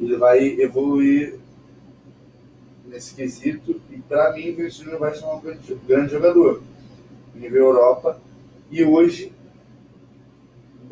Ele 0.00 0.16
vai 0.16 0.38
evoluir 0.60 1.38
nesse 2.86 3.14
quesito. 3.14 3.80
E 3.90 3.98
para 3.98 4.32
mim, 4.32 4.50
o 4.50 4.56
Vinícius 4.56 4.84
Júnior 4.84 4.98
vai 4.98 5.14
ser 5.14 5.24
um 5.26 5.40
grande, 5.40 5.74
grande 5.86 6.12
jogador. 6.12 6.62
Nível 7.34 7.66
Europa. 7.66 8.20
E 8.70 8.84
hoje, 8.84 9.32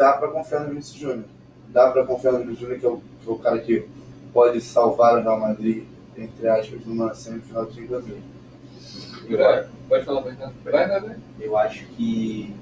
dá 0.01 0.15
para 0.15 0.29
confiar 0.29 0.61
no 0.61 0.71
Vinícius 0.71 0.99
Júnior. 0.99 1.25
Dá 1.69 1.91
para 1.91 2.07
confiar 2.07 2.33
no 2.33 2.39
Vinícius 2.39 2.61
Júnior, 2.61 2.81
que 2.81 2.87
é, 2.87 2.89
o, 2.89 2.97
que 2.97 3.29
é 3.29 3.33
o 3.33 3.39
cara 3.39 3.59
que 3.59 3.87
pode 4.33 4.59
salvar 4.63 5.19
o 5.19 5.23
Real 5.23 5.39
Madrid, 5.39 5.85
entre 6.17 6.49
aspas, 6.49 6.87
numa 6.87 7.13
semifinal 7.13 7.67
de 7.67 7.75
Champions 7.75 8.05
League. 8.07 9.37
Vai, 9.37 9.69
pode 9.91 10.05
falar, 10.07 10.23
pode 10.23 10.37
falar. 10.37 10.53
Vai, 10.65 10.89
vai, 10.89 11.01
vai. 11.01 11.17
Eu 11.39 11.55
acho 11.59 11.85
que 11.89 12.57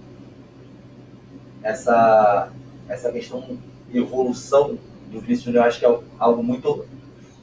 essa, 1.62 2.50
essa 2.88 3.12
questão 3.12 3.56
de 3.88 3.98
evolução 3.98 4.76
do 5.08 5.20
Vinícius 5.20 5.44
Júnior, 5.44 5.62
eu 5.62 5.68
acho 5.68 5.78
que 5.78 5.86
é 5.86 6.00
algo 6.18 6.42
muito 6.42 6.84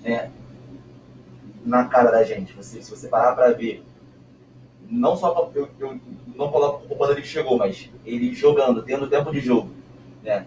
né, 0.03 0.29
na 1.65 1.85
cara 1.85 2.11
da 2.11 2.23
gente. 2.25 2.51
Você, 2.51 2.81
se 2.81 2.91
você 2.91 3.07
parar 3.07 3.33
para 3.33 3.53
ver, 3.53 3.81
não 4.89 5.15
só 5.15 5.31
pra, 5.31 5.61
eu, 5.61 5.69
eu 5.79 5.97
não 6.35 6.51
coloco 6.51 6.85
o 6.93 6.97
quando 6.97 7.11
ele 7.11 7.23
chegou, 7.23 7.57
mas 7.57 7.89
ele 8.05 8.35
jogando, 8.35 8.83
tendo 8.83 9.09
tempo 9.09 9.31
de 9.31 9.39
jogo, 9.39 9.74
né? 10.25 10.45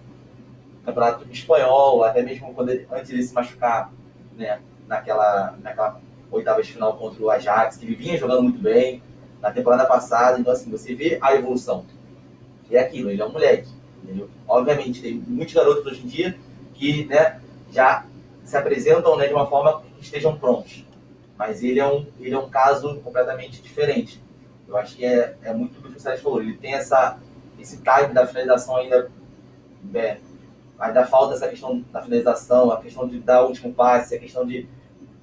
Campeonato 0.84 1.26
espanhol, 1.30 2.04
até 2.04 2.22
mesmo 2.22 2.52
quando 2.52 2.70
ele, 2.70 2.86
antes 2.90 3.10
de 3.10 3.22
se 3.22 3.32
machucar, 3.32 3.92
né? 4.36 4.60
Naquela, 4.86 5.56
naquela 5.62 6.00
oitava 6.30 6.62
de 6.62 6.72
final 6.72 6.96
contra 6.96 7.22
o 7.22 7.30
Ajax, 7.30 7.76
que 7.76 7.86
ele 7.86 7.94
vinha 7.94 8.18
jogando 8.18 8.42
muito 8.42 8.58
bem 8.58 9.02
na 9.40 9.50
temporada 9.50 9.86
passada. 9.86 10.38
Então, 10.38 10.52
assim, 10.52 10.70
você 10.70 10.94
vê 10.94 11.18
a 11.20 11.34
evolução. 11.34 11.86
E 12.70 12.76
é 12.76 12.80
aquilo, 12.80 13.10
ele 13.10 13.20
é 13.20 13.24
um 13.24 13.32
moleque. 13.32 13.68
Entendeu? 14.02 14.28
Obviamente, 14.46 15.00
tem 15.00 15.14
muitos 15.14 15.54
garotos 15.54 15.86
hoje 15.86 16.04
em 16.04 16.08
dia 16.08 16.38
que 16.74 17.04
né, 17.06 17.40
já 17.70 18.04
se 18.44 18.56
apresentam 18.56 19.16
né, 19.16 19.26
de 19.26 19.34
uma 19.34 19.46
forma 19.46 19.82
que 19.82 20.02
estejam 20.02 20.38
prontos. 20.38 20.84
Mas 21.36 21.62
ele 21.62 21.78
é 21.78 21.86
um, 21.86 22.06
ele 22.18 22.34
é 22.34 22.38
um 22.38 22.48
caso 22.48 23.00
completamente 23.00 23.62
diferente. 23.62 24.22
Eu 24.66 24.76
acho 24.76 24.96
que 24.96 25.04
é, 25.04 25.36
é 25.42 25.52
muito 25.52 25.80
do 25.80 25.90
que 25.90 25.96
o 25.96 26.00
Sérgio 26.00 26.22
falou. 26.22 26.40
Ele 26.40 26.56
tem 26.56 26.74
essa, 26.74 27.18
esse 27.58 27.78
time 27.78 28.12
da 28.12 28.26
finalização 28.26 28.76
ainda. 28.76 29.10
É, 29.94 30.18
ainda 30.78 31.06
falta 31.06 31.34
essa 31.34 31.48
questão 31.48 31.84
da 31.92 32.02
finalização, 32.02 32.70
a 32.70 32.80
questão 32.80 33.08
de 33.08 33.18
dar 33.18 33.44
o 33.44 33.48
último 33.48 33.72
passe, 33.72 34.14
a 34.14 34.18
questão 34.18 34.46
de. 34.46 34.66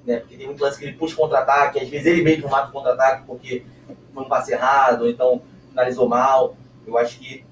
Né, 0.05 0.19
porque 0.19 0.37
tem 0.37 0.45
muito 0.45 0.61
lance 0.61 0.77
que 0.77 0.85
ele 0.85 0.97
puxa 0.97 1.15
contra-ataque, 1.15 1.79
às 1.79 1.89
vezes 1.89 2.05
ele 2.05 2.21
mesmo 2.21 2.49
mata 2.49 2.69
o 2.69 2.71
contra-ataque 2.71 3.23
porque 3.25 3.65
foi 4.13 4.23
um 4.23 4.27
passe 4.27 4.51
errado, 4.51 5.01
ou 5.01 5.09
então 5.09 5.41
finalizou 5.69 6.07
mal. 6.07 6.55
Eu 6.85 6.97
acho 6.97 7.19
que 7.19 7.43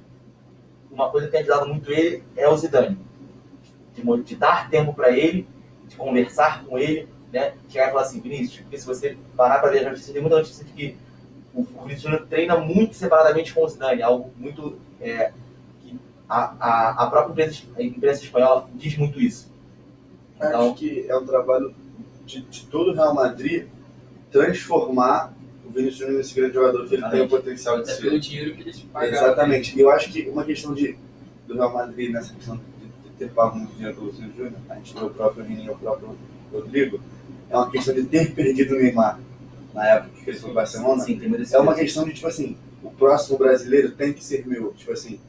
uma 0.91 1.09
coisa 1.09 1.25
que 1.25 1.31
tem 1.31 1.41
ajudado 1.41 1.67
muito 1.67 1.91
ele 1.91 2.23
é 2.35 2.47
o 2.47 2.55
Zidane. 2.55 2.97
De, 3.93 4.23
de 4.23 4.35
dar 4.35 4.69
tempo 4.69 4.93
para 4.93 5.11
ele, 5.11 5.47
de 5.87 5.95
conversar 5.95 6.63
com 6.65 6.77
ele, 6.77 7.07
né? 7.31 7.53
Chegar 7.67 7.87
e 7.87 7.91
falar 7.91 8.03
assim, 8.03 8.21
Vinícius, 8.21 8.61
porque 8.61 8.77
se 8.77 8.85
você 8.85 9.17
parar 9.35 9.59
para 9.59 9.71
ver 9.71 9.79
as 9.79 9.85
notícias, 9.85 10.13
tem 10.13 10.21
muita 10.21 10.37
notícia 10.37 10.63
de 10.63 10.71
que 10.71 10.97
o, 11.53 11.61
o 11.61 11.83
Vinícius 11.83 12.21
treina 12.29 12.57
muito 12.57 12.95
separadamente 12.95 13.53
com 13.53 13.63
o 13.63 13.67
Zidane, 13.67 14.03
algo 14.03 14.31
muito... 14.37 14.77
É, 15.01 15.33
a, 16.27 16.55
a, 16.59 17.03
a 17.03 17.07
própria 17.09 17.31
imprensa, 17.31 17.63
a 17.77 17.83
imprensa 17.83 18.23
espanhola 18.23 18.69
diz 18.75 18.97
muito 18.97 19.19
isso. 19.19 19.51
Então, 20.35 20.67
Acho 20.71 20.75
que 20.75 21.05
é 21.07 21.15
um 21.17 21.25
trabalho 21.25 21.73
de, 22.25 22.41
de 22.41 22.65
todo 22.65 22.91
o 22.91 22.93
Real 22.93 23.13
Madrid 23.13 23.67
transformar 24.31 25.33
o 25.65 25.69
Vinícius 25.69 25.99
Júnior 25.99 26.17
nesse 26.17 26.33
grande 26.35 26.53
jogador 26.55 26.87
que 26.87 26.95
ele 26.95 27.09
tem 27.09 27.21
o 27.21 27.29
potencial 27.29 27.75
de 27.77 27.83
Até 27.83 27.93
ser. 27.93 28.01
pelo 28.01 28.19
dinheiro 28.19 28.55
que 28.55 28.61
eles 28.61 28.79
pagaram. 28.81 29.13
Exatamente. 29.13 29.77
E 29.77 29.81
eu 29.81 29.89
acho 29.89 30.11
que 30.11 30.27
uma 30.29 30.43
questão 30.43 30.73
de, 30.73 30.97
do 31.47 31.53
Real 31.53 31.73
Madrid 31.73 32.11
nessa 32.11 32.33
questão 32.33 32.57
de, 32.57 33.09
de 33.09 33.15
ter 33.17 33.29
pago 33.29 33.57
muito 33.57 33.73
dinheiro 33.75 33.95
pelo 33.95 34.11
Vinícius 34.11 34.35
Júnior, 34.35 34.53
a 34.69 34.75
gente 34.75 34.93
vê 34.93 35.05
o 35.05 35.09
próprio 35.09 35.45
Renan 35.45 35.63
e 35.63 35.69
o 35.69 35.75
próprio 35.75 36.17
Rodrigo, 36.51 36.99
é 37.49 37.55
uma 37.55 37.69
questão 37.69 37.93
de 37.93 38.03
ter 38.05 38.33
perdido 38.33 38.75
o 38.75 38.79
Neymar 38.79 39.19
na 39.73 39.87
época 39.87 40.11
que 40.23 40.29
ele 40.29 40.37
foi 40.37 40.51
para 40.51 40.61
Barcelona. 40.61 41.03
Sim, 41.03 41.19
É 41.51 41.59
uma 41.59 41.73
questão 41.75 42.03
de, 42.05 42.13
tipo 42.13 42.27
assim, 42.27 42.57
o 42.83 42.89
próximo 42.91 43.37
brasileiro 43.37 43.91
tem 43.91 44.13
que 44.13 44.23
ser 44.23 44.45
meu. 44.47 44.73
Tipo 44.73 44.91
assim, 44.91 45.19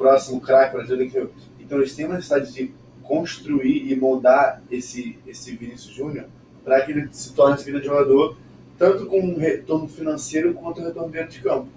próximo 0.00 0.40
craque 0.40 0.72
brasileiro 0.72 1.10
que 1.10 1.18
meu. 1.18 1.30
Então 1.60 1.76
eles 1.76 1.94
têm 1.94 2.06
uma 2.06 2.14
necessidade 2.14 2.50
de 2.54 2.72
construir 3.02 3.92
e 3.92 3.94
moldar 3.94 4.62
esse, 4.70 5.18
esse 5.26 5.54
Vinícius 5.54 5.94
Júnior 5.94 6.24
para 6.64 6.80
que 6.80 6.92
ele 6.92 7.08
se 7.12 7.34
torne 7.34 7.56
esse 7.56 7.70
grande 7.70 7.86
jogador, 7.86 8.36
tanto 8.78 9.06
com 9.06 9.20
um 9.20 9.36
retorno 9.36 9.86
financeiro 9.88 10.54
quanto 10.54 10.80
um 10.80 10.84
retorno 10.84 11.10
dentro 11.10 11.32
de 11.32 11.40
campo. 11.40 11.68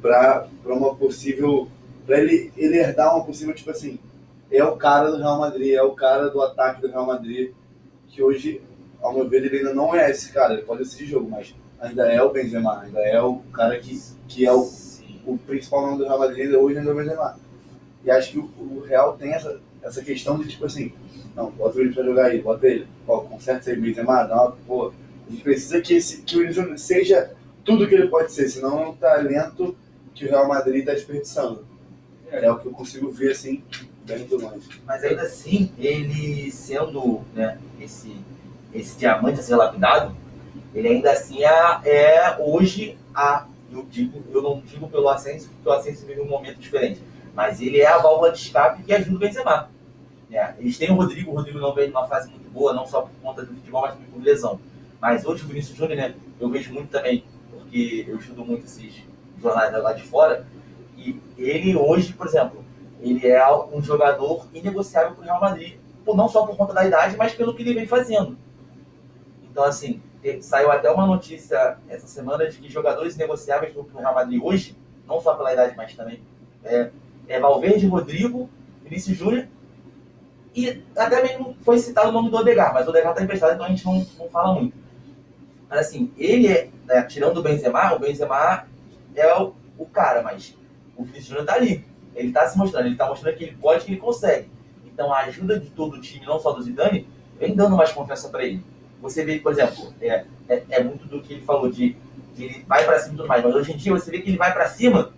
Para 0.00 0.48
uma 0.64 0.94
possível. 0.96 1.68
Para 2.04 2.18
ele, 2.18 2.52
ele 2.56 2.78
herdar 2.78 3.14
uma 3.14 3.24
possível, 3.24 3.54
tipo 3.54 3.70
assim, 3.70 3.96
é 4.50 4.64
o 4.64 4.76
cara 4.76 5.10
do 5.12 5.18
Real 5.18 5.38
Madrid, 5.38 5.72
é 5.74 5.82
o 5.82 5.92
cara 5.92 6.28
do 6.28 6.42
ataque 6.42 6.80
do 6.80 6.88
Real 6.88 7.06
Madrid, 7.06 7.52
que 8.08 8.20
hoje, 8.20 8.60
ao 9.00 9.14
meu 9.14 9.28
ver, 9.28 9.44
ele 9.44 9.58
ainda 9.58 9.72
não 9.72 9.94
é 9.94 10.10
esse 10.10 10.32
cara, 10.32 10.54
ele 10.54 10.62
pode 10.62 10.84
ser 10.84 11.06
jogo, 11.06 11.30
mas 11.30 11.54
ainda 11.80 12.12
é 12.12 12.20
o 12.20 12.30
Benzema, 12.30 12.80
ainda 12.80 12.98
é 12.98 13.22
o 13.22 13.36
cara 13.52 13.78
que, 13.78 13.96
que 14.26 14.44
é 14.44 14.52
o, 14.52 14.68
o 15.24 15.38
principal 15.38 15.86
nome 15.86 15.98
do 15.98 16.04
Real 16.04 16.18
Madrid 16.18 16.52
hoje 16.54 16.78
ainda 16.78 16.90
é 16.90 16.92
o 16.92 16.96
Benzema. 16.96 17.41
E 18.04 18.10
acho 18.10 18.32
que 18.32 18.38
o, 18.38 18.50
o 18.58 18.84
Real 18.86 19.16
tem 19.16 19.32
essa, 19.32 19.60
essa 19.82 20.02
questão 20.02 20.38
de 20.38 20.48
tipo 20.48 20.66
assim, 20.66 20.92
não, 21.34 21.50
bota 21.50 21.80
ele 21.80 21.92
pra 21.92 22.02
jogar 22.02 22.26
aí, 22.26 22.40
bota 22.40 22.66
ele, 22.66 22.86
ó, 23.06 23.20
conserta 23.20 23.70
esse 23.70 23.80
Benzema, 23.80 24.24
dá 24.24 24.42
uma, 24.42 24.52
pô, 24.66 24.92
a 25.26 25.30
gente 25.30 25.42
precisa 25.42 25.80
que, 25.80 25.94
esse, 25.94 26.22
que 26.22 26.36
o 26.36 26.52
Júnior 26.52 26.78
seja 26.78 27.32
tudo 27.64 27.88
que 27.88 27.94
ele 27.94 28.08
pode 28.08 28.32
ser, 28.32 28.48
senão 28.48 28.82
é 28.82 28.88
um 28.88 28.94
talento 28.94 29.76
que 30.14 30.26
o 30.26 30.28
Real 30.28 30.48
Madrid 30.48 30.80
está 30.80 30.92
desperdiçando. 30.92 31.64
É 32.30 32.50
o 32.50 32.58
que 32.58 32.66
eu 32.66 32.72
consigo 32.72 33.10
ver 33.10 33.32
assim, 33.32 33.62
bem 34.04 34.26
do 34.26 34.38
longe. 34.38 34.68
Mas 34.86 35.04
ainda 35.04 35.22
assim, 35.22 35.70
ele 35.78 36.50
sendo 36.50 37.20
né, 37.34 37.58
esse, 37.80 38.16
esse 38.74 38.98
diamante 38.98 39.40
a 39.40 39.42
ser 39.42 39.56
lapidado, 39.56 40.16
ele 40.74 40.88
ainda 40.88 41.12
assim 41.12 41.44
é, 41.44 41.80
é 41.84 42.36
hoje 42.38 42.96
a. 43.14 43.46
Eu, 43.70 43.86
digo, 43.90 44.22
eu 44.30 44.42
não 44.42 44.60
digo 44.60 44.88
pelo 44.88 45.08
Ascenso, 45.08 45.48
porque 45.48 45.68
o 45.68 45.72
Ascenso 45.72 46.04
vive 46.06 46.20
um 46.20 46.28
momento 46.28 46.58
diferente. 46.58 47.00
Mas 47.34 47.60
ele 47.60 47.80
é 47.80 47.86
a 47.86 47.98
válvula 47.98 48.32
de 48.32 48.38
escape 48.38 48.82
que 48.82 48.92
ajuda 48.92 49.16
o 49.16 49.18
Benzema. 49.18 49.70
É, 50.30 50.54
eles 50.58 50.78
têm 50.78 50.90
o 50.90 50.94
Rodrigo, 50.96 51.30
o 51.32 51.34
Rodrigo 51.34 51.58
não 51.58 51.74
vem 51.74 51.88
numa 51.88 52.06
fase 52.06 52.30
muito 52.30 52.48
boa, 52.50 52.72
não 52.72 52.86
só 52.86 53.02
por 53.02 53.10
conta 53.22 53.42
do 53.44 53.54
futebol, 53.54 53.82
mas 53.82 53.92
também 53.94 54.08
por 54.10 54.22
lesão. 54.22 54.60
Mas 55.00 55.24
hoje 55.26 55.44
o 55.44 55.48
Vinícius 55.48 55.76
Júnior, 55.76 55.96
né, 55.96 56.14
eu 56.40 56.48
vejo 56.50 56.72
muito 56.72 56.90
também, 56.90 57.24
porque 57.50 58.06
eu 58.08 58.16
estudo 58.18 58.44
muito 58.44 58.64
esses 58.64 59.02
jornais 59.40 59.72
lá 59.82 59.92
de 59.92 60.02
fora, 60.02 60.46
e 60.96 61.20
ele 61.36 61.76
hoje, 61.76 62.12
por 62.14 62.26
exemplo, 62.26 62.64
ele 63.00 63.26
é 63.28 63.44
um 63.72 63.82
jogador 63.82 64.46
inegociável 64.54 65.12
para 65.14 65.22
o 65.22 65.24
Real 65.24 65.40
Madrid, 65.40 65.78
por- 66.04 66.16
não 66.16 66.28
só 66.28 66.46
por 66.46 66.56
conta 66.56 66.72
da 66.72 66.86
idade, 66.86 67.16
mas 67.16 67.34
pelo 67.34 67.54
que 67.54 67.62
ele 67.62 67.74
vem 67.74 67.86
fazendo. 67.86 68.36
Então, 69.50 69.64
assim, 69.64 70.00
saiu 70.40 70.70
até 70.70 70.90
uma 70.90 71.06
notícia 71.06 71.78
essa 71.88 72.06
semana 72.06 72.48
de 72.48 72.58
que 72.58 72.68
jogadores 72.70 73.16
negociáveis 73.16 73.74
do 73.74 73.82
Real 73.94 74.14
Madrid 74.14 74.40
hoje, 74.42 74.76
não 75.06 75.20
só 75.20 75.34
pela 75.34 75.52
idade, 75.52 75.76
mas 75.76 75.94
também, 75.94 76.22
é, 76.64 76.90
é 77.28 77.38
Valverde, 77.38 77.86
Rodrigo, 77.86 78.48
Vinícius 78.84 79.16
Júnior, 79.16 79.46
e 80.54 80.82
até 80.96 81.22
mesmo 81.22 81.56
foi 81.62 81.78
citado 81.78 82.10
o 82.10 82.12
nome 82.12 82.30
do 82.30 82.36
Odegar, 82.36 82.74
mas 82.74 82.86
o 82.86 82.90
Odegar 82.90 83.12
está 83.12 83.22
emprestado, 83.22 83.54
então 83.54 83.64
a 83.64 83.68
gente 83.68 83.84
não, 83.84 84.06
não 84.18 84.28
fala 84.28 84.54
muito. 84.54 84.76
Mas 85.68 85.80
assim, 85.80 86.12
ele 86.18 86.48
é, 86.48 86.68
né, 86.84 87.02
tirando 87.04 87.38
o 87.38 87.42
Benzema, 87.42 87.94
o 87.94 87.98
Benzema 87.98 88.66
é 89.14 89.34
o, 89.38 89.54
o 89.78 89.86
cara, 89.86 90.22
mas 90.22 90.56
o 90.96 91.04
Vinícius 91.04 91.28
Júnior 91.28 91.46
tá 91.46 91.54
ali. 91.54 91.84
Ele 92.14 92.30
tá 92.30 92.46
se 92.46 92.58
mostrando, 92.58 92.86
ele 92.86 92.96
tá 92.96 93.06
mostrando 93.06 93.34
que 93.36 93.44
ele 93.44 93.56
pode, 93.56 93.86
que 93.86 93.92
ele 93.92 94.00
consegue. 94.00 94.50
Então 94.84 95.12
a 95.12 95.20
ajuda 95.20 95.58
de 95.58 95.70
todo 95.70 95.94
o 95.94 96.00
time, 96.00 96.26
não 96.26 96.38
só 96.38 96.52
do 96.52 96.62
Zidane, 96.62 97.08
vem 97.38 97.54
dando 97.54 97.74
mais 97.74 97.90
confiança 97.90 98.28
para 98.28 98.44
ele. 98.44 98.62
Você 99.00 99.24
vê, 99.24 99.38
por 99.38 99.52
exemplo, 99.52 99.92
é, 100.00 100.26
é, 100.48 100.62
é 100.68 100.84
muito 100.84 101.06
do 101.06 101.22
que 101.22 101.32
ele 101.32 101.42
falou 101.42 101.70
de 101.70 101.96
que 102.34 102.44
ele 102.44 102.64
vai 102.68 102.84
para 102.84 102.98
cima 102.98 103.14
e 103.14 103.16
tudo 103.16 103.28
mais, 103.28 103.42
mas 103.42 103.54
hoje 103.54 103.72
em 103.72 103.76
dia 103.76 103.92
você 103.92 104.10
vê 104.10 104.20
que 104.20 104.30
ele 104.30 104.38
vai 104.38 104.52
para 104.52 104.68
cima, 104.68 105.12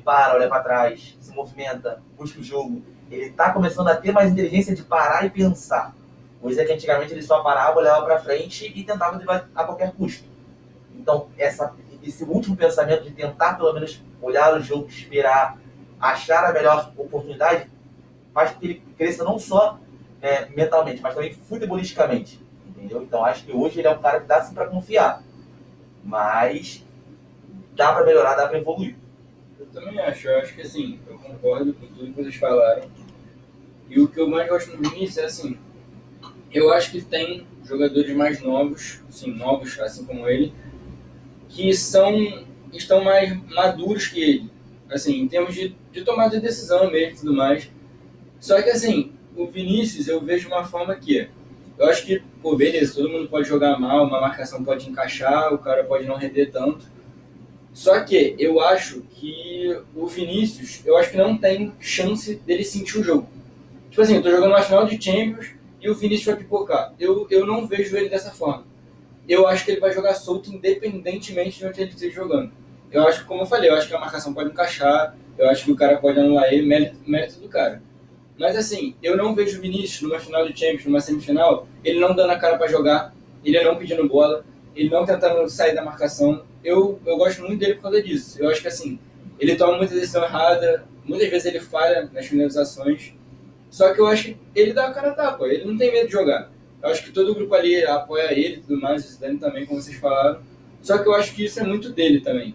para, 0.00 0.34
olha 0.34 0.48
para 0.48 0.62
trás, 0.62 1.16
se 1.20 1.32
movimenta, 1.34 2.02
busca 2.16 2.40
o 2.40 2.42
jogo. 2.42 2.82
ele 3.10 3.30
tá 3.30 3.52
começando 3.52 3.88
a 3.88 3.96
ter 3.96 4.12
mais 4.12 4.32
inteligência 4.32 4.74
de 4.74 4.82
parar 4.82 5.24
e 5.24 5.30
pensar. 5.30 5.94
Coisa 6.40 6.64
que 6.64 6.72
antigamente 6.72 7.12
ele 7.12 7.22
só 7.22 7.42
parava, 7.42 7.78
olhava 7.78 8.04
para 8.04 8.18
frente 8.18 8.72
e 8.74 8.82
tentava 8.82 9.20
a 9.54 9.64
qualquer 9.64 9.92
custo. 9.92 10.24
Então, 10.94 11.28
essa, 11.36 11.74
esse 12.02 12.24
último 12.24 12.56
pensamento 12.56 13.04
de 13.04 13.10
tentar 13.10 13.54
pelo 13.54 13.72
menos 13.72 14.02
olhar 14.22 14.54
o 14.56 14.60
jogo, 14.60 14.88
esperar, 14.88 15.58
achar 16.00 16.44
a 16.44 16.52
melhor 16.52 16.92
oportunidade, 16.96 17.68
faz 18.32 18.52
com 18.52 18.60
que 18.60 18.66
ele 18.66 18.82
cresça 18.96 19.24
não 19.24 19.38
só 19.38 19.78
é, 20.22 20.46
mentalmente, 20.46 21.02
mas 21.02 21.14
também 21.14 21.32
futebolisticamente. 21.32 22.40
Entendeu? 22.66 23.02
Então, 23.02 23.24
acho 23.24 23.44
que 23.44 23.52
hoje 23.52 23.78
ele 23.78 23.88
é 23.88 23.90
um 23.90 24.00
cara 24.00 24.20
que 24.20 24.26
dá 24.26 24.42
sim 24.42 24.54
para 24.54 24.66
confiar. 24.66 25.22
Mas 26.02 26.84
dá 27.74 27.92
para 27.92 28.04
melhorar, 28.04 28.34
dá 28.34 28.46
para 28.48 28.58
evoluir. 28.58 28.96
Eu 29.60 29.66
também 29.66 30.00
acho, 30.00 30.26
eu 30.26 30.38
acho 30.38 30.54
que 30.54 30.62
assim, 30.62 30.98
eu 31.06 31.18
concordo 31.18 31.74
com 31.74 31.86
tudo 31.86 32.06
que 32.06 32.22
vocês 32.22 32.36
falaram. 32.36 32.88
E 33.90 34.00
o 34.00 34.08
que 34.08 34.18
eu 34.18 34.26
mais 34.26 34.48
gosto 34.48 34.74
no 34.74 34.88
Vinícius 34.88 35.18
é 35.18 35.24
assim, 35.26 35.58
eu 36.50 36.72
acho 36.72 36.90
que 36.90 37.02
tem 37.02 37.46
jogadores 37.62 38.16
mais 38.16 38.40
novos, 38.40 39.02
sim, 39.10 39.34
novos, 39.34 39.78
assim 39.78 40.06
como 40.06 40.26
ele, 40.26 40.54
que 41.50 41.74
são 41.74 42.46
estão 42.72 43.04
mais 43.04 43.36
maduros 43.50 44.06
que 44.06 44.22
ele, 44.22 44.50
assim, 44.88 45.20
em 45.20 45.28
termos 45.28 45.54
de, 45.54 45.76
de 45.92 46.04
tomada 46.04 46.30
de 46.30 46.40
decisão 46.40 46.90
mesmo 46.90 47.16
e 47.16 47.18
tudo 47.18 47.34
mais. 47.34 47.70
Só 48.38 48.62
que 48.62 48.70
assim, 48.70 49.12
o 49.36 49.46
Vinícius 49.46 50.08
eu 50.08 50.22
vejo 50.22 50.48
uma 50.48 50.64
forma 50.64 50.94
que 50.94 51.28
eu 51.76 51.86
acho 51.86 52.06
que, 52.06 52.22
pô, 52.40 52.56
beleza, 52.56 52.94
todo 52.94 53.10
mundo 53.10 53.28
pode 53.28 53.46
jogar 53.46 53.78
mal, 53.78 54.06
uma 54.06 54.22
marcação 54.22 54.64
pode 54.64 54.88
encaixar, 54.88 55.52
o 55.52 55.58
cara 55.58 55.84
pode 55.84 56.06
não 56.06 56.16
render 56.16 56.46
tanto. 56.46 56.86
Só 57.72 58.00
que 58.00 58.34
eu 58.38 58.60
acho 58.60 59.02
que 59.02 59.80
o 59.94 60.06
Vinícius, 60.06 60.82
eu 60.84 60.96
acho 60.96 61.10
que 61.10 61.16
não 61.16 61.36
tem 61.36 61.72
chance 61.78 62.34
dele 62.34 62.64
sentir 62.64 62.98
o 62.98 63.04
jogo. 63.04 63.28
Tipo 63.90 64.02
assim, 64.02 64.16
eu 64.16 64.22
tô 64.22 64.30
jogando 64.30 64.50
uma 64.50 64.62
final 64.62 64.86
de 64.86 65.02
Champions 65.02 65.52
e 65.80 65.88
o 65.88 65.94
Vinícius 65.94 66.26
vai 66.26 66.36
pipocar. 66.36 66.94
Eu, 66.98 67.26
eu 67.30 67.46
não 67.46 67.66
vejo 67.66 67.96
ele 67.96 68.08
dessa 68.08 68.30
forma. 68.30 68.64
Eu 69.28 69.46
acho 69.46 69.64
que 69.64 69.70
ele 69.70 69.80
vai 69.80 69.92
jogar 69.92 70.14
solto 70.14 70.52
independentemente 70.52 71.58
de 71.58 71.66
onde 71.66 71.80
ele 71.80 71.90
esteja 71.90 72.14
jogando. 72.14 72.52
Eu 72.90 73.06
acho 73.06 73.20
que, 73.20 73.26
como 73.26 73.42
eu 73.42 73.46
falei, 73.46 73.70
eu 73.70 73.74
acho 73.74 73.86
que 73.88 73.94
a 73.94 74.00
marcação 74.00 74.34
pode 74.34 74.50
encaixar, 74.50 75.16
eu 75.38 75.48
acho 75.48 75.64
que 75.64 75.72
o 75.72 75.76
cara 75.76 75.96
pode 75.98 76.18
anular 76.18 76.52
ele, 76.52 76.66
mérito, 76.66 76.96
mérito 77.06 77.38
do 77.38 77.48
cara. 77.48 77.80
Mas 78.36 78.56
assim, 78.56 78.96
eu 79.02 79.16
não 79.16 79.34
vejo 79.34 79.58
o 79.58 79.60
Vinícius 79.60 80.02
numa 80.02 80.18
final 80.18 80.46
de 80.46 80.58
Champions, 80.58 80.86
numa 80.86 81.00
semifinal, 81.00 81.68
ele 81.84 82.00
não 82.00 82.14
dando 82.14 82.30
a 82.30 82.38
cara 82.38 82.58
para 82.58 82.68
jogar, 82.68 83.14
ele 83.44 83.62
não 83.62 83.76
pedindo 83.76 84.08
bola, 84.08 84.44
ele 84.74 84.88
não 84.90 85.04
tentando 85.04 85.48
sair 85.48 85.74
da 85.74 85.82
marcação. 85.82 86.44
Eu, 86.62 87.00
eu 87.06 87.16
gosto 87.16 87.42
muito 87.42 87.58
dele 87.58 87.74
por 87.74 87.82
causa 87.82 88.02
disso. 88.02 88.42
Eu 88.42 88.50
acho 88.50 88.60
que 88.62 88.68
assim, 88.68 88.98
ele 89.38 89.56
toma 89.56 89.76
muita 89.78 89.94
decisão 89.94 90.22
errada, 90.24 90.84
muitas 91.04 91.28
vezes 91.28 91.46
ele 91.46 91.60
falha 91.60 92.08
nas 92.12 92.26
finalizações. 92.26 93.14
Só 93.70 93.92
que 93.94 94.00
eu 94.00 94.06
acho 94.06 94.24
que 94.24 94.36
ele 94.54 94.72
dá 94.72 94.88
a 94.88 94.92
cara 94.92 95.10
a 95.10 95.14
tapa, 95.14 95.46
ele 95.46 95.64
não 95.64 95.76
tem 95.76 95.92
medo 95.92 96.06
de 96.06 96.12
jogar. 96.12 96.50
Eu 96.82 96.88
acho 96.90 97.04
que 97.04 97.12
todo 97.12 97.30
o 97.30 97.34
grupo 97.34 97.54
ali 97.54 97.84
apoia 97.84 98.32
ele 98.32 98.56
e 98.56 98.60
tudo 98.60 98.80
mais, 98.80 99.04
o 99.04 99.08
Zidane 99.08 99.38
também, 99.38 99.66
como 99.66 99.80
vocês 99.80 99.96
falaram. 99.96 100.40
Só 100.82 100.98
que 100.98 101.08
eu 101.08 101.14
acho 101.14 101.34
que 101.34 101.44
isso 101.44 101.60
é 101.60 101.62
muito 101.62 101.90
dele 101.90 102.20
também. 102.20 102.54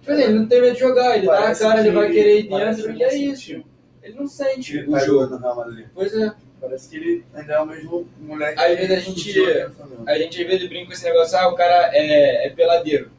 Tipo 0.00 0.12
assim, 0.12 0.22
ele 0.22 0.32
não 0.34 0.46
tem 0.46 0.60
medo 0.60 0.74
de 0.74 0.80
jogar, 0.80 1.16
ele 1.16 1.26
Parece 1.26 1.62
dá 1.62 1.66
a 1.68 1.70
cara, 1.70 1.86
ele 1.86 1.94
vai 1.94 2.10
querer 2.10 2.40
ir 2.40 2.48
dentro, 2.48 2.90
e 2.92 3.02
é 3.02 3.14
isso. 3.16 3.64
Ele 4.02 4.14
não 4.14 4.26
sente 4.26 4.76
Ele 4.78 4.88
o 4.88 4.92
tá 4.92 4.98
jogo. 5.00 5.12
jogando 5.24 5.30
no 5.32 5.38
Real 5.38 5.56
Madrid. 5.56 5.86
Pois 5.94 6.14
é. 6.14 6.32
Parece 6.60 6.88
que 6.90 6.96
ele 6.96 7.24
ainda 7.34 7.52
é 7.54 7.60
o 7.60 7.66
mesmo 7.66 8.08
moleque. 8.20 8.60
Às 8.60 8.76
vezes 8.78 8.90
a 8.90 9.00
que 9.00 9.20
gente-. 9.22 9.66
A 10.06 10.18
gente 10.18 10.40
às 10.42 10.46
vezes 10.46 10.68
brinca 10.68 10.86
com 10.86 10.92
esse 10.92 11.04
negócio, 11.04 11.38
ah, 11.38 11.48
o 11.48 11.54
cara 11.54 11.90
é, 11.92 12.46
é 12.46 12.50
peladeiro. 12.50 13.10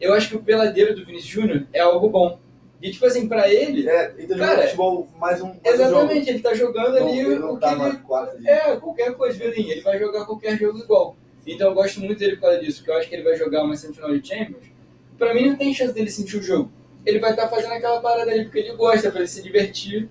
Eu 0.00 0.14
acho 0.14 0.28
que 0.30 0.36
o 0.36 0.42
peladeiro 0.42 0.94
do 0.94 1.04
Vinícius 1.04 1.30
Júnior 1.30 1.66
é 1.72 1.80
algo 1.80 2.08
bom. 2.08 2.38
E 2.80 2.90
tipo 2.92 3.06
assim, 3.06 3.26
pra 3.28 3.48
ele, 3.52 3.88
É, 3.88 4.14
ele 4.16 4.28
tá 4.28 4.36
Cara, 4.36 4.62
futebol 4.62 5.08
mais 5.18 5.40
um, 5.42 5.46
mais 5.46 5.58
um 5.64 5.64
exatamente, 5.64 6.30
ele 6.30 6.40
tá 6.40 6.54
jogando 6.54 6.96
jogo. 6.96 7.08
ali 7.08 7.22
Não, 7.22 7.30
ele 7.30 7.34
o 7.34 7.40
não 7.40 7.54
que 7.56 7.60
tá 7.60 7.72
ele... 8.36 8.48
É, 8.48 8.76
qualquer 8.76 9.14
coisa, 9.14 9.36
Vilinho, 9.36 9.72
ele 9.72 9.80
vai 9.80 9.98
jogar 9.98 10.24
qualquer 10.24 10.56
jogo 10.56 10.78
igual. 10.78 11.16
Então 11.44 11.68
eu 11.68 11.74
gosto 11.74 12.00
muito 12.00 12.18
dele 12.18 12.36
por 12.36 12.42
causa 12.42 12.60
disso, 12.60 12.78
porque 12.78 12.90
eu 12.90 12.96
acho 12.96 13.08
que 13.08 13.14
ele 13.16 13.24
vai 13.24 13.36
jogar 13.36 13.64
uma 13.64 13.74
semifinal 13.74 14.16
de 14.16 14.26
Champions. 14.26 14.66
Pra 15.18 15.34
mim 15.34 15.48
não 15.48 15.56
tem 15.56 15.74
chance 15.74 15.92
dele 15.92 16.10
sentir 16.10 16.36
o 16.36 16.42
jogo. 16.42 16.70
Ele 17.04 17.18
vai 17.18 17.30
estar 17.30 17.48
fazendo 17.48 17.72
aquela 17.72 18.00
parada 18.00 18.30
ali 18.30 18.44
porque 18.44 18.60
ele 18.60 18.76
gosta, 18.76 19.10
pra 19.10 19.20
ele 19.20 19.28
se 19.28 19.42
divertir. 19.42 20.08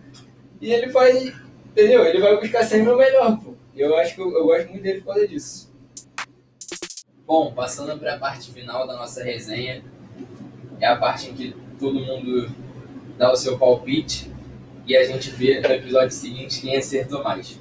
E 0.60 0.74
ele 0.74 0.88
vai, 0.88 1.34
entendeu? 1.78 2.04
Ele 2.04 2.20
vai 2.20 2.36
buscar 2.38 2.64
sempre 2.64 2.92
o 2.92 2.98
melhor, 2.98 3.40
pô. 3.40 3.54
Eu 3.76 3.96
acho 3.98 4.16
que 4.16 4.22
eu, 4.22 4.36
eu 4.36 4.46
gosto 4.46 4.70
muito 4.70 4.82
dele 4.82 5.02
por 5.02 5.14
causa 5.14 5.28
disso. 5.28 5.72
Bom, 7.28 7.54
passando 7.54 7.98
para 8.00 8.16
a 8.16 8.18
parte 8.18 8.52
final 8.52 8.88
da 8.88 8.96
nossa 8.96 9.24
resenha, 9.24 9.84
é 10.80 10.88
a 10.88 10.96
parte 10.96 11.30
em 11.30 11.36
que 11.36 11.56
todo 11.80 12.00
mundo 12.00 12.50
dá 13.18 13.32
o 13.32 13.36
seu 13.36 13.60
palpite 13.60 14.32
e 14.88 14.98
a 14.98 15.04
gente 15.04 15.30
vê 15.30 15.60
no 15.60 15.68
episódio 15.68 16.12
seguinte 16.12 16.62
quem 16.62 16.76
acertou 16.76 17.24
mais. 17.24 17.60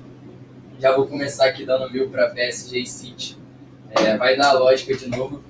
Já 0.78 0.96
vou 0.96 1.06
começar 1.06 1.46
aqui 1.46 1.66
dando 1.66 1.92
meu 1.92 2.08
para 2.08 2.30
PSG 2.30 2.78
e 2.80 2.86
City. 2.86 3.36
É, 3.90 4.16
vai 4.16 4.36
dar 4.36 4.50
a 4.50 4.52
lógica 4.52 4.96
de 4.96 5.08
novo. 5.08 5.44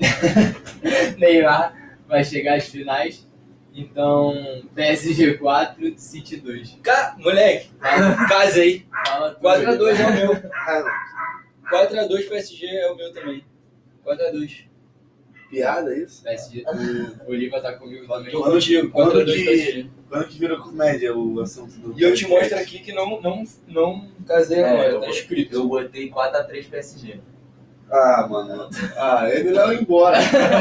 Neymar 1.18 1.98
vai 2.06 2.24
chegar 2.24 2.56
às 2.56 2.68
finais. 2.68 3.27
Então, 3.74 4.34
PSG 4.74 5.34
4, 5.34 5.98
City 5.98 6.36
2. 6.38 6.78
Ca... 6.82 7.16
Moleque, 7.18 7.70
casei. 8.28 8.86
Fala 9.06 9.30
tudo. 9.34 9.42
4x2 9.48 10.00
é 10.00 10.06
o 10.06 10.14
meu. 10.14 10.50
Ah, 10.52 10.84
4x2 11.70 12.28
PSG 12.28 12.66
é 12.66 12.90
o 12.90 12.96
meu 12.96 13.12
também. 13.12 13.44
4x2. 14.04 14.64
piada 15.50 15.94
é 15.94 15.98
isso? 16.00 16.22
PSG, 16.22 16.64
o 17.26 17.30
Oliva 17.30 17.60
tá 17.60 17.72
comigo 17.74 18.06
também. 18.06 18.32
Tô 18.32 18.42
contigo, 18.42 18.90
Quando 18.90 19.12
4x2 19.20 19.34
que- 19.34 19.44
PSG. 19.44 19.86
Quando 20.08 20.26
que 20.28 20.38
virou 20.38 20.58
comédia 20.60 21.14
o 21.16 21.40
assunto 21.40 21.72
do 21.78 21.98
E 21.98 22.02
eu 22.02 22.14
te 22.14 22.26
mostro 22.26 22.58
aqui 22.58 22.78
que 22.80 22.92
não, 22.92 23.20
não, 23.20 23.44
não 23.66 24.08
casei 24.26 24.64
agora, 24.64 24.88
É, 24.88 24.92
eu- 24.94 25.00
tá 25.00 25.08
escrito. 25.10 25.54
Eu 25.54 25.68
botei 25.68 26.10
4x3 26.10 26.68
PSG. 26.68 27.20
Ah, 27.90 28.26
mano. 28.28 28.68
Ah, 28.96 29.28
ele 29.30 29.50
não 29.50 29.72
ia 29.72 29.80
embora. 29.80 30.18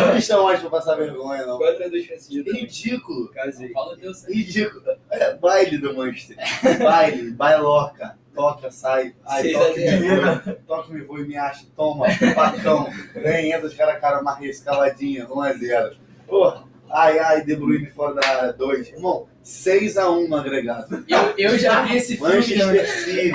Não 0.07 0.15
me 0.15 0.21
chama 0.21 0.43
mais 0.45 0.59
pra 0.61 0.69
passar 0.69 0.95
vergonha, 0.95 1.45
não. 1.45 1.59
4x2 1.59 2.07
PSG 2.07 2.43
também. 2.43 2.61
Ridículo. 2.61 3.29
Casei. 3.29 3.71
Fala 3.73 3.93
o 3.93 3.97
teu 3.97 4.13
certo. 4.13 4.33
Ridículo. 4.33 4.83
É 5.11 5.35
baile 5.35 5.77
do 5.77 5.95
Manchester. 5.95 6.37
Baile, 6.81 7.31
bailoca. 7.31 8.17
Toca, 8.33 8.69
sai. 8.71 9.13
Ai, 9.25 9.41
Seis 9.41 9.53
toca 9.57 9.69
a 9.71 9.73
zero. 9.73 10.01
me 10.01 10.15
voa. 10.15 10.57
Toca, 10.67 10.93
me 10.93 11.01
voa 11.01 11.19
e 11.19 11.27
me 11.27 11.35
acha. 11.37 11.65
Toma, 11.75 12.05
facão. 12.35 12.89
Vem, 13.15 13.51
entra 13.51 13.67
de 13.67 13.75
cara 13.75 13.93
a 13.93 13.99
cara, 13.99 14.21
marrei, 14.21 14.49
escaladinha. 14.49 15.25
1x0. 15.27 15.95
Porra. 16.27 16.63
Ai, 16.89 17.19
ai, 17.19 17.43
De 17.43 17.55
Bruyne 17.55 17.87
fora 17.87 18.13
da 18.13 18.25
área. 18.27 18.53
2. 18.53 18.89
Irmão, 18.93 19.27
6x1 19.43 20.27
no 20.29 20.35
agregado. 20.37 21.03
Eu, 21.07 21.33
eu 21.37 21.57
já 21.57 21.81
vi 21.83 21.97
esse 21.97 22.15
filme. 22.15 22.35
Manchester 22.35 22.87
City. 23.03 23.31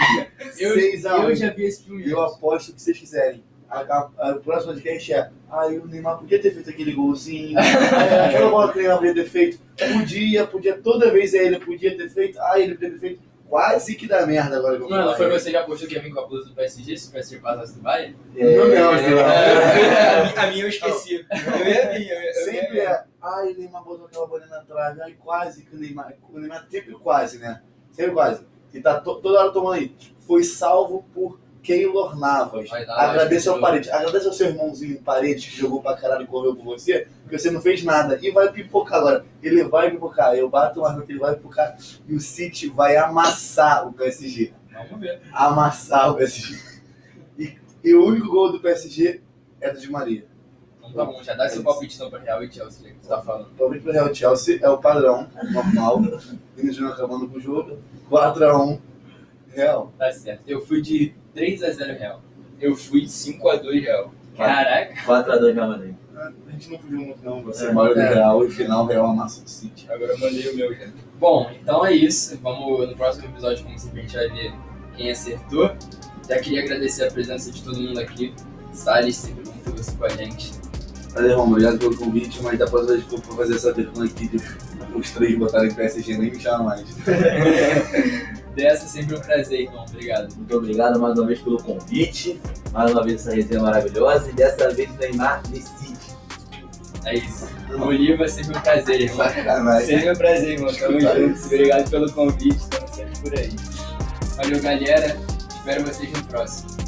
Eu, 0.59 0.77
6x1. 0.77 1.25
eu 1.29 1.37
já 1.37 1.51
vi 1.51 1.65
esse 1.65 1.85
filme. 1.85 2.09
Eu 2.09 2.23
aposto 2.23 2.71
o 2.71 2.75
que 2.75 2.81
vocês 2.81 2.97
quiserem. 2.99 3.43
A, 3.73 3.81
a, 3.81 4.11
a, 4.19 4.31
o 4.33 4.41
próximo 4.41 4.73
podcast 4.75 5.13
é. 5.15 5.31
Ai, 5.51 5.79
o 5.79 5.87
Neymar 5.87 6.19
podia 6.19 6.41
ter 6.41 6.53
feito 6.53 6.69
aquele 6.71 6.93
golzinho. 6.93 7.59
Ai, 7.59 8.29
aquela 8.29 8.51
bola 8.51 8.71
que 8.73 8.79
o 8.79 8.83
Neymar 8.83 8.99
podia 8.99 9.15
ter 9.15 9.29
feito. 9.29 9.59
Podia, 9.77 10.47
podia. 10.47 10.79
Toda 10.79 11.11
vez 11.11 11.33
é 11.35 11.45
ele 11.45 11.59
podia 11.59 11.97
ter 11.97 12.09
feito. 12.11 12.39
Ai, 12.41 12.63
ele 12.65 12.75
podia 12.75 12.91
ter 12.91 12.99
feito. 12.99 13.33
Quase 13.49 13.95
que 13.97 14.07
dá 14.09 14.27
merda 14.27 14.57
agora 14.57 14.79
que 14.79 14.83
eu 14.83 14.89
Mano, 14.89 15.15
foi 15.15 15.29
você 15.29 15.51
que 15.51 15.57
apostou 15.57 15.87
que 15.87 15.95
ia 15.95 16.01
vir 16.01 16.11
com 16.11 16.21
a 16.21 16.27
blusa 16.27 16.49
do 16.49 16.55
PSG 16.55 16.97
se 16.97 17.09
o 17.09 17.13
PSG 17.13 17.39
passasse 17.39 17.75
do 17.75 17.83
Bayern? 17.83 18.17
Não, 18.35 18.67
não, 18.67 18.93
não. 18.93 19.19
É, 19.21 20.21
a, 20.21 20.25
minha, 20.25 20.43
a 20.43 20.47
minha 20.47 20.65
eu 20.65 20.69
esqueci. 20.71 21.27
Eu 21.31 21.67
ia 21.69 21.91
vir, 21.91 22.09
eu 22.11 22.35
Sempre 22.45 22.81
é. 22.81 23.05
Ai, 23.21 23.53
o 23.53 23.59
Neymar 23.59 23.85
botou 23.85 24.07
aquela 24.07 24.27
bolinha 24.27 24.49
na 24.49 24.61
trave. 24.61 25.03
Ai, 25.03 25.15
quase 25.23 25.65
que 25.65 25.77
o 25.77 25.79
Neymar. 25.79 26.15
O 26.33 26.39
Neymar 26.39 26.67
sempre 26.71 26.95
quase, 26.95 27.39
né? 27.39 27.61
Sempre 27.91 28.13
quase. 28.13 28.47
E 28.73 28.81
tá 28.81 28.99
to- 29.01 29.21
toda 29.21 29.41
hora 29.41 29.51
tomando 29.53 29.75
aí. 29.75 29.95
Foi 30.27 30.43
salvo 30.45 31.05
por 31.13 31.39
Keylor 31.63 32.19
Navas. 32.19 32.69
Lógica 32.69 33.51
ao 33.51 33.55
de 33.55 33.61
Parede. 33.61 33.91
Agradece 33.91 34.27
ao 34.27 34.33
seu 34.33 34.49
irmãozinho 34.49 35.01
Parede 35.03 35.49
que 35.49 35.57
jogou 35.57 35.81
pra 35.81 35.97
caralho 35.97 36.25
e 36.25 36.27
correu 36.27 36.55
por 36.57 36.65
você, 36.65 37.07
porque 37.23 37.39
você 37.39 37.51
não 37.51 37.61
fez 37.61 37.85
nada. 37.85 38.19
E 38.21 38.31
vai 38.31 38.51
pipocar 38.51 38.99
agora. 38.99 39.25
Ele 39.43 39.63
vai 39.65 39.91
pipocar. 39.91 40.35
Eu 40.35 40.49
bato 40.49 40.81
o 40.81 40.83
marco 40.83 41.03
que 41.03 41.13
ele 41.13 41.21
vai 41.21 41.35
pipocar. 41.35 41.77
E 42.09 42.15
o 42.15 42.21
City 42.21 42.69
vai 42.69 42.97
amassar 42.97 43.87
o 43.87 43.93
PSG. 43.93 44.53
Vamos 44.73 45.01
ver. 45.01 45.21
Amassar 45.33 46.11
o 46.11 46.17
PSG. 46.17 46.59
E, 47.39 47.57
e 47.85 47.95
o 47.95 48.05
único 48.05 48.29
gol 48.29 48.53
do 48.53 48.61
PSG 48.61 49.21
é 49.61 49.71
do 49.71 49.81
Di 49.81 49.91
Maria. 49.91 50.27
Então 50.79 50.93
tá 50.93 51.05
bom, 51.05 51.23
já 51.23 51.35
dá 51.35 51.49
seu 51.49 51.63
palpite 51.63 51.95
então 51.95 52.11
pra 52.11 52.19
Real 52.19 52.43
e 52.43 52.53
Chelsea, 52.53 52.91
que 52.91 52.99
tu 52.99 53.09
tá 53.09 53.23
falando. 53.23 53.51
Palmeiras 53.57 53.85
pro 53.85 53.93
Real 53.93 54.13
Chelsea 54.13 54.59
é 54.61 54.69
o 54.69 54.79
padrão, 54.79 55.29
normal. 55.53 56.03
Vinícius 56.57 56.77
Júnior 56.77 56.95
acabando 56.95 57.29
com 57.29 57.37
o 57.37 57.41
jogo. 57.41 57.79
4x1 58.11 58.81
Real. 59.55 59.93
Tá 59.99 60.11
certo. 60.13 60.43
Eu 60.47 60.61
fui 60.61 60.81
de 60.81 61.13
3x0 61.37 61.99
Real. 61.99 62.23
Eu 62.61 62.77
fui 62.77 63.03
5x2 63.05 63.81
real. 63.83 64.13
Caraca. 64.37 64.95
4x2 65.03 65.55
Real 65.55 65.69
Madrid. 65.69 65.95
A 66.17 66.51
gente 66.53 66.71
não 66.71 66.79
fugiu 66.79 66.99
muito, 67.01 67.25
não. 67.25 67.43
Você 67.43 67.67
É. 67.67 67.69
é 67.71 67.73
maior 67.73 67.95
do 67.95 68.01
Real 68.01 68.45
e 68.47 68.51
final 68.51 68.87
Real 68.87 69.07
amassa 69.07 69.43
o 69.45 69.49
City. 69.49 69.87
Agora 69.91 70.13
eu 70.13 70.19
mandei 70.19 70.49
o 70.51 70.57
meu 70.57 70.73
já. 70.75 70.87
Bom, 71.19 71.51
então 71.61 71.85
é 71.85 71.93
isso. 71.93 72.39
Vamos 72.43 72.89
no 72.89 72.97
próximo 72.97 73.27
episódio, 73.29 73.65
como 73.65 73.79
sempre, 73.79 74.01
a 74.01 74.03
gente 74.03 74.15
vai 74.17 74.29
ver 74.29 74.53
quem 74.97 75.11
acertou. 75.11 75.75
Já 76.29 76.39
queria 76.39 76.63
agradecer 76.63 77.05
a 77.07 77.11
presença 77.11 77.51
de 77.51 77.63
todo 77.63 77.81
mundo 77.81 77.99
aqui. 77.99 78.33
Salles, 78.73 79.17
sempre 79.17 79.45
bom 79.45 79.53
ter 79.65 79.71
você 79.73 79.93
com 79.97 80.05
a 80.05 80.09
gente. 80.11 80.53
Valeu, 81.15 81.31
Romulo. 81.37 81.53
Obrigado 81.57 81.79
pelo 81.79 81.97
convite, 81.97 82.41
mas 82.43 82.59
da 82.59 82.67
próxima 82.67 82.93
vez 82.95 83.05
que 83.05 83.21
for 83.21 83.37
fazer 83.37 83.57
essa 83.57 83.73
vergonha 83.73 84.09
aqui 84.09 84.29
de 84.29 84.37
os 84.97 85.11
três 85.11 85.37
botarem 85.39 85.75
PSG, 85.75 86.17
nem 86.17 86.31
me 86.31 86.39
chama 86.41 86.65
mais. 86.65 86.85
dessa, 88.53 88.87
sempre 88.87 89.17
um 89.17 89.21
prazer, 89.21 89.63
irmão. 89.63 89.85
Obrigado. 89.89 90.35
Muito 90.35 90.57
obrigado 90.57 91.01
mais 91.01 91.19
uma 91.19 91.27
vez 91.27 91.41
pelo 91.41 91.63
convite, 91.63 92.41
mais 92.73 92.93
uma 92.93 93.05
vez 93.05 93.21
essa 93.21 93.35
resenha 93.35 93.61
maravilhosa 93.61 94.31
e 94.31 94.33
dessa 94.33 94.71
vez 94.71 94.91
o 94.91 94.95
Neymar 94.95 95.43
decide. 95.49 95.93
É 97.05 97.17
isso. 97.17 97.49
Oliva, 97.81 98.29
sempre 98.29 98.57
um 98.57 98.61
prazer, 98.61 99.01
irmão. 99.01 99.27
Sacanagem. 99.27 99.87
Sempre 99.87 100.11
um 100.13 100.17
prazer, 100.17 100.49
irmão. 100.51 100.75
Tamo 100.75 101.01
junto. 101.01 101.47
Obrigado 101.47 101.91
pelo 101.91 102.13
convite. 102.13 102.57
Estamos 102.57 102.91
sempre 102.91 103.19
por 103.21 103.39
aí. 103.39 103.51
Valeu, 104.37 104.61
galera. 104.61 105.17
Espero 105.51 105.85
vocês 105.85 106.13
no 106.13 106.25
próximo. 106.25 106.82